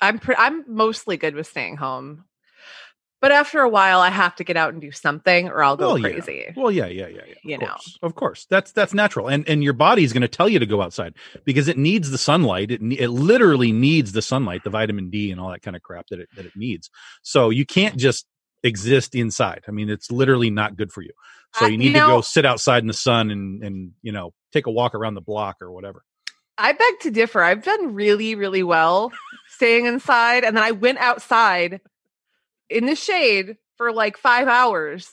I'm 0.02 0.20
pre- 0.20 0.36
I'm 0.38 0.64
mostly 0.68 1.18
good 1.18 1.36
with 1.36 1.48
staying 1.48 1.78
home. 1.78 2.26
But 3.22 3.32
after 3.32 3.60
a 3.62 3.70
while, 3.70 4.00
I 4.02 4.10
have 4.10 4.36
to 4.38 4.44
get 4.44 4.58
out 4.58 4.74
and 4.74 4.82
do 4.82 4.92
something, 4.92 5.48
or 5.48 5.64
I'll 5.64 5.78
go 5.78 5.90
Well, 5.90 5.98
yeah. 6.00 6.10
crazy. 6.10 6.46
well 6.56 6.72
yeah 6.72 6.88
yeah 6.88 7.08
yeah 7.08 7.22
yeah. 7.28 7.34
You 7.44 7.56
of 7.56 7.62
know. 7.62 7.68
course, 7.68 8.00
of 8.02 8.16
course. 8.16 8.46
That's 8.50 8.72
that's 8.72 8.94
natural. 8.94 9.28
And 9.28 9.48
and 9.48 9.64
your 9.64 9.74
body's 9.74 10.12
going 10.12 10.22
to 10.24 10.28
tell 10.28 10.50
you 10.50 10.58
to 10.60 10.66
go 10.66 10.82
outside 10.82 11.14
because 11.46 11.68
it 11.68 11.78
needs 11.78 12.10
the 12.10 12.18
sunlight. 12.18 12.72
It, 12.72 12.82
it 12.82 13.10
literally 13.10 13.72
needs 13.72 14.12
the 14.14 14.22
sunlight 14.24 14.64
the 14.64 14.72
vitamin 14.72 15.10
d 15.12 15.32
and 15.32 15.40
all 15.40 15.52
that 15.52 15.62
kind 15.62 15.76
of 15.76 15.84
crap 15.84 16.08
that 16.08 16.20
it 16.20 16.30
that 16.36 16.46
it 16.46 16.54
needs. 16.56 16.90
So 17.22 17.52
you 17.52 17.66
can't 17.66 17.96
just 17.98 18.26
exist 18.64 19.14
inside. 19.16 19.64
I 19.68 19.72
mean 19.72 19.90
it's 19.90 20.12
literally 20.12 20.50
not 20.50 20.76
good 20.76 20.92
for 20.92 21.02
you. 21.04 21.12
So 21.56 21.66
you 21.66 21.74
you 21.74 21.78
need 21.78 21.94
to 21.94 22.00
go 22.00 22.22
sit 22.22 22.46
outside 22.46 22.82
in 22.82 22.88
the 22.88 22.94
sun 22.94 23.30
and 23.30 23.64
and 23.64 23.92
you 24.02 24.12
know 24.12 24.34
take 24.52 24.66
a 24.66 24.72
walk 24.72 24.96
around 24.96 25.14
the 25.14 25.22
block 25.22 25.58
or 25.62 25.72
whatever. 25.72 26.04
I 26.58 26.74
beg 26.74 27.00
to 27.02 27.12
differ. 27.12 27.42
I've 27.42 27.64
done 27.64 27.94
really, 27.96 28.36
really 28.36 28.62
well 28.64 29.12
staying 29.48 29.86
inside, 29.86 30.44
and 30.44 30.56
then 30.56 30.64
I 30.64 30.72
went 30.72 31.00
outside 31.00 31.82
in 32.72 32.86
the 32.86 32.96
shade 32.96 33.58
for 33.78 33.92
like 33.92 34.18
five 34.18 34.48
hours. 34.48 35.12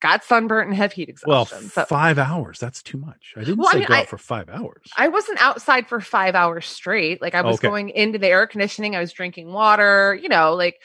Got 0.00 0.24
sunburnt 0.24 0.68
and 0.68 0.76
have 0.78 0.92
heat 0.94 1.14
well 1.26 1.42
exhaustion. 1.42 1.68
so 1.68 1.84
five 1.84 2.18
hours 2.18 2.58
that's 2.58 2.82
too 2.82 2.96
much 2.96 3.34
i 3.36 3.40
didn't 3.40 3.58
Well, 3.58 3.68
I 3.70 3.74
mean, 3.80 3.86
go 3.86 3.92
I- 3.94 3.98
out 3.98 4.08
for 4.08 4.16
five 4.16 4.48
hours 4.48 4.90
I 4.96 5.08
wasn't 5.08 5.42
outside 5.42 5.88
for 5.88 6.00
five 6.00 6.34
hours 6.34 6.64
straight. 6.64 7.20
Like 7.20 7.34
I 7.34 7.42
was 7.42 7.56
Okay. 7.56 7.68
going 7.68 7.90
into 7.90 8.18
the 8.18 8.28
air 8.28 8.46
conditioning, 8.46 8.96
I 8.96 9.00
was 9.00 9.12
drinking 9.12 9.52
water, 9.52 10.14
you 10.14 10.30
know, 10.30 10.54
like, 10.54 10.76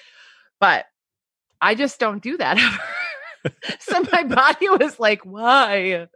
but 0.60 0.86
I 1.62 1.76
just 1.76 1.98
don't 1.98 2.22
do 2.22 2.36
that 2.38 2.58
ever. 3.46 3.60
so 3.80 4.04
my 4.12 4.24
body 4.36 4.68
was 4.68 5.00
like, 5.00 5.22
why? 5.22 6.08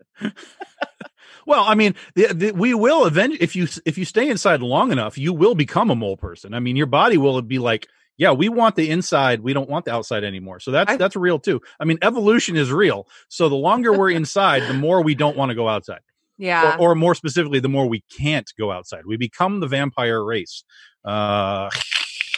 Well, 1.46 1.64
I 1.66 1.74
mean, 1.76 1.96
the, 2.16 2.28
the, 2.34 2.52
we 2.52 2.74
will 2.74 3.06
eventually 3.06 3.42
if 3.42 3.56
you 3.56 3.68
if 3.86 3.98
you 3.98 4.04
stay 4.06 4.30
inside 4.30 4.62
long 4.62 4.92
enough, 4.92 5.18
you 5.18 5.32
will 5.34 5.56
become 5.56 5.90
a 5.90 5.96
mole 5.96 6.18
person. 6.18 6.54
I 6.54 6.60
mean, 6.60 6.76
your 6.76 6.86
body 6.86 7.18
will 7.18 7.42
be 7.42 7.60
like, 7.60 7.88
yeah, 8.20 8.32
we 8.34 8.50
want 8.50 8.76
the 8.76 8.90
inside, 8.92 9.40
we 9.40 9.54
don't 9.54 9.70
want 9.70 9.86
the 9.86 9.94
outside 9.94 10.24
anymore. 10.24 10.60
So 10.60 10.70
that's 10.72 10.92
I- 10.92 10.98
that's 10.98 11.16
real 11.16 11.40
too. 11.40 11.62
I 11.80 11.86
mean, 11.86 11.98
evolution 12.04 12.56
is 12.58 12.72
real. 12.72 13.08
So 13.30 13.50
the 13.50 13.56
longer 13.56 13.92
we're 13.98 14.12
inside, 14.22 14.64
the 14.68 14.74
more 14.76 15.02
we 15.02 15.16
don't 15.16 15.36
want 15.38 15.50
to 15.50 15.56
go 15.56 15.68
outside, 15.68 16.02
Yeah. 16.38 16.76
or, 16.78 16.92
or 16.92 16.96
more 16.96 17.16
specifically, 17.16 17.60
the 17.62 17.70
more 17.70 17.88
we 17.88 18.02
can't 18.16 18.52
go 18.60 18.72
outside. 18.72 19.06
We 19.08 19.18
become 19.18 19.62
the 19.62 19.68
vampire 19.68 20.24
race. 20.24 20.64
Uh, 21.04 21.70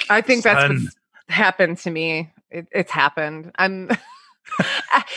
I 0.10 0.22
think 0.22 0.44
that's 0.44 0.62
son. 0.62 0.84
what's 0.84 0.96
happened 1.28 1.80
to 1.80 1.89
me. 1.91 2.32
It, 2.52 2.67
it's 2.72 2.91
happened. 2.91 3.52
I'm, 3.56 3.89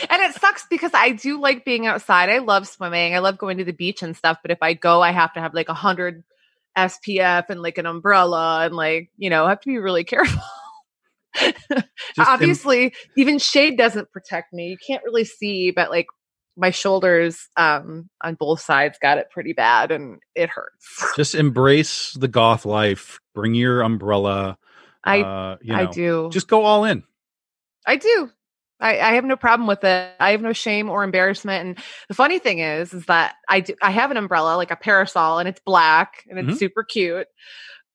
and 0.09 0.21
it 0.21 0.33
sucks 0.35 0.65
because 0.69 0.91
I 0.95 1.11
do 1.11 1.39
like 1.39 1.63
being 1.65 1.85
outside. 1.85 2.29
I 2.29 2.39
love 2.39 2.67
swimming. 2.67 3.13
I 3.13 3.19
love 3.19 3.37
going 3.37 3.57
to 3.59 3.63
the 3.65 3.73
beach 3.73 4.01
and 4.01 4.15
stuff. 4.17 4.39
But 4.41 4.49
if 4.51 4.59
I 4.61 4.73
go, 4.73 5.01
I 5.01 5.11
have 5.11 5.33
to 5.33 5.41
have 5.41 5.53
like 5.53 5.69
a 5.69 5.73
hundred 5.75 6.23
SPF 6.77 7.49
and 7.49 7.61
like 7.61 7.77
an 7.77 7.85
umbrella 7.85 8.65
and 8.65 8.75
like 8.75 9.09
you 9.17 9.29
know, 9.29 9.45
I 9.45 9.49
have 9.49 9.61
to 9.61 9.67
be 9.67 9.77
really 9.77 10.03
careful. 10.13 10.41
Obviously, 12.19 12.93
even 13.17 13.39
shade 13.39 13.77
doesn't 13.77 14.11
protect 14.11 14.53
me. 14.53 14.69
You 14.69 14.77
can't 14.85 15.03
really 15.03 15.25
see, 15.25 15.71
but 15.71 15.89
like 15.89 16.07
my 16.57 16.71
shoulders 16.71 17.49
um 17.57 18.09
on 18.23 18.35
both 18.35 18.61
sides 18.61 18.97
got 19.01 19.17
it 19.17 19.29
pretty 19.29 19.51
bad 19.51 19.91
and 19.91 20.19
it 20.35 20.49
hurts. 20.49 21.13
just 21.15 21.35
embrace 21.35 22.13
the 22.13 22.29
goth 22.29 22.65
life. 22.65 23.19
Bring 23.33 23.53
your 23.53 23.81
umbrella. 23.81 24.57
I 25.03 25.21
uh, 25.21 25.57
you 25.61 25.75
know, 25.75 25.89
I 25.89 25.93
do. 25.93 26.29
Just 26.31 26.47
go 26.47 26.63
all 26.63 26.85
in. 26.85 27.03
I 27.85 27.97
do. 27.97 28.29
I, 28.79 28.99
I 28.99 29.13
have 29.13 29.23
no 29.23 29.37
problem 29.37 29.67
with 29.67 29.83
it. 29.83 30.11
I 30.19 30.31
have 30.31 30.41
no 30.41 30.51
shame 30.51 30.89
or 30.89 31.03
embarrassment. 31.03 31.65
And 31.65 31.85
the 32.09 32.13
funny 32.13 32.39
thing 32.39 32.59
is, 32.59 32.93
is 32.93 33.05
that 33.05 33.35
I 33.47 33.61
do, 33.61 33.73
I 33.81 33.91
have 33.91 34.11
an 34.11 34.17
umbrella, 34.17 34.57
like 34.57 34.71
a 34.71 34.75
parasol, 34.75 35.39
and 35.39 35.47
it's 35.47 35.61
black 35.65 36.25
and 36.29 36.37
it's 36.39 36.55
Mhm. 36.55 36.59
super 36.59 36.83
cute. 36.83 37.27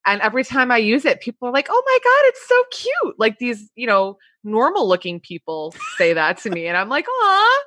And 0.07 0.21
every 0.23 0.45
time 0.45 0.71
I 0.71 0.79
use 0.79 1.05
it, 1.05 1.21
people 1.21 1.49
are 1.49 1.53
like, 1.53 1.69
"Oh 1.71 1.83
my 1.87 1.99
god, 2.03 2.29
it's 2.29 2.49
so 2.49 2.65
cute!" 2.71 3.19
Like 3.19 3.39
these, 3.39 3.71
you 3.75 3.87
know, 3.87 4.19
normal 4.45 4.89
looking 4.89 5.21
people 5.21 5.75
say 5.99 6.13
that 6.15 6.39
to 6.39 6.51
me, 6.51 6.67
and 6.67 6.77
I'm 6.77 6.89
like, 6.89 7.07
"Aw, 7.09 7.63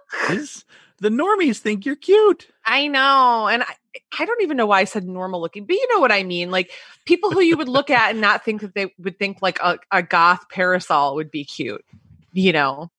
the 0.99 1.09
normies 1.09 1.59
think 1.59 1.85
you're 1.85 1.95
cute? 1.95 2.47
I 2.65 2.87
know." 2.87 3.47
And 3.47 3.63
I, 3.63 3.75
I 4.19 4.25
don't 4.25 4.41
even 4.41 4.57
know 4.57 4.65
why 4.65 4.79
I 4.79 4.85
said 4.85 5.05
normal 5.05 5.41
looking, 5.41 5.65
but 5.65 5.75
you 5.75 5.87
know 5.93 5.99
what 5.99 6.11
I 6.11 6.23
mean. 6.23 6.49
Like 6.49 6.71
people 7.05 7.31
who 7.31 7.41
you 7.41 7.55
would 7.57 7.69
look 7.69 7.89
at 7.89 8.11
and 8.11 8.21
not 8.21 8.43
think 8.43 8.61
that 8.61 8.73
they 8.73 8.93
would 8.97 9.19
think 9.19 9.37
like 9.41 9.59
a, 9.59 9.77
a 9.91 10.01
goth 10.01 10.49
parasol 10.49 11.15
would 11.15 11.29
be 11.29 11.45
cute, 11.45 11.85
you 12.31 12.51
know. 12.51 12.89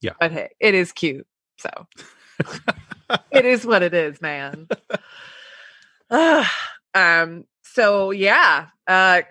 Yeah. 0.00 0.12
But 0.18 0.32
hey, 0.32 0.48
it 0.60 0.74
is 0.74 0.92
cute. 0.92 1.26
So 1.58 1.70
it 3.30 3.44
is 3.44 3.66
what 3.66 3.82
it 3.82 3.94
is, 3.94 4.20
man. 4.20 4.68
Um, 6.94 7.46
so 7.72 8.10
yeah, 8.10 8.68
uh 8.86 9.22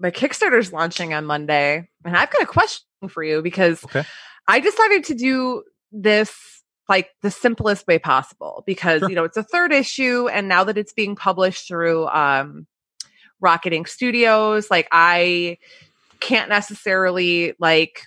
my 0.00 0.10
Kickstarter's 0.10 0.72
launching 0.72 1.12
on 1.14 1.24
Monday, 1.24 1.88
and 2.04 2.16
I've 2.16 2.30
got 2.30 2.42
a 2.42 2.46
question 2.46 2.84
for 3.08 3.22
you 3.22 3.42
because 3.42 3.82
Okay. 3.84 4.04
I 4.46 4.60
decided 4.60 5.04
to 5.04 5.14
do 5.14 5.64
this 5.92 6.32
like 6.88 7.10
the 7.22 7.30
simplest 7.30 7.86
way 7.86 7.98
possible 7.98 8.62
because 8.66 9.00
Sure. 9.00 9.08
you 9.10 9.14
know 9.16 9.24
it's 9.24 9.36
a 9.36 9.42
third 9.42 9.72
issue, 9.72 10.28
and 10.28 10.48
now 10.48 10.64
that 10.64 10.78
it's 10.78 10.92
being 10.92 11.16
published 11.16 11.68
through 11.68 12.06
um 12.08 12.66
Rocketing 13.40 13.86
Studios, 13.86 14.70
like 14.70 14.88
I 14.90 15.58
can't 16.20 16.48
necessarily 16.48 17.54
like 17.60 18.02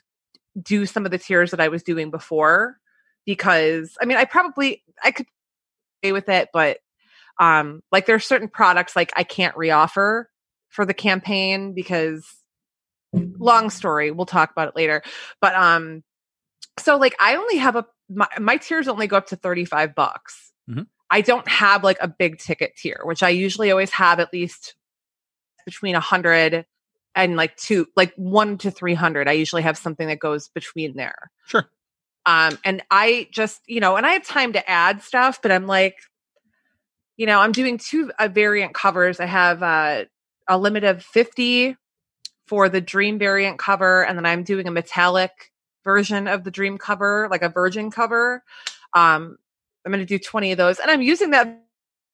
do 0.62 0.86
some 0.86 1.06
of 1.06 1.12
the 1.12 1.18
tiers 1.18 1.52
that 1.52 1.62
I 1.62 1.70
was 1.70 1.84
doing 1.84 2.12
before 2.12 2.76
because 3.26 3.98
I 4.02 4.06
mean 4.06 4.18
I 4.18 4.26
probably 4.26 4.84
I 5.04 5.12
could 5.12 5.28
with 6.04 6.28
it, 6.30 6.50
but 6.52 6.80
um 7.42 7.82
like 7.92 8.08
are 8.08 8.20
certain 8.20 8.48
products 8.48 8.96
like 8.96 9.12
I 9.16 9.24
can't 9.24 9.56
reoffer 9.56 10.26
for 10.70 10.86
the 10.86 10.94
campaign 10.94 11.74
because 11.74 12.26
long 13.14 13.70
story, 13.70 14.12
we'll 14.12 14.26
talk 14.26 14.52
about 14.52 14.70
it 14.70 14.76
later. 14.76 15.02
But 15.42 15.56
um 15.56 16.04
so 16.80 16.96
like 16.98 17.16
I 17.20 17.36
only 17.36 17.58
have 17.58 17.76
a 17.76 17.86
my, 18.10 18.28
my 18.40 18.58
tiers 18.58 18.88
only 18.88 19.08
go 19.08 19.18
up 19.18 19.28
to 19.28 19.36
35 19.36 19.96
bucks. 19.96 20.54
Mhm. 20.70 20.88
I 21.10 21.22
don't 21.22 21.48
have 21.50 21.84
like 21.84 21.98
a 22.00 22.08
big 22.08 22.38
ticket 22.38 22.76
tier, 22.78 23.02
which 23.04 23.24
I 23.24 23.30
usually 23.30 23.72
always 23.72 23.92
have 23.92 24.20
at 24.20 24.32
least 24.32 24.76
between 25.66 25.96
a 25.96 26.00
hundred 26.00 26.66
and 27.16 27.36
like 27.36 27.56
two, 27.58 27.88
like 27.96 28.14
one 28.16 28.58
to 28.60 28.72
300. 28.72 29.28
I 29.28 29.34
usually 29.34 29.64
have 29.64 29.78
something 29.78 30.08
that 30.08 30.20
goes 30.20 30.48
between 30.50 30.96
there. 30.96 31.32
Sure. 31.48 31.70
Um, 32.26 32.58
and 32.64 32.82
I 32.90 33.28
just, 33.32 33.60
you 33.68 33.80
know, 33.80 33.98
and 33.98 34.06
I 34.06 34.14
have 34.14 34.26
time 34.26 34.54
to 34.54 34.70
add 34.70 35.02
stuff, 35.02 35.42
but 35.42 35.52
I'm 35.52 35.68
like, 35.68 35.96
you 37.18 37.26
know, 37.26 37.40
I'm 37.40 37.52
doing 37.52 37.78
two 37.78 38.12
uh, 38.18 38.28
variant 38.28 38.74
covers. 38.74 39.20
I 39.20 39.26
have 39.26 39.62
uh, 39.64 40.06
a 40.48 40.58
limit 40.58 40.84
of 40.84 41.04
50 41.04 41.76
for 42.48 42.70
the 42.70 42.82
dream 42.82 43.20
variant 43.20 43.60
cover, 43.60 44.06
and 44.06 44.18
then 44.18 44.26
I'm 44.26 44.44
doing 44.44 44.68
a 44.68 44.72
metallic 44.72 45.32
version 45.84 46.28
of 46.28 46.44
the 46.44 46.52
dream 46.52 46.78
cover, 46.78 47.28
like 47.32 47.42
a 47.42 47.50
virgin 47.50 47.92
cover. 47.92 48.44
Um, 48.94 49.38
I'm 49.86 49.92
going 49.92 50.00
to 50.00 50.06
do 50.06 50.20
20 50.20 50.52
of 50.52 50.58
those, 50.58 50.80
and 50.80 50.92
I'm 50.92 51.02
using 51.02 51.32
that 51.32 51.64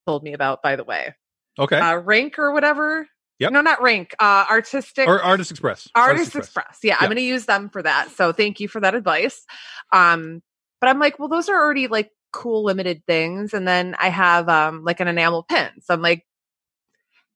told 0.06 0.24
me 0.24 0.34
about, 0.34 0.62
by 0.62 0.76
the 0.76 0.84
way, 0.84 1.14
Okay. 1.60 1.78
uh, 1.78 1.98
rank 1.98 2.40
or 2.40 2.52
whatever. 2.54 3.08
Yep. 3.40 3.52
No, 3.52 3.62
not 3.62 3.82
rank. 3.84 4.16
Uh, 4.20 4.46
artistic 4.50 5.08
or 5.08 5.22
Artist 5.22 5.52
Express. 5.52 5.88
Artist 5.94 6.36
Express. 6.36 6.80
Yeah, 6.82 6.98
I'm 7.00 7.06
going 7.08 7.18
to 7.18 7.22
use 7.22 7.46
them 7.46 7.70
for 7.70 7.84
that. 7.84 8.10
So 8.12 8.32
thank 8.32 8.60
you 8.60 8.68
for 8.68 8.80
that 8.80 8.96
advice. 8.96 9.46
Um, 9.92 10.42
but 10.82 10.90
I'm 10.90 10.98
like, 10.98 11.20
well, 11.20 11.28
those 11.28 11.48
are 11.50 11.56
already 11.56 11.88
like 11.88 12.10
cool 12.32 12.64
limited 12.64 13.04
things. 13.06 13.54
And 13.54 13.68
then 13.68 13.96
I 14.00 14.10
have 14.10 14.50
um 14.50 14.84
like 14.84 15.00
an 15.00 15.08
enamel 15.08 15.44
pin. 15.44 15.70
So 15.82 15.94
I'm 15.94 16.02
like 16.02 16.26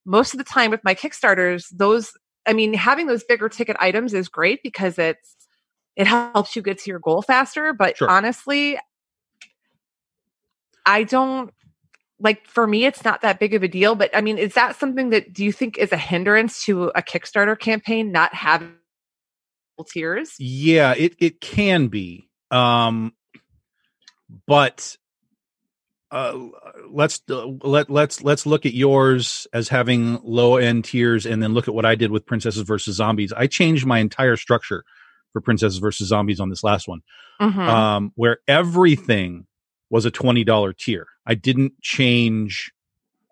most 0.05 0.33
of 0.33 0.37
the 0.37 0.43
time 0.43 0.71
with 0.71 0.83
my 0.83 0.95
Kickstarters, 0.95 1.67
those 1.71 2.11
I 2.45 2.53
mean, 2.53 2.73
having 2.73 3.07
those 3.07 3.23
bigger 3.23 3.49
ticket 3.49 3.77
items 3.79 4.13
is 4.13 4.27
great 4.27 4.61
because 4.63 4.97
it's 4.97 5.35
it 5.95 6.07
helps 6.07 6.55
you 6.55 6.61
get 6.61 6.79
to 6.79 6.89
your 6.89 6.99
goal 6.99 7.21
faster. 7.21 7.73
But 7.73 7.97
Sure. 7.97 8.09
honestly, 8.09 8.79
I 10.85 11.03
don't 11.03 11.53
like 12.19 12.47
for 12.47 12.65
me 12.65 12.85
it's 12.85 13.03
not 13.03 13.21
that 13.21 13.39
big 13.39 13.53
of 13.53 13.63
a 13.63 13.67
deal. 13.67 13.95
But 13.95 14.09
I 14.15 14.21
mean, 14.21 14.37
is 14.37 14.53
that 14.55 14.75
something 14.75 15.09
that 15.11 15.33
do 15.33 15.43
you 15.43 15.51
think 15.51 15.77
is 15.77 15.91
a 15.91 15.97
hindrance 15.97 16.63
to 16.65 16.85
a 16.95 17.01
Kickstarter 17.01 17.57
campaign 17.59 18.11
not 18.11 18.33
having 18.33 18.73
tiers? 19.87 20.35
Yeah, 20.39 20.93
it 20.97 21.15
it 21.19 21.41
can 21.41 21.87
be. 21.87 22.29
Um 22.49 23.13
but 24.47 24.95
uh 26.11 26.37
let's 26.89 27.21
uh, 27.29 27.45
let 27.63 27.89
let's 27.89 28.21
let's 28.23 28.45
look 28.45 28.65
at 28.65 28.73
yours 28.73 29.47
as 29.53 29.69
having 29.69 30.19
low 30.23 30.57
end 30.57 30.83
tiers 30.83 31.25
and 31.25 31.41
then 31.41 31.53
look 31.53 31.67
at 31.67 31.73
what 31.73 31.85
I 31.85 31.95
did 31.95 32.11
with 32.11 32.25
princesses 32.25 32.63
versus 32.63 32.97
zombies. 32.97 33.31
I 33.31 33.47
changed 33.47 33.85
my 33.85 33.99
entire 33.99 34.35
structure 34.35 34.83
for 35.31 35.41
princesses 35.41 35.77
versus 35.77 36.09
zombies 36.09 36.39
on 36.39 36.49
this 36.49 36.63
last 36.63 36.87
one. 36.87 37.01
Mhm. 37.41 37.57
Um 37.57 38.11
where 38.15 38.39
everything 38.47 39.47
was 39.89 40.05
a 40.05 40.11
$20 40.11 40.73
tier. 40.77 41.07
I 41.25 41.35
didn't 41.35 41.73
change 41.81 42.71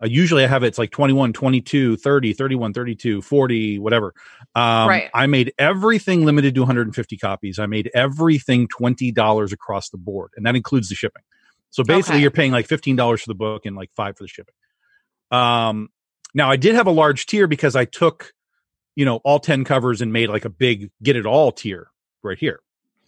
uh, 0.01 0.07
usually 0.07 0.43
I 0.43 0.47
have 0.47 0.63
it, 0.63 0.67
it's 0.67 0.77
like 0.77 0.91
21, 0.91 1.33
22, 1.33 1.97
30, 1.97 2.33
31, 2.33 2.73
32, 2.73 3.21
40, 3.21 3.79
whatever. 3.79 4.13
Um, 4.55 4.87
Right. 4.89 5.09
I 5.13 5.27
made 5.27 5.53
everything 5.57 6.25
limited 6.25 6.55
to 6.55 6.61
150 6.61 7.17
copies. 7.17 7.59
I 7.59 7.65
made 7.65 7.89
everything 7.93 8.67
$20 8.67 9.51
across 9.51 9.89
the 9.89 9.97
board, 9.97 10.31
and 10.37 10.45
that 10.45 10.55
includes 10.55 10.89
the 10.89 10.95
shipping. 10.95 11.23
So 11.71 11.83
basically, 11.83 12.15
Okay. 12.15 12.21
you're 12.23 12.31
paying 12.31 12.51
like 12.51 12.67
$15 12.67 13.21
for 13.21 13.29
the 13.29 13.35
book 13.35 13.65
and 13.65 13.75
like 13.75 13.91
five 13.95 14.17
for 14.17 14.23
the 14.23 14.27
shipping. 14.29 14.55
Um, 15.31 15.89
now 16.33 16.49
I 16.49 16.55
did 16.55 16.75
have 16.75 16.87
a 16.87 16.91
large 16.91 17.25
tier 17.25 17.47
because 17.47 17.75
I 17.75 17.85
took, 17.85 18.33
you 18.95 19.05
know, 19.05 19.17
all 19.23 19.39
10 19.39 19.63
covers 19.63 20.01
and 20.01 20.11
made 20.11 20.29
like 20.29 20.45
a 20.45 20.49
big 20.49 20.89
get 21.03 21.15
it 21.15 21.25
all 21.25 21.51
tier 21.51 21.91
right 22.23 22.37
here. 22.37 22.59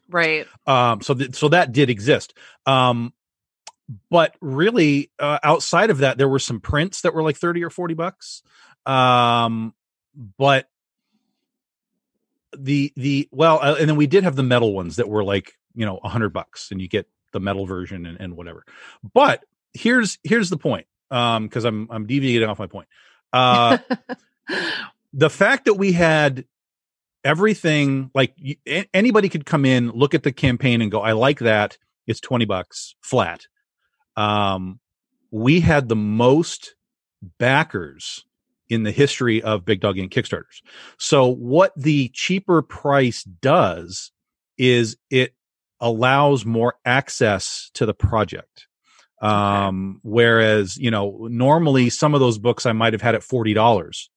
right. 0.09 0.45
Um, 0.67 1.01
so 1.01 1.13
th- 1.13 1.35
so 1.35 1.47
that 1.49 1.71
did 1.71 1.89
exist. 1.89 2.33
Um, 2.65 3.13
but 4.09 4.35
really, 4.41 5.11
uh, 5.19 5.39
outside 5.43 5.89
of 5.89 5.99
that, 5.99 6.17
there 6.17 6.29
were 6.29 6.39
some 6.39 6.59
prints 6.59 7.01
that 7.01 7.13
were 7.13 7.23
like 7.23 7.37
thirty 7.37 7.63
or 7.63 7.69
forty 7.69 7.93
bucks. 7.93 8.43
Um, 8.85 9.73
but 10.37 10.69
the 12.57 12.93
the 12.95 13.29
well, 13.31 13.59
uh, 13.61 13.75
and 13.79 13.89
then 13.89 13.95
we 13.95 14.07
did 14.07 14.23
have 14.23 14.35
the 14.35 14.43
metal 14.43 14.73
ones 14.73 14.97
that 14.97 15.09
were 15.09 15.23
like 15.23 15.53
you 15.75 15.85
know 15.85 15.99
a 16.03 16.09
hundred 16.09 16.29
bucks, 16.29 16.71
and 16.71 16.81
you 16.81 16.87
get 16.87 17.07
the 17.31 17.39
metal 17.39 17.65
version 17.65 18.05
and, 18.05 18.19
and 18.19 18.35
whatever. 18.35 18.65
But 19.13 19.43
here's 19.73 20.19
here's 20.23 20.49
the 20.49 20.57
point, 20.57 20.87
um, 21.09 21.47
because 21.47 21.65
I'm 21.65 21.87
I'm 21.89 22.05
deviating 22.05 22.47
off 22.47 22.59
my 22.59 22.67
point. 22.67 22.87
Uh, 23.33 23.77
the 25.13 25.29
fact 25.29 25.65
that 25.65 25.75
we 25.75 25.93
had 25.93 26.45
everything 27.23 28.09
like 28.13 28.35
anybody 28.93 29.29
could 29.29 29.45
come 29.45 29.63
in 29.63 29.91
look 29.91 30.15
at 30.15 30.23
the 30.23 30.31
campaign 30.31 30.81
and 30.81 30.89
go 30.89 31.01
i 31.01 31.11
like 31.11 31.37
that 31.37 31.77
it's 32.07 32.19
20 32.19 32.45
bucks 32.45 32.95
flat 33.01 33.45
um 34.17 34.79
we 35.31 35.59
had 35.59 35.87
the 35.87 35.95
most 35.95 36.75
backers 37.37 38.25
in 38.69 38.83
the 38.83 38.91
history 38.91 39.41
of 39.41 39.65
Big 39.65 39.81
Dog 39.81 39.97
Ink 39.97 40.13
kickstarters 40.13 40.61
so 40.97 41.27
what 41.27 41.73
the 41.75 42.09
cheaper 42.13 42.61
price 42.61 43.23
does 43.23 44.11
is 44.57 44.97
it 45.09 45.33
allows 45.79 46.45
more 46.45 46.75
access 46.85 47.71
to 47.73 47.85
the 47.85 47.93
project 47.93 48.67
um 49.21 49.99
whereas 50.03 50.77
you 50.77 50.91
know 50.91 51.27
normally 51.29 51.89
some 51.89 52.13
of 52.13 52.19
those 52.19 52.37
books 52.37 52.65
i 52.65 52.71
might 52.71 52.93
have 52.93 53.01
had 53.01 53.15
at 53.15 53.21
$40 53.21 54.07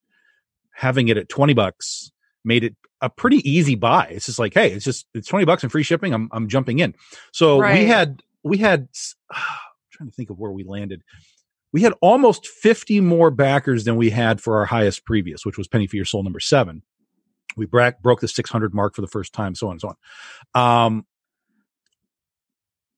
having 0.73 1.09
it 1.09 1.17
at 1.17 1.29
20 1.29 1.55
bucks 1.55 2.11
made 2.45 2.65
it 2.65 2.77
a 3.01 3.11
pretty 3.11 3.49
easy 3.49 3.75
buy. 3.75 4.07
It's 4.11 4.27
just 4.27 4.39
like, 4.39 4.55
hey, 4.55 4.73
it's 4.73 4.85
just 4.85 5.07
it's 5.15 5.29
20 5.29 5.45
bucks 5.45 5.63
and 5.63 5.71
free 5.71 5.83
shipping. 5.83 6.13
I'm 6.13 6.29
I'm 6.33 6.49
jumping 6.49 6.79
in. 6.79 6.95
So 7.33 7.59
we 7.59 7.85
had 7.85 8.23
we 8.43 8.59
had 8.59 8.89
trying 9.95 10.11
to 10.11 10.15
think 10.15 10.31
of 10.31 10.39
where 10.39 10.53
we 10.53 10.65
landed. 10.65 11.03
We 11.73 11.83
had 11.83 11.95
almost 12.01 12.47
50 12.47 13.01
more 13.01 13.31
backers 13.31 13.85
than 13.85 13.97
we 13.97 14.11
had 14.11 14.41
for 14.41 14.59
our 14.59 14.65
highest 14.65 15.05
previous, 15.05 15.45
which 15.45 15.59
was 15.59 15.67
Penny 15.67 15.87
for 15.87 15.97
Your 15.97 16.05
Soul 16.05 16.23
number 16.23 16.41
seven. 16.41 16.83
We 17.57 17.67
bra- 17.67 17.93
broke 18.03 18.21
the 18.21 18.29
600 18.29 18.75
mark 18.75 18.95
for 18.95 19.01
the 19.01 19.09
first 19.09 19.33
time, 19.33 19.55
so 19.55 19.69
on 19.69 19.73
and 19.73 19.81
so 19.81 19.95
on. 20.55 20.87
Um, 20.87 21.07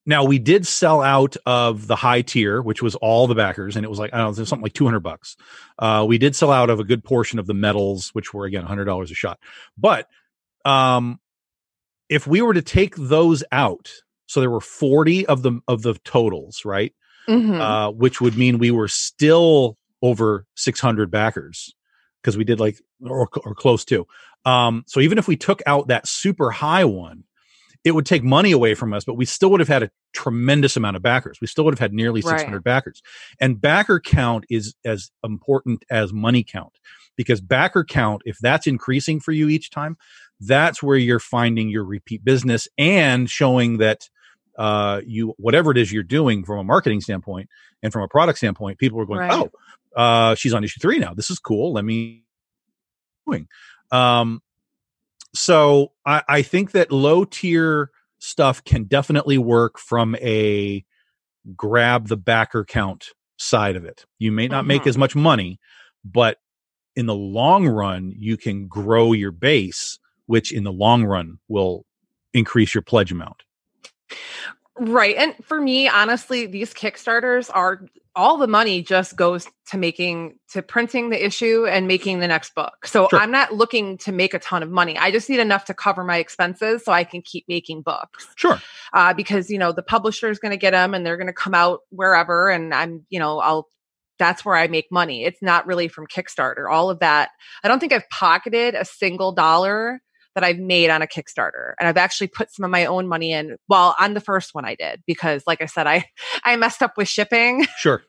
now 0.06 0.24
we 0.24 0.38
did 0.38 0.66
sell 0.66 1.02
out 1.02 1.36
of 1.46 1.88
the 1.88 1.96
high 1.96 2.22
tier, 2.22 2.62
which 2.62 2.80
was 2.80 2.94
all 2.94 3.26
the 3.26 3.34
backers, 3.34 3.74
and 3.74 3.84
it 3.84 3.88
was 3.88 3.98
like 3.98 4.14
I 4.14 4.18
don't 4.18 4.38
know, 4.38 4.44
something 4.44 4.62
like 4.62 4.72
200 4.72 5.00
bucks. 5.00 5.36
Uh, 5.78 6.04
we 6.08 6.16
did 6.16 6.36
sell 6.36 6.52
out 6.52 6.70
of 6.70 6.78
a 6.78 6.84
good 6.84 7.02
portion 7.02 7.40
of 7.40 7.46
the 7.46 7.54
metals, 7.54 8.10
which 8.10 8.32
were 8.32 8.44
again 8.44 8.64
$100 8.64 9.02
a 9.02 9.14
shot. 9.14 9.40
But 9.76 10.08
um, 10.64 11.18
if 12.08 12.26
we 12.26 12.40
were 12.40 12.54
to 12.54 12.62
take 12.62 12.94
those 12.96 13.42
out, 13.50 13.90
so 14.26 14.40
there 14.40 14.50
were 14.50 14.60
40 14.60 15.26
of 15.26 15.42
the 15.42 15.60
of 15.68 15.82
the 15.82 15.94
totals, 16.04 16.64
right? 16.64 16.92
Mhm. 17.28 17.60
Uh, 17.60 17.90
which 17.92 18.20
would 18.20 18.36
mean 18.36 18.58
we 18.58 18.70
were 18.70 18.88
still 18.88 19.76
over 20.02 20.46
600 20.54 21.10
backers 21.10 21.74
because 22.22 22.36
we 22.36 22.44
did 22.44 22.60
like 22.60 22.78
or, 23.04 23.28
or 23.44 23.54
close 23.54 23.84
to. 23.86 24.06
Um, 24.44 24.84
so 24.86 25.00
even 25.00 25.18
if 25.18 25.26
we 25.26 25.36
took 25.36 25.60
out 25.66 25.88
that 25.88 26.06
super 26.06 26.50
high 26.50 26.84
one, 26.84 27.24
it 27.84 27.92
would 27.92 28.06
take 28.06 28.22
money 28.22 28.52
away 28.52 28.74
from 28.74 28.92
us, 28.92 29.04
but 29.04 29.14
we 29.14 29.24
still 29.24 29.50
would 29.50 29.60
have 29.60 29.68
had 29.68 29.82
a 29.82 29.90
tremendous 30.12 30.76
amount 30.76 30.96
of 30.96 31.02
backers. 31.02 31.38
We 31.40 31.46
still 31.46 31.64
would 31.64 31.72
have 31.74 31.78
had 31.80 31.92
nearly 31.92 32.20
Right. 32.20 32.38
600 32.38 32.62
backers. 32.64 33.00
And 33.40 33.60
backer 33.60 34.00
count 34.00 34.44
is 34.50 34.74
as 34.84 35.10
important 35.24 35.84
as 35.90 36.12
money 36.12 36.44
count 36.44 36.78
because 37.16 37.40
backer 37.40 37.84
count, 37.84 38.22
if 38.24 38.38
that's 38.38 38.66
increasing 38.66 39.18
for 39.20 39.32
you 39.32 39.48
each 39.48 39.70
time, 39.70 39.96
that's 40.40 40.82
where 40.82 40.96
you're 40.96 41.20
finding 41.20 41.68
your 41.70 41.84
repeat 41.84 42.24
business 42.24 42.68
and 42.76 43.30
showing 43.30 43.78
that 43.78 44.08
uh, 44.58 45.00
you 45.06 45.34
whatever 45.38 45.70
it 45.70 45.78
is 45.78 45.92
you're 45.92 46.02
doing 46.02 46.44
from 46.44 46.58
a 46.58 46.64
marketing 46.64 47.00
standpoint 47.00 47.48
and 47.82 47.92
from 47.92 48.02
a 48.02 48.08
product 48.08 48.38
standpoint, 48.38 48.78
people 48.78 49.00
are 49.00 49.06
going, 49.06 49.20
Right. 49.20 49.32
oh, 49.32 49.50
uh, 50.00 50.34
she's 50.34 50.54
on 50.54 50.64
issue 50.64 50.80
three 50.80 50.98
now. 50.98 51.14
This 51.14 51.30
is 51.30 51.38
cool. 51.38 51.72
Let 51.72 51.84
me 51.84 52.24
doing. 53.26 53.48
Um, 53.90 54.42
so 55.34 55.92
I, 56.04 56.22
I 56.28 56.42
think 56.42 56.72
that 56.72 56.90
low 56.90 57.24
tier 57.24 57.90
stuff 58.18 58.64
can 58.64 58.84
definitely 58.84 59.38
work 59.38 59.78
from 59.78 60.16
a 60.16 60.84
grab 61.54 62.08
the 62.08 62.16
backer 62.16 62.64
count 62.64 63.10
side 63.36 63.76
of 63.76 63.84
it. 63.84 64.04
You 64.18 64.32
may 64.32 64.48
not 64.48 64.66
make 64.66 64.82
Mhm. 64.82 64.86
as 64.88 64.98
much 64.98 65.14
money, 65.14 65.60
but 66.04 66.38
in 66.96 67.06
the 67.06 67.14
long 67.14 67.68
run, 67.68 68.12
you 68.16 68.36
can 68.38 68.66
grow 68.66 69.12
your 69.12 69.30
base, 69.30 69.98
which 70.24 70.50
in 70.52 70.64
the 70.64 70.72
long 70.72 71.04
run 71.04 71.38
will 71.46 71.84
increase 72.32 72.74
your 72.74 72.82
pledge 72.82 73.12
amount. 73.12 73.42
Right. 74.78 75.16
And 75.16 75.34
for 75.42 75.60
me, 75.60 75.88
honestly, 75.88 76.46
these 76.46 76.74
Kickstarters 76.74 77.50
are 77.52 77.86
all 78.14 78.38
the 78.38 78.46
money 78.46 78.82
just 78.82 79.14
goes 79.14 79.46
to 79.66 79.76
making 79.76 80.38
to 80.48 80.62
printing 80.62 81.10
the 81.10 81.24
issue 81.24 81.66
and 81.66 81.86
making 81.86 82.20
the 82.20 82.28
next 82.28 82.54
book. 82.54 82.86
So 82.86 83.08
Sure. 83.10 83.18
I'm 83.18 83.30
not 83.30 83.52
looking 83.52 83.98
to 83.98 84.12
make 84.12 84.32
a 84.34 84.38
ton 84.38 84.62
of 84.62 84.70
money. 84.70 84.96
I 84.98 85.10
just 85.10 85.28
need 85.28 85.38
enough 85.38 85.66
to 85.66 85.74
cover 85.74 86.02
my 86.02 86.16
expenses 86.16 86.84
so 86.84 86.92
I 86.92 87.04
can 87.04 87.20
keep 87.22 87.44
making 87.46 87.82
books. 87.82 88.26
Sure. 88.36 88.60
Uh, 88.92 89.12
because 89.14 89.50
you 89.50 89.58
know 89.58 89.72
the 89.72 89.82
publisher 89.82 90.30
is 90.30 90.38
going 90.38 90.52
to 90.52 90.58
get 90.58 90.70
them 90.72 90.94
and 90.94 91.04
they're 91.04 91.18
going 91.18 91.26
to 91.26 91.32
come 91.32 91.54
out 91.54 91.80
wherever, 91.90 92.48
and 92.50 92.74
I'm 92.74 93.06
you 93.08 93.18
know 93.18 93.38
I'll 93.38 93.68
that's 94.18 94.44
where 94.44 94.56
I 94.56 94.66
make 94.66 94.90
money. 94.90 95.24
It's 95.24 95.42
not 95.42 95.66
really 95.66 95.88
from 95.88 96.06
Kickstarter. 96.06 96.70
All 96.70 96.88
of 96.88 97.00
that. 97.00 97.30
I 97.62 97.68
don't 97.68 97.80
think 97.80 97.92
I've 97.92 98.08
pocketed 98.10 98.74
a 98.74 98.84
single 98.84 99.32
dollar 99.32 100.00
that 100.36 100.44
I've 100.44 100.58
made 100.58 100.90
on 100.90 101.00
a 101.00 101.06
Kickstarter. 101.06 101.72
And 101.80 101.88
I've 101.88 101.96
actually 101.96 102.26
put 102.28 102.52
some 102.52 102.64
of 102.64 102.70
my 102.70 102.84
own 102.84 103.08
money 103.08 103.32
in. 103.32 103.56
Well, 103.68 103.96
on 103.98 104.12
the 104.12 104.20
first 104.20 104.54
one 104.54 104.66
I 104.66 104.74
did 104.76 105.02
because 105.06 105.42
like 105.46 105.62
I 105.62 105.66
said, 105.66 105.86
I 105.88 106.04
I 106.44 106.54
messed 106.56 106.82
up 106.82 106.92
with 106.96 107.08
shipping. 107.08 107.66
Sure. 107.78 108.02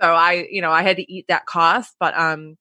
So 0.00 0.08
I, 0.12 0.46
you 0.50 0.60
know, 0.60 0.70
I 0.70 0.82
had 0.82 0.96
to 0.96 1.12
eat 1.12 1.26
that 1.28 1.46
cost. 1.46 1.94
But 2.00 2.18
um 2.18 2.56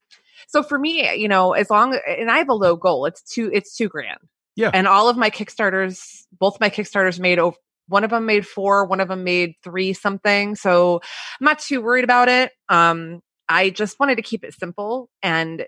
so 0.48 0.62
for 0.62 0.78
me, 0.78 1.14
you 1.16 1.28
know, 1.28 1.54
as 1.54 1.70
long 1.70 2.00
and 2.08 2.30
I 2.30 2.38
have 2.38 2.50
a 2.50 2.54
low 2.54 2.76
goal, 2.76 3.06
it's 3.06 3.24
two 3.24 3.50
it's 3.52 3.76
two 3.76 3.90
grand. 3.90 4.20
Yeah. 4.56 4.70
And 4.74 4.88
all 4.88 5.10
of 5.10 5.18
my 5.18 5.32
Kickstarters, 5.32 6.24
both 6.32 6.60
my 6.60 6.70
Kickstarters 6.70 7.20
made 7.20 7.40
over 7.40 7.58
one 7.88 8.04
of 8.04 8.12
them 8.12 8.26
made 8.26 8.48
four, 8.48 8.86
one 8.86 9.00
of 9.00 9.08
them 9.08 9.24
made 9.24 9.56
three 9.64 9.94
something. 9.94 10.56
So 10.56 11.02
I'm 11.40 11.46
not 11.46 11.60
too 11.60 11.82
worried 11.82 12.04
about 12.04 12.30
it. 12.30 12.52
Um, 12.70 13.22
I 13.50 13.72
just 13.72 14.00
wanted 14.00 14.16
to 14.16 14.22
keep 14.22 14.44
it 14.44 14.54
simple 14.54 15.10
and 15.22 15.66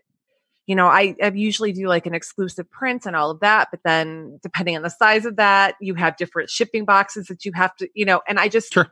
you 0.68 0.76
know, 0.76 0.88
I, 0.88 1.16
I 1.22 1.28
usually 1.30 1.72
do 1.74 1.88
like 1.88 2.06
an 2.06 2.14
exclusive 2.16 2.70
print 2.72 3.06
and 3.06 3.16
all 3.16 3.30
of 3.32 3.40
that, 3.42 3.68
but 3.72 3.82
then 3.86 4.40
depending 4.42 4.76
on 4.76 4.82
the 4.82 4.90
size 4.90 5.26
of 5.26 5.36
that, 5.36 5.76
you 5.80 5.94
have 5.96 6.18
different 6.18 6.50
shipping 6.50 6.86
boxes 6.86 7.28
that 7.28 7.46
you 7.46 7.52
have 7.54 7.76
to, 7.78 7.90
you 7.94 8.06
know, 8.06 8.22
and 8.28 8.40
I 8.40 8.48
just, 8.48 8.74
Sure. 8.74 8.88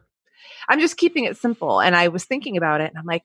I'm 0.69 0.79
just 0.79 0.97
keeping 0.97 1.23
it 1.25 1.37
simple. 1.37 1.79
And 1.81 1.95
I 1.95 2.09
was 2.09 2.25
thinking 2.25 2.57
about 2.57 2.81
it 2.81 2.89
and 2.89 2.97
I'm 2.97 3.05
like, 3.05 3.23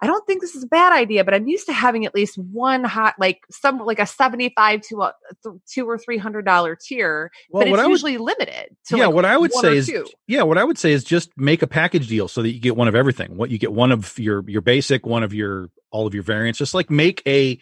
I 0.00 0.06
don't 0.06 0.26
think 0.26 0.40
this 0.40 0.56
is 0.56 0.64
a 0.64 0.68
bad 0.68 0.92
idea, 0.92 1.22
but 1.22 1.32
I'm 1.32 1.46
used 1.46 1.66
to 1.66 1.72
having 1.72 2.06
at 2.06 2.12
least 2.14 2.36
one 2.36 2.82
hot, 2.82 3.14
like 3.20 3.40
some, 3.52 3.78
like 3.78 4.00
a 4.00 4.06
75 4.06 4.80
to 4.88 5.02
a 5.02 5.14
th- 5.44 5.54
two 5.68 5.88
or 5.88 5.96
$300 5.96 6.80
tier, 6.80 7.30
Well, 7.50 7.60
but 7.62 7.68
it's 7.68 7.78
I 7.78 7.82
would- 7.86 7.90
usually 7.92 8.18
limited 8.18 8.74
to 8.88 8.96
yeah, 8.96 9.06
like 9.06 9.14
what 9.14 9.24
I 9.24 9.36
would 9.36 9.52
say 9.52 9.76
is 9.76 9.86
two. 9.86 10.06
yeah, 10.26 10.42
what 10.42 10.58
I 10.58 10.64
would 10.64 10.76
say 10.78 10.90
is 10.92 11.04
just 11.04 11.30
make 11.36 11.62
a 11.62 11.68
package 11.68 12.08
deal 12.08 12.26
so 12.26 12.42
that 12.42 12.50
you 12.50 12.58
get 12.58 12.74
one 12.76 12.88
of 12.88 12.96
everything. 12.96 13.36
What 13.36 13.50
you 13.50 13.58
get 13.58 13.72
one 13.72 13.92
of 13.92 14.18
your 14.18 14.42
your 14.48 14.62
basic, 14.62 15.06
one 15.06 15.22
of 15.22 15.32
your 15.32 15.68
all 15.92 16.08
of 16.08 16.14
your 16.14 16.24
variants. 16.24 16.58
Just 16.58 16.74
like 16.74 16.90
make 16.90 17.22
a 17.26 17.58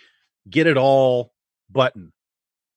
get 0.48 0.66
it 0.66 0.76
all 0.76 1.32
button. 1.70 2.12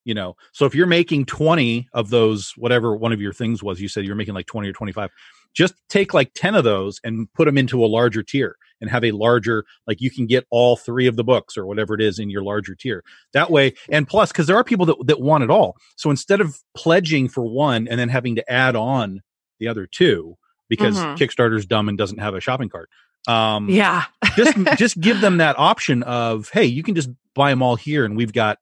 You 0.05 0.13
know, 0.13 0.35
so 0.51 0.65
if 0.65 0.75
you're 0.75 0.85
making 0.85 1.25
20 1.27 1.87
of 1.93 2.09
those, 2.09 2.51
whatever 2.57 2.93
one 2.93 3.13
of 3.13 3.21
your 3.21 3.31
things 3.31 3.63
was, 3.63 3.79
you 3.79 3.87
said 3.87 4.03
you're 4.03 4.17
making 4.17 4.33
like 4.33 4.47
20 4.47 4.67
or 4.67 4.73
25, 4.73 5.09
just 5.53 5.75
take 5.87 6.13
like 6.13 6.31
10 6.35 6.55
of 6.55 6.65
those 6.65 6.99
and 7.05 7.31
put 7.33 7.45
them 7.45 7.57
into 7.57 7.85
a 7.85 7.87
larger 7.87 8.21
tier 8.21 8.57
and 8.81 8.89
have 8.89 9.05
a 9.05 9.11
larger, 9.11 9.63
like 9.87 10.01
you 10.01 10.11
can 10.11 10.25
get 10.25 10.45
all 10.49 10.75
three 10.75 11.07
of 11.07 11.15
the 11.15 11.23
books 11.23 11.55
or 11.55 11.65
whatever 11.65 11.93
it 11.93 12.01
is 12.01 12.19
in 12.19 12.29
your 12.29 12.43
larger 12.43 12.75
tier. 12.75 13.01
That 13.31 13.49
way, 13.49 13.75
and 13.89 14.05
plus, 14.05 14.33
because 14.33 14.45
there 14.45 14.57
are 14.57 14.63
people 14.65 14.85
that, 14.87 14.97
that 15.07 15.21
want 15.21 15.45
it 15.45 15.49
all. 15.49 15.77
So 15.95 16.09
instead 16.09 16.41
of 16.41 16.57
pledging 16.75 17.29
for 17.29 17.45
one 17.45 17.87
and 17.87 17.97
then 17.97 18.09
having 18.09 18.35
to 18.35 18.51
add 18.51 18.75
on 18.75 19.21
the 19.59 19.69
other 19.69 19.87
two, 19.87 20.35
because 20.67 20.97
Mhm. 20.97 21.17
Kickstarter's 21.17 21.65
dumb 21.65 21.87
and 21.87 21.97
doesn't 21.97 22.17
have 22.17 22.35
a 22.35 22.41
shopping 22.41 22.67
cart. 22.67 22.89
Um, 23.27 23.69
Yeah. 23.69 24.03
just 24.35 24.55
just 24.77 24.99
give 24.99 25.21
them 25.21 25.37
that 25.37 25.57
option 25.59 26.03
of 26.03 26.49
hey 26.49 26.65
you 26.65 26.83
can 26.83 26.95
just 26.95 27.09
buy 27.35 27.49
them 27.49 27.61
all 27.61 27.75
here 27.75 28.05
and 28.05 28.15
we've 28.17 28.33
got 28.33 28.57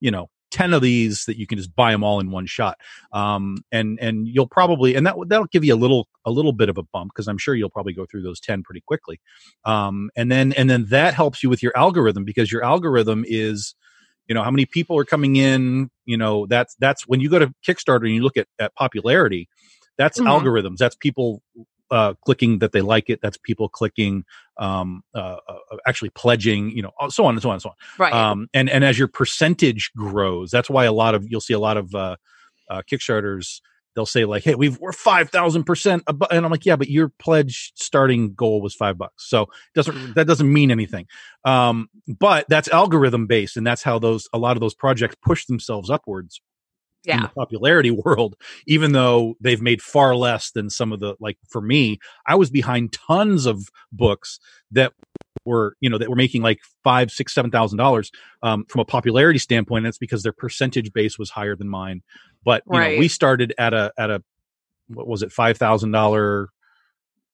you 0.00 0.10
know 0.10 0.28
10 0.50 0.74
of 0.74 0.82
these 0.82 1.24
that 1.26 1.38
you 1.38 1.46
can 1.46 1.56
just 1.58 1.74
buy 1.74 1.92
them 1.92 2.04
all 2.04 2.20
in 2.20 2.30
one 2.30 2.44
shot 2.46 2.76
um 3.12 3.58
and 3.72 3.98
and 4.00 4.28
you'll 4.28 4.46
probably 4.46 4.94
and 4.94 5.06
that 5.06 5.14
that'll 5.28 5.46
give 5.46 5.64
you 5.64 5.74
a 5.74 5.76
little 5.76 6.08
a 6.26 6.30
little 6.30 6.52
bit 6.52 6.68
of 6.68 6.76
a 6.76 6.82
bump 6.82 7.10
because 7.14 7.26
i'm 7.28 7.38
sure 7.38 7.54
you'll 7.54 7.70
probably 7.70 7.92
go 7.94 8.04
through 8.10 8.22
those 8.22 8.38
10 8.40 8.62
pretty 8.62 8.82
quickly 8.86 9.18
um 9.64 10.10
and 10.16 10.30
then 10.30 10.52
and 10.54 10.68
then 10.68 10.84
that 10.90 11.14
helps 11.14 11.42
you 11.42 11.48
with 11.48 11.62
your 11.62 11.72
algorithm 11.76 12.24
because 12.24 12.50
your 12.52 12.62
algorithm 12.64 13.24
is 13.26 13.74
you 14.26 14.34
know 14.34 14.42
how 14.42 14.50
many 14.50 14.66
people 14.66 14.96
are 14.98 15.04
coming 15.04 15.36
in 15.36 15.88
you 16.04 16.16
know 16.16 16.46
that's 16.46 16.74
that's 16.80 17.06
when 17.08 17.20
you 17.20 17.30
go 17.30 17.38
to 17.38 17.52
kickstarter 17.66 18.04
and 18.06 18.14
you 18.14 18.22
look 18.22 18.36
at 18.36 18.46
at 18.58 18.74
popularity 18.74 19.48
that's 19.96 20.18
Mhm. 20.20 20.26
algorithms 20.26 20.76
that's 20.78 20.96
people 20.96 21.42
uh, 21.92 22.14
clicking 22.24 22.58
that 22.58 22.72
they 22.72 22.80
like 22.80 23.10
it. 23.10 23.20
That's 23.22 23.36
people 23.36 23.68
clicking, 23.68 24.24
um, 24.56 25.02
uh, 25.14 25.36
uh, 25.46 25.76
actually 25.86 26.08
pledging, 26.10 26.70
you 26.70 26.82
know, 26.82 26.90
so 27.10 27.26
on 27.26 27.34
and 27.34 27.42
so 27.42 27.50
on 27.50 27.54
and 27.54 27.62
so 27.62 27.68
on. 27.68 27.74
Right. 27.98 28.12
Um, 28.12 28.48
and 28.54 28.70
and 28.70 28.82
as 28.82 28.98
your 28.98 29.08
percentage 29.08 29.92
grows, 29.96 30.50
that's 30.50 30.70
why 30.70 30.86
a 30.86 30.92
lot 30.92 31.14
of 31.14 31.26
you'll 31.28 31.42
see 31.42 31.54
a 31.54 31.58
lot 31.58 31.76
of 31.76 31.94
uh, 31.94 32.16
uh, 32.68 32.82
Kickstarters. 32.90 33.60
They'll 33.94 34.06
say 34.06 34.24
like, 34.24 34.42
"Hey, 34.42 34.54
we've 34.54 34.78
we're 34.80 34.92
five 34.92 35.28
thousand 35.28 35.64
percent," 35.64 36.02
and 36.08 36.46
I'm 36.46 36.50
like, 36.50 36.64
"Yeah, 36.64 36.76
but 36.76 36.88
your 36.88 37.10
pledge 37.10 37.72
starting 37.74 38.32
goal 38.32 38.62
was 38.62 38.74
five 38.74 38.96
bucks, 38.96 39.28
so 39.28 39.42
it 39.42 39.74
doesn't 39.74 40.14
that 40.14 40.26
doesn't 40.26 40.50
mean 40.50 40.70
anything." 40.70 41.06
Um, 41.44 41.90
but 42.06 42.46
that's 42.48 42.68
algorithm 42.68 43.26
based, 43.26 43.58
and 43.58 43.66
that's 43.66 43.82
how 43.82 43.98
those 43.98 44.30
a 44.32 44.38
lot 44.38 44.56
of 44.56 44.62
those 44.62 44.72
projects 44.72 45.16
push 45.22 45.44
themselves 45.44 45.90
upwards 45.90 46.40
in 47.16 47.22
the 47.22 47.28
popularity 47.28 47.90
world, 48.04 48.36
even 48.66 48.92
though 48.92 49.34
they've 49.40 49.62
made 49.62 49.82
far 49.82 50.14
less 50.14 50.50
than 50.50 50.70
some 50.70 50.92
of 50.92 51.00
the 51.00 51.16
like 51.20 51.38
for 51.48 51.60
me, 51.60 51.98
I 52.26 52.34
was 52.36 52.50
behind 52.50 52.92
tons 52.92 53.46
of 53.46 53.68
books 53.90 54.38
that 54.70 54.92
were, 55.44 55.76
you 55.80 55.90
know, 55.90 55.98
that 55.98 56.08
were 56.08 56.16
making 56.16 56.42
like 56.42 56.60
five, 56.84 57.10
six, 57.10 57.34
seven 57.34 57.50
thousand 57.50 57.78
dollars 57.78 58.10
um 58.42 58.64
from 58.68 58.80
a 58.80 58.84
popularity 58.84 59.38
standpoint. 59.38 59.84
That's 59.84 59.98
because 59.98 60.22
their 60.22 60.32
percentage 60.32 60.92
base 60.92 61.18
was 61.18 61.30
higher 61.30 61.56
than 61.56 61.68
mine. 61.68 62.02
But 62.44 62.62
you 62.66 62.78
know, 62.94 62.98
we 63.00 63.08
started 63.08 63.54
at 63.58 63.74
a 63.74 63.92
at 63.98 64.10
a 64.10 64.22
what 64.88 65.08
was 65.08 65.22
it, 65.22 65.32
five 65.32 65.58
thousand 65.58 65.90
dollar 65.90 66.50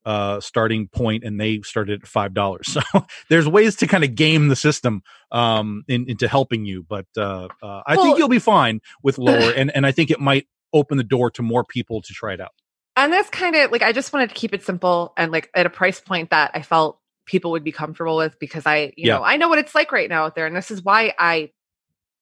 uh 0.08 0.40
starting 0.40 0.88
point 0.88 1.24
and 1.24 1.40
they 1.40 1.60
started 1.62 2.02
at 2.02 2.08
five 2.08 2.32
dollars 2.32 2.66
so 2.72 2.80
there's 3.28 3.46
ways 3.48 3.76
to 3.76 3.86
kind 3.86 4.04
of 4.04 4.14
game 4.14 4.48
the 4.48 4.56
system 4.56 5.02
um 5.32 5.82
in, 5.88 6.08
into 6.08 6.26
helping 6.28 6.64
you 6.64 6.82
but 6.88 7.06
uh, 7.16 7.48
uh 7.62 7.82
i 7.86 7.94
Well- 7.96 8.04
think 8.04 8.18
you'll 8.18 8.28
be 8.28 8.38
fine 8.56 8.80
with 9.02 9.18
lower 9.28 9.50
and 9.52 9.70
and 9.74 9.84
i 9.86 9.92
think 9.92 10.10
it 10.10 10.20
might 10.20 10.46
open 10.72 10.96
the 10.98 11.04
door 11.04 11.30
to 11.32 11.42
more 11.42 11.64
people 11.64 12.00
to 12.02 12.12
try 12.12 12.32
it 12.34 12.40
out 12.40 12.52
And 12.96 13.12
that's 13.12 13.30
kind 13.30 13.54
of 13.56 13.70
like 13.70 13.82
I 13.82 13.92
just 13.92 14.12
wanted 14.12 14.28
to 14.30 14.34
keep 14.34 14.52
it 14.54 14.62
simple 14.64 15.12
and 15.16 15.30
like 15.32 15.50
at 15.54 15.66
a 15.66 15.70
price 15.70 16.00
point 16.00 16.30
that 16.30 16.50
I 16.54 16.62
felt 16.62 16.98
people 17.26 17.50
would 17.52 17.62
be 17.64 17.72
comfortable 17.72 18.16
with 18.16 18.38
because 18.40 18.66
I, 18.66 18.92
you 18.96 19.06
Yeah. 19.08 19.16
know, 19.18 19.22
I 19.22 19.36
know 19.36 19.48
what 19.48 19.58
it's 19.62 19.74
like 19.74 19.92
right 19.92 20.08
now 20.10 20.24
out 20.26 20.34
there. 20.34 20.46
And 20.46 20.56
this 20.56 20.70
is 20.70 20.82
why 20.82 21.14
I 21.18 21.50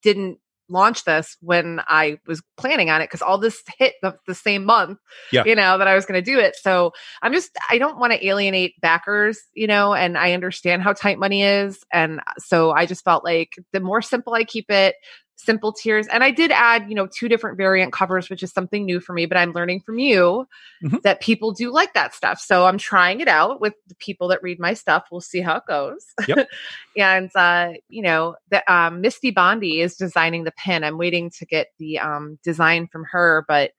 didn't 0.02 0.38
launch 0.68 1.04
this 1.04 1.36
when 1.40 1.80
I 1.86 2.18
was 2.26 2.42
planning 2.56 2.90
on 2.90 3.00
it 3.00 3.04
because 3.04 3.22
all 3.22 3.38
this 3.38 3.62
hit 3.78 3.94
the, 4.02 4.16
the 4.26 4.34
same 4.34 4.64
month, 4.64 4.98
Yeah. 5.32 5.44
you 5.44 5.54
know, 5.54 5.78
that 5.78 5.86
I 5.86 5.94
was 5.94 6.06
going 6.06 6.22
to 6.22 6.30
do 6.30 6.38
it. 6.38 6.56
So 6.56 6.92
I'm 7.22 7.32
just, 7.32 7.50
I 7.70 7.78
don't 7.78 7.98
want 7.98 8.12
to 8.12 8.26
alienate 8.26 8.80
backers, 8.80 9.40
you 9.54 9.66
know, 9.66 9.94
and 9.94 10.18
I 10.18 10.32
understand 10.32 10.82
how 10.82 10.92
tight 10.92 11.18
money 11.18 11.42
is. 11.42 11.78
And 11.92 12.20
uh, 12.20 12.32
so 12.38 12.72
I 12.72 12.86
just 12.86 13.04
felt 13.04 13.24
like 13.24 13.54
the 13.72 13.80
more 13.80 14.02
simple 14.02 14.34
I 14.34 14.44
keep 14.44 14.70
it, 14.70 14.96
simple 15.36 15.72
tiers. 15.72 16.06
And 16.08 16.24
I 16.24 16.30
did 16.30 16.50
add, 16.50 16.88
you 16.88 16.94
know, 16.94 17.06
two 17.06 17.28
different 17.28 17.56
variant 17.58 17.92
covers, 17.92 18.28
which 18.30 18.42
is 18.42 18.52
something 18.52 18.84
new 18.84 19.00
for 19.00 19.12
me, 19.12 19.26
but 19.26 19.36
I'm 19.38 19.52
learning 19.52 19.80
from 19.80 19.98
you 19.98 20.46
Mhm. 20.82 21.02
that 21.02 21.20
people 21.20 21.52
do 21.52 21.70
like 21.72 21.92
that 21.94 22.14
stuff. 22.14 22.40
So 22.40 22.66
I'm 22.66 22.78
trying 22.78 23.20
it 23.20 23.28
out 23.28 23.60
with 23.60 23.74
the 23.86 23.94
people 23.96 24.28
that 24.28 24.42
read 24.42 24.58
my 24.58 24.74
stuff. 24.74 25.04
We'll 25.10 25.20
see 25.20 25.40
how 25.40 25.56
it 25.56 25.64
goes. 25.68 26.06
Yep. 26.26 26.48
and 26.96 27.30
uh, 27.34 27.72
you 27.88 28.02
know, 28.02 28.36
the 28.50 28.62
um 28.72 29.00
Misty 29.00 29.30
Bondi 29.30 29.80
is 29.80 29.96
designing 29.96 30.44
the 30.44 30.52
pin. 30.52 30.84
I'm 30.84 30.98
waiting 30.98 31.30
to 31.38 31.46
get 31.46 31.68
the 31.78 31.98
um 31.98 32.38
design 32.42 32.88
from 32.90 33.04
her, 33.10 33.44
but 33.48 33.72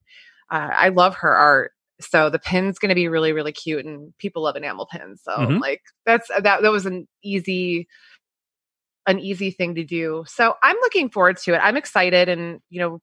uh, 0.50 0.70
I 0.72 0.90
love 0.90 1.16
her 1.16 1.34
art. 1.36 1.72
So 2.00 2.30
the 2.30 2.40
pin's 2.40 2.78
going 2.78 2.90
to 2.90 2.96
be 2.96 3.08
really, 3.08 3.34
really 3.34 3.52
cute, 3.52 3.84
and 3.86 4.14
people 4.20 4.44
love 4.44 4.56
enamel 4.56 4.88
pins. 4.92 5.22
So 5.24 5.32
Mhm. 5.32 5.60
like 5.60 5.82
that's 6.06 6.28
that 6.30 6.62
that 6.62 6.72
was 6.72 6.86
an 6.86 7.08
easy 7.24 7.88
an 9.08 9.20
easy 9.20 9.52
thing 9.52 9.76
to 9.76 9.84
do. 9.84 10.26
So 10.28 10.54
I'm 10.62 10.76
looking 10.82 11.10
forward 11.10 11.38
to 11.38 11.54
it. 11.54 11.60
I'm 11.60 11.78
excited 11.78 12.30
and 12.30 12.60
you 12.70 12.80
know 12.80 13.02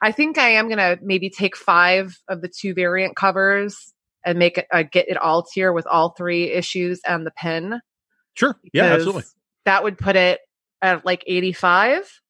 I 0.00 0.12
think 0.12 0.38
I 0.38 0.50
am 0.50 0.68
going 0.68 0.78
to 0.78 0.98
maybe 1.02 1.30
take 1.30 1.56
5 1.56 2.18
of 2.28 2.40
the 2.40 2.48
two 2.48 2.74
variant 2.74 3.16
covers 3.16 3.92
and 4.24 4.38
make 4.38 4.58
it 4.58 4.66
a 4.72 4.84
get 4.84 5.08
it 5.08 5.16
all 5.16 5.42
tier 5.42 5.72
with 5.72 5.86
all 5.86 6.10
three 6.10 6.50
issues 6.50 7.00
and 7.06 7.24
the 7.24 7.30
pin. 7.30 7.80
sure 8.34 8.58
yeah 8.72 8.84
absolutely 8.84 9.24
That 9.64 9.84
would 9.84 9.98
put 9.98 10.16
it 10.16 10.40
at 10.82 11.04
like 11.04 11.24
85. 11.26 12.20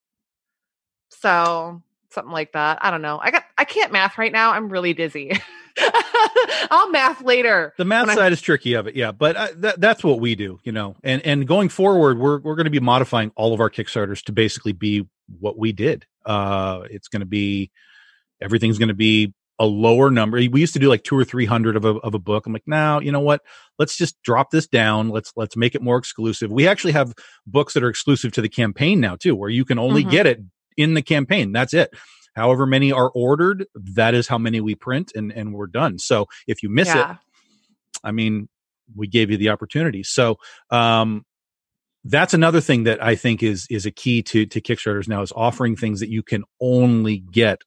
So 1.10 1.82
something 2.10 2.32
like 2.32 2.52
that. 2.52 2.78
I 2.80 2.90
don't 2.90 3.02
know. 3.02 3.18
I 3.22 3.30
got 3.30 3.44
I 3.56 3.64
can't 3.64 3.92
math 3.92 4.18
right 4.18 4.32
now. 4.32 4.52
I'm 4.52 4.68
really 4.68 4.94
dizzy. 4.94 5.32
I'll 6.70 6.90
math 6.90 7.22
later. 7.22 7.74
the 7.78 7.84
math 7.84 8.06
when 8.08 8.10
I- 8.18 8.20
side 8.20 8.32
is 8.32 8.40
tricky 8.40 8.74
of 8.74 8.86
it 8.86 8.96
yeah 8.96 9.12
but 9.12 9.36
uh, 9.36 9.48
that, 9.56 9.80
that's 9.80 10.02
what 10.04 10.20
we 10.20 10.34
do 10.34 10.58
you 10.64 10.72
know 10.72 10.96
and 11.02 11.22
and 11.24 11.46
going 11.46 11.68
forward 11.68 12.18
we're 12.18 12.38
we're 12.40 12.56
going 12.56 12.64
to 12.64 12.70
be 12.70 12.80
modifying 12.80 13.32
all 13.36 13.54
of 13.54 13.60
our 13.60 13.70
kickstarters 13.70 14.22
to 14.24 14.32
basically 14.32 14.72
be 14.72 15.06
what 15.40 15.58
we 15.58 15.72
did. 15.72 16.06
Uh 16.24 16.82
it's 16.90 17.08
going 17.08 17.20
to 17.20 17.26
be 17.26 17.70
everything's 18.40 18.78
going 18.78 18.88
to 18.88 18.94
be 18.94 19.34
a 19.58 19.66
lower 19.66 20.10
number. 20.10 20.36
We 20.38 20.60
used 20.60 20.72
to 20.74 20.78
do 20.78 20.88
like 20.88 21.02
two 21.02 21.18
or 21.18 21.24
three 21.24 21.44
hundred 21.44 21.76
of 21.76 21.84
a, 21.84 21.94
of 21.96 22.14
a 22.14 22.18
book. 22.18 22.46
I'm 22.46 22.52
like 22.52 22.62
now 22.66 23.00
you 23.00 23.12
know 23.12 23.20
what? 23.20 23.42
Let's 23.78 23.96
just 23.96 24.20
drop 24.22 24.50
this 24.50 24.66
down. 24.66 25.08
Let's 25.10 25.32
let's 25.36 25.56
make 25.56 25.74
it 25.74 25.82
more 25.82 25.98
exclusive. 25.98 26.50
We 26.50 26.66
actually 26.68 26.92
have 26.92 27.12
books 27.46 27.74
that 27.74 27.82
are 27.82 27.88
exclusive 27.88 28.32
to 28.32 28.40
the 28.42 28.48
campaign 28.48 29.00
now 29.00 29.16
too 29.16 29.34
where 29.36 29.50
you 29.50 29.64
can 29.64 29.78
only 29.78 30.04
Mhm. 30.04 30.10
get 30.10 30.26
it 30.26 30.40
in 30.76 30.94
the 30.94 31.02
campaign. 31.02 31.52
That's 31.52 31.74
it 31.74 31.90
however 32.38 32.64
many 32.66 32.90
are 32.92 33.10
ordered 33.14 33.66
that 33.74 34.14
is 34.14 34.26
how 34.28 34.38
many 34.38 34.60
we 34.60 34.74
print 34.74 35.12
and 35.14 35.30
and 35.32 35.52
we're 35.54 35.66
done 35.66 35.98
so 35.98 36.26
if 36.46 36.62
you 36.62 36.68
miss 36.70 36.88
it. 37.12 37.16
I 38.04 38.12
mean, 38.12 38.48
we 38.94 39.06
gave 39.08 39.30
you 39.30 39.36
the 39.36 39.48
opportunity. 39.50 40.02
So 40.04 40.36
um, 40.70 41.24
that's 42.04 42.32
another 42.32 42.60
thing 42.60 42.84
that 42.84 43.02
I 43.02 43.16
think 43.16 43.42
is 43.42 43.66
is 43.70 43.86
a 43.86 43.90
key 43.90 44.22
to 44.22 44.46
to 44.46 44.60
Kickstarters 44.60 45.08
now 45.08 45.20
is 45.22 45.32
offering 45.34 45.76
things 45.76 46.00
that 46.00 46.08
you 46.08 46.22
can 46.22 46.44
only 46.60 47.18
get 47.18 47.62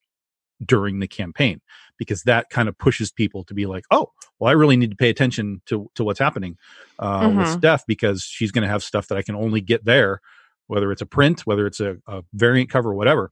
during 0.66 1.00
the 1.00 1.08
campaign 1.08 1.60
because 1.98 2.24
that 2.24 2.50
kind 2.50 2.70
of 2.70 2.78
pushes 2.78 3.12
people 3.12 3.44
to 3.46 3.54
be 3.54 3.66
like, 3.66 3.84
oh, 3.92 4.08
well, 4.40 4.50
I 4.50 4.54
really 4.54 4.78
need 4.78 4.92
to 4.92 4.96
pay 4.96 5.10
attention 5.10 5.62
to 5.68 5.90
to 5.96 6.04
what's 6.04 6.20
happening 6.20 6.58
uh, 6.98 7.32
with 7.36 7.48
Mhm. 7.48 7.58
Steph 7.58 7.86
because 7.88 8.24
she's 8.24 8.52
going 8.52 8.64
to 8.64 8.70
have 8.70 8.84
stuff 8.84 9.08
that 9.10 9.18
I 9.18 9.22
can 9.22 9.36
only 9.36 9.62
get 9.62 9.84
there, 9.86 10.22
whether 10.68 10.92
it's 10.92 11.02
a 11.02 11.06
print, 11.06 11.42
whether 11.42 11.68
it's 11.68 11.80
a, 11.82 11.98
a 12.08 12.24
variant 12.34 12.70
cover, 12.70 12.94
whatever. 12.94 13.32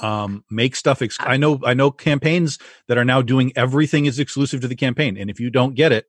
Um, 0.00 0.44
make 0.50 0.76
stuff. 0.76 1.02
Ex- 1.02 1.16
I 1.20 1.36
know, 1.36 1.60
I 1.64 1.74
know 1.74 1.90
campaigns 1.90 2.58
that 2.88 2.98
are 2.98 3.04
now 3.04 3.22
doing 3.22 3.52
everything 3.56 4.06
is 4.06 4.18
exclusive 4.18 4.60
to 4.62 4.68
the 4.68 4.76
campaign, 4.76 5.16
and 5.16 5.30
if 5.30 5.40
you 5.40 5.50
don't 5.50 5.74
get 5.74 5.92
it, 5.92 6.06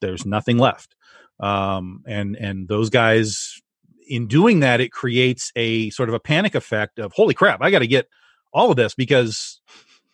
there's 0.00 0.26
nothing 0.26 0.58
left. 0.58 0.94
Um, 1.40 2.02
and 2.06 2.36
and 2.36 2.68
those 2.68 2.90
guys, 2.90 3.60
in 4.08 4.26
doing 4.26 4.60
that, 4.60 4.80
it 4.80 4.92
creates 4.92 5.52
a 5.56 5.90
sort 5.90 6.08
of 6.08 6.14
a 6.14 6.20
panic 6.20 6.54
effect 6.54 6.98
of 6.98 7.12
holy 7.12 7.34
crap, 7.34 7.62
I 7.62 7.70
got 7.70 7.80
to 7.80 7.86
get 7.86 8.08
all 8.52 8.70
of 8.70 8.76
this 8.76 8.94
because 8.94 9.60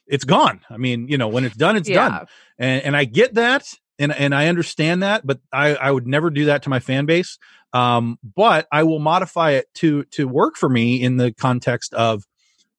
it's 0.06 0.24
gone. 0.24 0.60
I 0.68 0.76
mean, 0.76 1.08
you 1.08 1.16
know, 1.16 1.28
when 1.28 1.44
it's 1.44 1.56
done, 1.56 1.76
it's 1.76 1.88
done 2.10 2.26
and 2.58 2.82
and 2.84 2.96
I 2.96 3.04
get 3.04 3.34
that 3.34 3.66
and 3.98 4.12
and 4.12 4.34
I 4.34 4.48
understand 4.48 5.02
that, 5.02 5.26
but 5.26 5.40
I 5.52 5.74
I 5.74 5.90
would 5.90 6.06
never 6.06 6.30
do 6.30 6.46
that 6.46 6.62
to 6.64 6.70
my 6.70 6.80
fan 6.80 7.06
base. 7.06 7.38
Um, 7.72 8.18
but 8.22 8.66
I 8.70 8.82
will 8.82 8.98
modify 8.98 9.52
it 9.52 9.72
to 9.76 10.04
to 10.12 10.28
work 10.28 10.56
for 10.56 10.68
me 10.68 11.02
in 11.02 11.16
the 11.16 11.32
context 11.32 11.94
of 11.94 12.24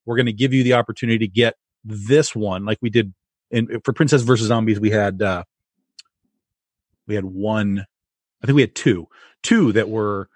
we're 0.06 0.16
going 0.16 0.28
to 0.28 0.34
give 0.34 0.54
you 0.54 0.64
the 0.64 0.74
opportunity 0.74 1.20
to 1.20 1.28
get 1.28 1.56
this 1.84 2.36
one, 2.36 2.66
like 2.66 2.78
we 2.82 2.89
did 2.89 3.14
in 3.51 3.80
for 3.84 3.93
Princess 3.93 4.22
versus 4.22 4.47
Zombies. 4.47 4.80
We 4.80 4.91
had 4.91 5.22
uh, 5.22 5.43
we 7.08 7.16
had 7.16 7.26
one 7.26 7.86
I 8.43 8.45
think 8.45 8.56
we 8.56 8.62
had 8.62 8.76
two, 8.76 9.08
two 9.41 9.72
that 9.72 9.89
were 9.89 10.30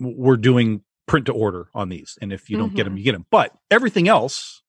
were 0.00 0.38
doing 0.38 0.82
print 1.06 1.26
to 1.26 1.32
order 1.32 1.68
on 1.74 1.90
these, 1.90 2.16
and 2.22 2.32
if 2.32 2.48
you 2.48 2.56
don't 2.56 2.74
get 2.74 2.84
them, 2.84 2.96
you 2.96 3.04
get 3.04 3.12
them. 3.12 3.26
But 3.30 3.52
everything 3.70 4.08
else, 4.08 4.62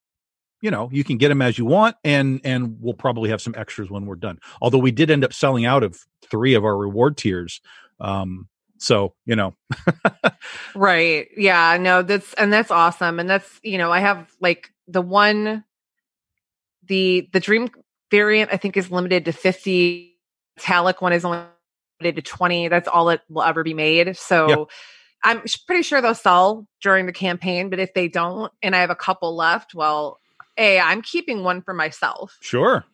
you 0.62 0.70
know, 0.70 0.90
you 0.92 1.06
can 1.06 1.18
get 1.18 1.30
them 1.30 1.42
as 1.42 1.58
you 1.58 1.66
want, 1.66 1.96
and 2.04 2.42
and 2.44 2.78
we'll 2.82 2.94
probably 2.94 3.30
have 3.30 3.42
some 3.42 3.56
extras 3.58 3.90
when 3.90 4.06
we're 4.06 4.16
done. 4.16 4.40
Although 4.62 4.80
we 4.80 4.92
did 4.92 5.10
end 5.10 5.24
up 5.24 5.34
selling 5.34 5.66
out 5.66 5.84
of 5.84 6.00
three 6.30 6.54
of 6.54 6.66
our 6.66 6.78
reward 6.78 7.16
tiers. 7.16 7.62
Um, 8.00 8.50
so 8.82 9.14
you 9.26 9.36
know, 9.36 9.56
Right. 10.76 11.28
Yeah. 11.38 11.78
No, 11.78 12.02
that's 12.02 12.34
and 12.34 12.52
that's 12.52 12.72
awesome. 12.72 13.20
And 13.20 13.30
that's, 13.30 13.60
you 13.64 13.78
know, 13.78 13.92
I 13.92 14.00
have 14.00 14.32
like 14.40 14.72
the 14.88 15.02
one 15.02 15.64
the 16.88 17.30
the 17.32 17.40
dream 17.40 17.70
variant 18.10 18.52
I 18.54 18.58
think 18.58 18.78
is 18.78 18.92
limited 18.92 19.26
to 19.26 19.32
50. 19.32 20.08
Metallic 20.58 21.02
one 21.02 21.14
is 21.14 21.24
only 21.26 21.40
limited 22.02 22.24
to 22.24 22.30
20. 22.30 22.68
That's 22.68 22.88
all 22.88 23.10
it 23.10 23.22
will 23.30 23.44
ever 23.44 23.64
be 23.64 23.74
made. 23.74 24.18
So. 24.18 24.68
I'm 25.24 25.44
pretty 25.68 25.84
sure 25.84 26.02
they'll 26.02 26.16
sell 26.16 26.68
during 26.82 27.06
the 27.06 27.12
campaign, 27.12 27.70
but 27.70 27.78
if 27.78 27.94
they 27.94 28.08
don't 28.08 28.52
and 28.64 28.76
I 28.76 28.80
have 28.80 28.90
a 28.90 28.96
couple 28.96 29.36
left, 29.36 29.76
well, 29.76 30.18
A, 30.58 30.80
I'm 30.80 31.04
keeping 31.04 31.44
one 31.44 31.62
for 31.62 31.76
myself. 31.76 32.40
sure, 32.42 32.86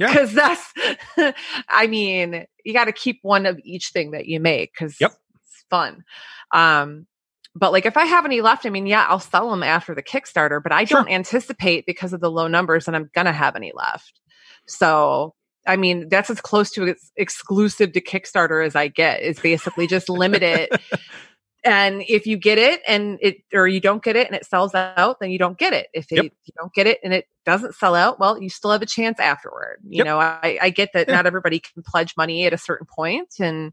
Yeah. 0.00 0.08
Because 0.08 0.32
that's 0.32 0.72
I 1.68 1.86
mean, 1.86 2.46
you 2.64 2.72
got 2.72 2.86
to 2.86 2.92
keep 2.92 3.18
one 3.22 3.46
of 3.46 3.58
each 3.64 3.90
thing 3.90 4.12
that 4.12 4.26
you 4.26 4.40
make 4.40 4.72
because 4.72 5.00
Yep. 5.00 5.12
it's 5.34 5.64
fun. 5.70 6.04
Um, 6.52 7.06
but 7.54 7.70
like 7.72 7.86
if 7.86 7.96
I 7.96 8.04
have 8.04 8.24
any 8.24 8.40
left, 8.40 8.66
I 8.66 8.70
mean, 8.70 8.86
yeah, 8.86 9.06
I'll 9.08 9.20
sell 9.20 9.50
them 9.50 9.62
after 9.62 9.94
the 9.94 10.02
Kickstarter, 10.02 10.62
but 10.62 10.72
I 10.72 10.84
Sure. 10.84 11.00
don't 11.00 11.10
anticipate 11.10 11.86
because 11.86 12.12
of 12.12 12.20
the 12.20 12.30
low 12.30 12.48
numbers 12.48 12.86
that 12.86 12.94
I'm 12.94 13.10
gonna 13.14 13.32
have 13.32 13.56
any 13.56 13.72
left. 13.74 14.20
So 14.66 15.34
I 15.66 15.76
mean, 15.76 16.08
that's 16.10 16.28
as 16.28 16.40
close 16.42 16.70
to 16.72 16.88
ex- 16.88 17.10
exclusive 17.16 17.92
to 17.92 18.00
Kickstarter 18.00 18.64
as 18.66 18.76
I 18.76 18.88
get. 18.88 19.22
Is 19.22 19.38
basically 19.40 19.86
just 19.86 20.08
limit 20.10 20.42
it. 20.42 20.70
And 21.64 22.04
if 22.06 22.26
you 22.26 22.36
get 22.36 22.58
it 22.58 22.82
and 22.86 23.18
it, 23.22 23.38
or 23.54 23.66
you 23.66 23.80
don't 23.80 24.02
get 24.02 24.16
it 24.16 24.26
and 24.26 24.36
it 24.36 24.44
sells 24.44 24.74
out, 24.74 25.18
then 25.20 25.30
you 25.30 25.38
don't 25.38 25.56
get 25.58 25.72
it. 25.72 25.86
If 25.94 26.12
it, 26.12 26.16
Yep. 26.16 26.24
you 26.44 26.52
don't 26.58 26.74
get 26.74 26.86
it 26.86 26.98
and 27.02 27.14
it 27.14 27.26
doesn't 27.46 27.74
sell 27.74 27.94
out, 27.94 28.20
well, 28.20 28.40
you 28.40 28.50
still 28.50 28.70
have 28.70 28.82
a 28.82 28.86
chance 28.86 29.18
afterward. 29.18 29.78
You 29.82 29.98
Yep. 29.98 30.04
know, 30.06 30.18
I, 30.18 30.58
I 30.60 30.70
get 30.70 30.90
that 30.92 31.08
Yeah. 31.08 31.14
not 31.16 31.26
everybody 31.26 31.60
can 31.60 31.82
pledge 31.82 32.14
money 32.18 32.44
at 32.46 32.52
a 32.52 32.58
certain 32.58 32.86
point 32.86 33.34
and, 33.40 33.72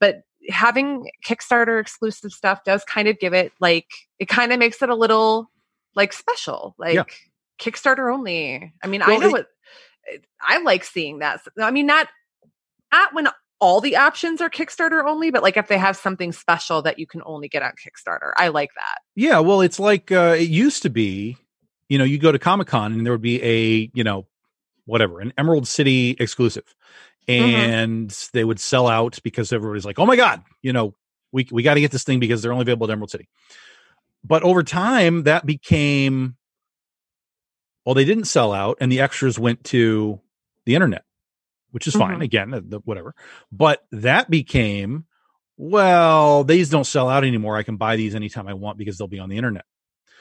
but 0.00 0.22
having 0.50 1.08
Kickstarter 1.26 1.80
exclusive 1.80 2.30
stuff 2.32 2.62
does 2.64 2.84
kind 2.84 3.08
of 3.08 3.18
give 3.18 3.32
it 3.32 3.52
like, 3.58 3.86
it 4.18 4.28
kind 4.28 4.52
of 4.52 4.58
makes 4.58 4.82
it 4.82 4.90
a 4.90 4.94
little 4.94 5.50
like 5.94 6.12
special, 6.12 6.74
like 6.78 6.94
Yeah. 6.94 7.04
Kickstarter 7.58 8.12
only. 8.12 8.72
I 8.82 8.86
mean, 8.86 9.00
I 9.00 9.16
know 9.16 9.28
it- 9.28 9.32
what 9.32 9.46
I 10.42 10.58
like 10.58 10.84
seeing 10.84 11.20
that. 11.20 11.40
I 11.58 11.70
mean, 11.70 11.86
not, 11.86 12.08
not 12.92 13.14
when 13.14 13.28
all 13.60 13.80
the 13.80 13.96
options 13.96 14.40
are 14.40 14.50
Kickstarter 14.50 15.04
only, 15.06 15.30
but 15.30 15.42
like 15.42 15.56
if 15.56 15.68
they 15.68 15.78
have 15.78 15.96
something 15.96 16.32
special 16.32 16.82
that 16.82 16.98
you 16.98 17.06
can 17.06 17.22
only 17.24 17.48
get 17.48 17.62
on 17.62 17.72
Kickstarter. 17.72 18.32
I 18.36 18.48
like 18.48 18.70
that. 18.74 18.98
yeah. 19.14 19.38
Well, 19.38 19.60
it's 19.60 19.78
like 19.78 20.10
uh, 20.12 20.36
it 20.38 20.48
used 20.48 20.82
to 20.82 20.90
be. 20.90 21.36
You 21.88 21.98
know, 21.98 22.04
you 22.04 22.18
go 22.18 22.32
to 22.32 22.38
Comic 22.38 22.66
Con 22.68 22.92
and 22.92 23.04
there 23.06 23.12
would 23.12 23.20
be 23.22 23.42
a 23.42 23.90
you 23.94 24.04
know 24.04 24.26
whatever 24.86 25.20
an 25.20 25.32
Emerald 25.38 25.66
City 25.68 26.16
exclusive, 26.18 26.74
Mm-hmm. 27.28 27.54
and 27.56 28.28
they 28.34 28.44
would 28.44 28.60
sell 28.60 28.86
out 28.86 29.18
because 29.22 29.50
everybody's 29.52 29.86
like, 29.86 29.98
oh 29.98 30.04
my 30.04 30.16
god, 30.16 30.42
you 30.60 30.72
know, 30.74 30.94
we 31.32 31.46
we 31.50 31.62
got 31.62 31.74
to 31.74 31.80
get 31.80 31.90
this 31.90 32.04
thing 32.04 32.20
because 32.20 32.42
they're 32.42 32.52
only 32.52 32.62
available 32.62 32.86
at 32.86 32.92
Emerald 32.92 33.10
City. 33.10 33.28
But 34.22 34.42
over 34.42 34.62
time, 34.62 35.22
that 35.24 35.46
became 35.46 36.36
well, 37.86 37.94
they 37.94 38.04
didn't 38.04 38.24
sell 38.24 38.52
out, 38.52 38.78
and 38.80 38.90
the 38.90 39.00
extras 39.00 39.38
went 39.38 39.62
to 39.64 40.20
the 40.66 40.74
internet, 40.74 41.04
which 41.74 41.88
is 41.88 41.94
fine. 41.94 42.20
Mhm. 42.20 42.24
Again, 42.24 42.50
the, 42.50 42.78
whatever. 42.84 43.16
But 43.50 43.84
that 43.90 44.30
became 44.30 45.06
well, 45.56 46.44
these 46.44 46.70
don't 46.70 46.86
sell 46.86 47.08
out 47.08 47.24
anymore. 47.24 47.56
I 47.56 47.62
can 47.62 47.76
buy 47.76 47.96
these 47.96 48.14
anytime 48.14 48.48
I 48.48 48.54
want 48.54 48.78
because 48.78 48.96
they'll 48.96 49.08
be 49.08 49.18
on 49.18 49.28
the 49.28 49.36
internet. 49.36 49.64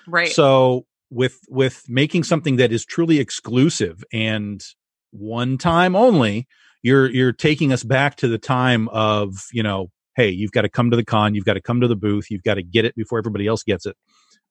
Right. 0.08 0.32
So 0.32 0.86
with 1.10 1.40
with 1.48 1.84
making 1.88 2.24
something 2.24 2.56
that 2.58 2.72
is 2.72 2.86
truly 2.86 3.20
exclusive 3.20 4.04
and 4.12 4.64
one 5.12 5.58
time 5.60 5.96
only, 5.96 6.48
you're 6.82 7.10
you're 7.10 7.34
taking 7.34 7.72
us 7.72 7.84
back 7.84 8.16
to 8.18 8.28
the 8.28 8.40
time 8.40 8.90
of 8.90 9.46
you 9.52 9.64
know, 9.64 9.92
hey, 10.16 10.30
you've 10.30 10.52
got 10.52 10.62
to 10.64 10.70
come 10.70 10.90
to 10.90 10.98
the 10.98 11.06
con, 11.06 11.36
you've 11.36 11.46
got 11.46 11.54
to 11.54 11.62
come 11.62 11.82
to 11.82 11.88
the 11.88 11.96
booth, 11.96 12.32
you've 12.32 12.44
got 12.44 12.56
to 12.56 12.64
get 12.64 12.86
it 12.86 12.96
before 12.96 13.20
everybody 13.20 13.48
else 13.48 13.64
gets 13.64 13.86
it, 13.86 13.96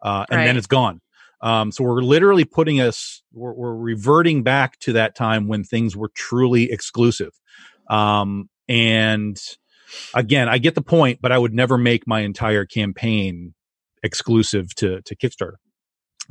uh, 0.02 0.24
and 0.30 0.40
then 0.46 0.56
it's 0.56 0.68
gone. 0.68 1.00
Um, 1.42 1.72
so 1.72 1.84
we're 1.84 2.02
literally 2.02 2.44
putting 2.44 2.80
us, 2.80 3.22
we're, 3.32 3.52
we're 3.52 3.74
reverting 3.74 4.42
back 4.42 4.78
to 4.80 4.92
that 4.94 5.16
time 5.16 5.48
when 5.48 5.64
things 5.64 5.96
were 5.96 6.10
truly 6.14 6.70
exclusive. 6.70 7.32
Um, 7.90 8.48
and 8.68 9.40
again, 10.14 10.48
I 10.48 10.58
get 10.58 10.74
the 10.74 10.82
point, 10.82 11.20
but 11.20 11.32
I 11.32 11.38
would 11.38 11.52
never 11.52 11.76
make 11.76 12.06
my 12.06 12.20
entire 12.20 12.64
campaign 12.64 13.54
exclusive 14.02 14.74
to 14.76 15.00
to 15.02 15.16
Kickstarter. 15.16 15.54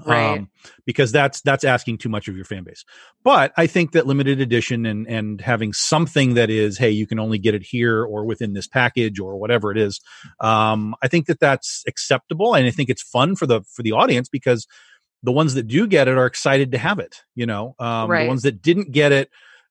Right. 0.05 0.47
because 0.85 1.11
that's 1.11 1.41
that's 1.41 1.63
asking 1.63 1.97
too 1.99 2.09
much 2.09 2.27
of 2.27 2.35
your 2.35 2.45
fan 2.45 2.63
base. 2.63 2.85
But 3.23 3.51
I 3.57 3.67
think 3.67 3.91
that 3.91 4.07
limited 4.07 4.39
edition 4.39 4.85
and 4.85 5.07
and 5.07 5.41
having 5.41 5.73
something 5.73 6.35
that 6.35 6.49
is, 6.49 6.77
hey, 6.77 6.89
you 6.89 7.05
can 7.05 7.19
only 7.19 7.37
get 7.37 7.53
it 7.53 7.63
here 7.63 8.03
or 8.03 8.25
within 8.25 8.53
this 8.53 8.67
package 8.67 9.19
or 9.19 9.37
whatever 9.37 9.71
it 9.71 9.77
is, 9.77 9.99
um, 10.39 10.95
I 11.03 11.07
think 11.07 11.27
that 11.27 11.39
that's 11.39 11.83
acceptable, 11.87 12.55
and 12.55 12.65
I 12.65 12.71
think 12.71 12.89
it's 12.89 13.03
fun 13.03 13.35
for 13.35 13.45
the 13.45 13.61
for 13.63 13.83
the 13.83 13.91
audience 13.91 14.29
because 14.29 14.65
the 15.23 15.31
ones 15.31 15.53
that 15.53 15.67
do 15.67 15.87
get 15.87 16.07
it 16.07 16.17
are 16.17 16.25
excited 16.25 16.71
to 16.71 16.77
have 16.77 16.99
it. 16.99 17.21
You 17.35 17.45
know, 17.45 17.75
um, 17.79 18.09
Right. 18.09 18.23
the 18.23 18.27
ones 18.27 18.43
that 18.43 18.61
didn't 18.61 18.91
get 18.91 19.11
it. 19.11 19.29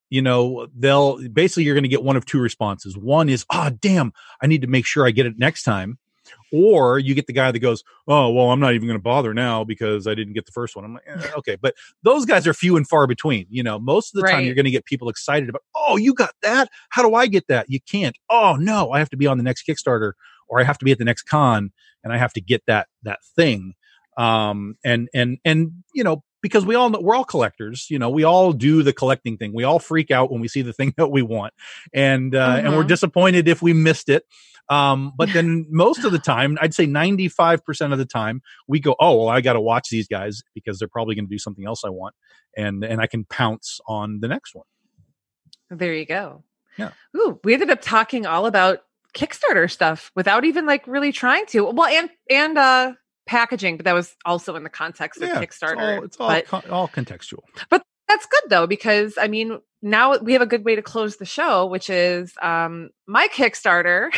You 0.08 0.22
know, 0.22 0.66
they'll 0.76 1.26
basically 1.28 1.62
you're 1.64 1.74
going 1.74 1.84
to 1.84 1.88
get 1.88 2.02
one 2.02 2.16
of 2.16 2.26
two 2.26 2.40
responses. 2.40 2.96
One 2.96 3.28
is, 3.28 3.44
oh, 3.52 3.70
damn, 3.80 4.12
I 4.42 4.48
need 4.48 4.62
to 4.62 4.66
make 4.66 4.84
sure 4.84 5.06
I 5.06 5.12
get 5.12 5.26
it 5.26 5.38
next 5.38 5.62
time. 5.62 5.98
Or 6.52 6.98
you 6.98 7.14
get 7.14 7.28
the 7.28 7.32
guy 7.32 7.52
that 7.52 7.58
goes, 7.60 7.84
oh, 8.08 8.30
well, 8.30 8.50
I'm 8.50 8.58
not 8.58 8.74
even 8.74 8.88
going 8.88 8.98
to 8.98 9.02
bother 9.02 9.32
now 9.32 9.62
because 9.62 10.08
I 10.08 10.14
didn't 10.16 10.32
get 10.32 10.46
the 10.46 10.52
first 10.52 10.74
one. 10.74 10.84
I'm 10.84 10.94
like, 10.94 11.04
eh, 11.06 11.30
okay. 11.36 11.56
But 11.60 11.74
those 12.02 12.24
guys 12.26 12.46
are 12.48 12.54
few 12.54 12.76
and 12.76 12.88
far 12.88 13.06
between. 13.06 13.46
You 13.50 13.62
know, 13.62 13.78
most 13.78 14.14
of 14.14 14.20
the 14.20 14.26
time 14.28 14.44
you're 14.44 14.54
going 14.56 14.64
to 14.64 14.70
get 14.72 14.84
people 14.84 15.08
excited 15.08 15.48
about, 15.48 15.62
oh, 15.76 15.96
you 15.96 16.12
got 16.12 16.34
that? 16.42 16.68
How 16.88 17.02
do 17.02 17.14
I 17.14 17.28
get 17.28 17.46
that? 17.46 17.66
You 17.68 17.78
can't. 17.80 18.16
Oh, 18.28 18.56
no, 18.58 18.90
I 18.90 18.98
have 18.98 19.10
to 19.10 19.16
be 19.16 19.28
on 19.28 19.38
the 19.38 19.44
next 19.44 19.64
Kickstarter 19.64 20.12
or 20.48 20.60
I 20.60 20.64
have 20.64 20.78
to 20.78 20.84
be 20.84 20.90
at 20.90 20.98
the 20.98 21.04
next 21.04 21.22
con 21.22 21.70
and 22.02 22.12
I 22.12 22.16
have 22.16 22.32
to 22.32 22.40
get 22.40 22.64
that, 22.66 22.88
that 23.04 23.20
thing. 23.36 23.74
Um, 24.16 24.76
and, 24.84 25.08
and, 25.14 25.38
and, 25.44 25.72
you 25.94 26.04
know, 26.04 26.22
because 26.42 26.64
we 26.64 26.74
all 26.74 26.88
know 26.90 27.00
we're 27.00 27.14
all 27.14 27.24
collectors, 27.24 27.86
you 27.90 27.98
know, 27.98 28.08
we 28.10 28.24
all 28.24 28.52
do 28.52 28.82
the 28.82 28.92
collecting 28.92 29.36
thing. 29.36 29.52
We 29.54 29.64
all 29.64 29.78
freak 29.78 30.10
out 30.10 30.30
when 30.32 30.40
we 30.40 30.48
see 30.48 30.62
the 30.62 30.72
thing 30.72 30.94
that 30.96 31.08
we 31.08 31.22
want. 31.22 31.52
And, 31.92 32.34
uh, 32.34 32.60
and 32.64 32.74
we're 32.74 32.84
Mhm. 32.84 32.88
disappointed 32.88 33.48
if 33.48 33.60
we 33.62 33.72
missed 33.72 34.08
it. 34.08 34.24
Um, 34.68 35.12
but 35.16 35.28
then 35.34 35.66
most 35.70 36.04
of 36.04 36.12
the 36.12 36.18
time, 36.18 36.56
I'd 36.60 36.74
say 36.74 36.86
95% 36.86 37.92
of 37.92 37.98
the 37.98 38.06
time 38.06 38.40
we 38.68 38.80
go, 38.80 38.96
Oh, 39.00 39.18
well, 39.18 39.28
I 39.28 39.40
got 39.40 39.52
to 39.54 39.60
watch 39.60 39.88
these 39.90 40.08
guys 40.08 40.42
because 40.54 40.78
they're 40.78 40.88
probably 40.88 41.14
going 41.14 41.26
to 41.26 41.30
do 41.30 41.38
something 41.38 41.66
else 41.66 41.82
I 41.84 41.90
want. 41.90 42.14
And, 42.56 42.84
and 42.84 43.00
I 43.00 43.06
can 43.06 43.24
pounce 43.24 43.80
on 43.86 44.20
the 44.20 44.28
next 44.28 44.54
one. 44.54 44.66
There 45.70 45.94
you 45.94 46.04
go. 46.06 46.42
Yeah. 46.78 46.90
Ooh, 47.16 47.38
we 47.44 47.52
ended 47.52 47.70
up 47.70 47.80
talking 47.82 48.26
all 48.26 48.46
about 48.46 48.80
Kickstarter 49.14 49.70
stuff 49.70 50.10
without 50.16 50.44
even 50.44 50.66
like 50.66 50.86
really 50.86 51.12
trying 51.12 51.46
to. 51.46 51.64
Well, 51.64 51.86
and 51.88 52.10
and 52.30 52.56
uh 52.58 52.92
packaging, 53.30 53.76
but 53.76 53.84
that 53.84 53.94
was 53.94 54.16
also 54.24 54.56
in 54.56 54.64
the 54.64 54.70
context 54.70 55.22
of 55.22 55.28
Yeah, 55.28 55.40
Kickstarter. 55.40 56.04
It's 56.04 56.18
all, 56.18 56.32
it's 56.32 56.52
all, 56.52 56.60
con- 56.60 56.70
all 56.70 56.88
contextual. 56.88 57.44
But 57.70 57.82
that's 58.08 58.26
good 58.26 58.42
though 58.48 58.66
because 58.66 59.16
I 59.18 59.28
mean 59.28 59.60
now 59.82 60.18
we 60.18 60.32
have 60.32 60.42
a 60.42 60.46
good 60.46 60.64
way 60.64 60.74
to 60.74 60.82
close 60.82 61.16
the 61.16 61.24
show, 61.24 61.64
which 61.66 61.88
is 61.88 62.32
um 62.42 62.90
my 63.06 63.28
Kickstarter 63.28 64.10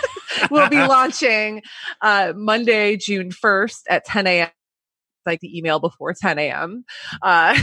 will 0.50 0.68
be 0.68 0.80
launching 0.86 1.62
uh 2.00 2.32
Monday, 2.36 2.96
June 2.96 3.32
first 3.32 3.84
at 3.90 4.04
10 4.04 4.28
a.m. 4.28 4.48
Like 5.26 5.40
the 5.40 5.58
email 5.58 5.80
before 5.80 6.14
10 6.14 6.38
a.m. 6.38 6.84
Uh, 7.20 7.58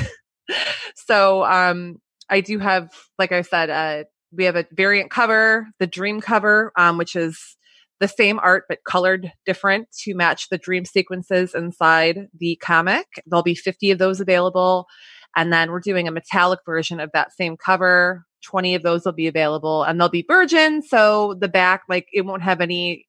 so 0.96 1.46
um 1.46 1.96
I 2.30 2.42
do 2.42 2.60
have, 2.60 2.90
like 3.18 3.32
I 3.32 3.42
said, 3.42 3.70
uh 3.70 4.04
we 4.32 4.44
have 4.44 4.58
a 4.58 4.66
variant 4.74 5.10
cover, 5.12 5.68
the 5.80 5.88
dream 5.88 6.20
cover, 6.20 6.72
um, 6.78 6.98
which 6.98 7.16
is 7.16 7.56
the 8.00 8.08
same 8.08 8.40
art 8.40 8.66
but 8.70 8.84
colored 8.84 9.32
different 9.46 9.88
to 10.04 10.16
match 10.16 10.50
the 10.50 10.58
dream 10.58 10.86
sequences 10.86 11.54
inside 11.54 12.28
the 12.38 12.56
comic. 12.62 13.06
There'll 13.26 13.44
be 13.44 13.56
50 13.56 13.92
of 13.92 14.00
those 14.00 14.20
available. 14.20 14.88
And 15.36 15.54
then 15.54 15.72
we're 15.72 15.80
doing 15.80 16.08
a 16.08 16.12
metallic 16.12 16.60
version 16.66 17.00
of 17.00 17.12
that 17.14 17.34
same 17.34 17.58
cover. 17.58 18.26
20 18.46 18.76
of 18.76 18.84
those 18.84 19.06
will 19.06 19.12
be 19.12 19.28
available 19.28 19.84
and 19.84 20.00
they'll 20.00 20.10
be 20.10 20.26
virgin. 20.28 20.82
So 20.82 21.36
the 21.40 21.50
back, 21.50 21.84
like 21.90 22.08
it 22.14 22.26
won't 22.26 22.42
have 22.42 22.62
any 22.62 23.06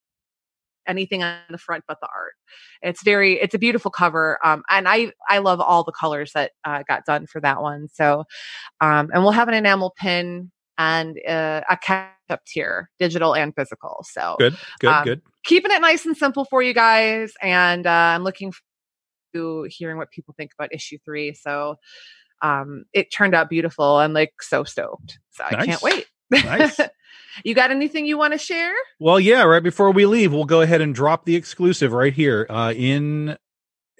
anything 0.88 1.22
on 1.22 1.38
the 1.50 1.58
front 1.58 1.84
but 1.86 1.98
the 2.00 2.08
art. 2.14 2.32
It's 2.82 3.02
very, 3.02 3.40
it's 3.40 3.54
a 3.54 3.58
beautiful 3.58 3.90
cover. 3.90 4.38
Um, 4.44 4.62
and 4.68 4.88
I, 4.88 5.12
I 5.28 5.38
love 5.38 5.60
all 5.60 5.84
the 5.84 5.92
colors 5.92 6.32
that 6.34 6.52
uh, 6.64 6.82
got 6.88 7.04
done 7.04 7.26
for 7.26 7.40
that 7.42 7.62
one. 7.62 7.88
So, 7.92 8.24
um, 8.80 9.10
and 9.12 9.22
we'll 9.22 9.32
have 9.32 9.48
an 9.48 9.54
enamel 9.54 9.94
pin 9.96 10.50
and 10.80 11.18
uh, 11.28 11.60
a 11.68 11.76
catch 11.76 12.08
up 12.30 12.40
tier, 12.46 12.88
digital 12.98 13.34
and 13.34 13.54
physical. 13.54 14.04
So 14.10 14.36
Good, 14.38 14.56
good, 14.78 14.88
Um, 14.88 15.04
good. 15.04 15.22
keeping 15.44 15.70
it 15.70 15.80
nice 15.80 16.06
and 16.06 16.16
simple 16.16 16.46
for 16.46 16.62
you 16.62 16.72
guys. 16.72 17.32
And 17.42 17.86
uh, 17.86 17.90
I'm 17.90 18.24
looking 18.24 18.50
forward 18.52 19.66
to 19.66 19.68
hearing 19.70 19.98
what 19.98 20.10
people 20.10 20.34
think 20.36 20.52
about 20.58 20.72
issue 20.72 20.96
three. 21.04 21.34
So 21.34 21.76
um, 22.42 22.84
it 22.94 23.12
turned 23.12 23.34
out 23.34 23.50
beautiful. 23.50 23.84
I'm 23.96 24.14
like 24.14 24.32
so 24.40 24.64
stoked. 24.64 25.18
So 25.32 25.44
I 25.44 25.66
can't 25.66 25.82
wait. 25.82 26.06
Nice. 26.30 26.80
You 27.44 27.54
got 27.54 27.70
anything 27.70 28.06
you 28.06 28.18
want 28.18 28.32
to 28.32 28.38
share? 28.38 28.72
Well, 28.98 29.20
yeah, 29.20 29.44
right 29.44 29.62
before 29.62 29.92
we 29.92 30.04
leave, 30.04 30.32
we'll 30.32 30.44
go 30.44 30.62
ahead 30.62 30.80
and 30.80 30.92
drop 30.92 31.24
the 31.24 31.36
exclusive 31.36 31.92
right 31.92 32.12
here. 32.12 32.44
Uh, 32.50 32.72
in 32.76 33.36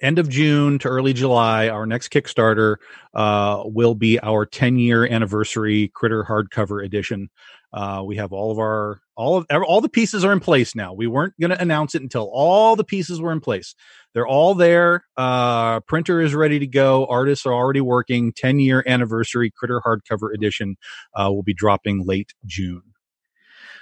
end 0.01 0.19
of 0.19 0.29
June 0.29 0.79
to 0.79 0.87
early 0.87 1.13
July, 1.13 1.69
our 1.69 1.85
next 1.85 2.09
Kickstarter 2.09 2.77
uh, 3.13 3.63
will 3.65 3.95
be 3.95 4.19
our 4.21 4.45
10 4.45 4.77
year 4.77 5.05
anniversary 5.05 5.91
Critter 5.93 6.23
hardcover 6.23 6.83
edition. 6.83 7.29
Uh, 7.73 8.03
we 8.05 8.17
have 8.17 8.33
all 8.33 8.51
of 8.51 8.59
our 8.59 9.01
all 9.15 9.37
of 9.37 9.45
all 9.49 9.81
the 9.81 9.89
pieces 9.89 10.25
are 10.25 10.33
in 10.33 10.39
place 10.39 10.75
now. 10.75 10.93
We 10.93 11.07
weren't 11.07 11.33
going 11.39 11.51
to 11.51 11.61
announce 11.61 11.95
it 11.95 12.01
until 12.01 12.29
all 12.33 12.75
the 12.75 12.83
pieces 12.83 13.21
were 13.21 13.31
in 13.31 13.39
place. 13.39 13.75
They're 14.13 14.27
all 14.27 14.55
there. 14.55 15.05
Uh, 15.15 15.79
printer 15.81 16.19
is 16.19 16.35
ready 16.35 16.59
to 16.59 16.67
go. 16.67 17.05
Artists 17.05 17.45
are 17.45 17.53
already 17.53 17.81
working. 17.81 18.33
10 18.33 18.59
year 18.59 18.83
anniversary 18.85 19.51
Critter 19.55 19.81
hardcover 19.85 20.33
edition 20.33 20.75
uh, 21.15 21.31
will 21.31 21.43
be 21.43 21.53
dropping 21.53 22.05
late 22.05 22.33
June. 22.45 22.83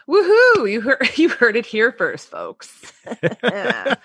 Woohoo! 0.09 0.70
You 0.70 0.82
heard 0.82 1.09
you 1.17 1.30
heard 1.30 1.55
it 1.55 1.65
here 1.65 1.91
first, 1.91 2.30
folks. 2.30 2.93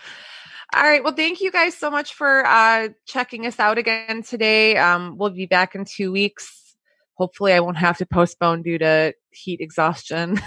All 0.76 0.82
right. 0.82 1.04
Well, 1.04 1.12
thank 1.12 1.40
you 1.40 1.52
guys 1.52 1.76
so 1.76 1.88
much 1.88 2.14
for 2.14 2.44
uh, 2.44 2.88
checking 3.06 3.46
us 3.46 3.60
out 3.60 3.78
again 3.78 4.24
today. 4.24 4.76
Um, 4.76 5.16
we'll 5.16 5.30
be 5.30 5.46
back 5.46 5.76
in 5.76 5.84
two 5.84 6.10
weeks. 6.10 6.74
Hopefully, 7.14 7.52
I 7.52 7.60
won't 7.60 7.76
have 7.76 7.98
to 7.98 8.06
postpone 8.06 8.62
due 8.62 8.78
to 8.78 9.14
heat 9.30 9.60
exhaustion. 9.60 10.40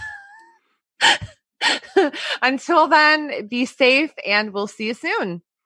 Until 2.42 2.90
then, 2.90 3.48
be 3.48 3.66
safe 3.66 4.12
and 4.26 4.52
we'll 4.52 4.68
see 4.68 4.88
you 4.88 4.94
soon. 4.94 5.44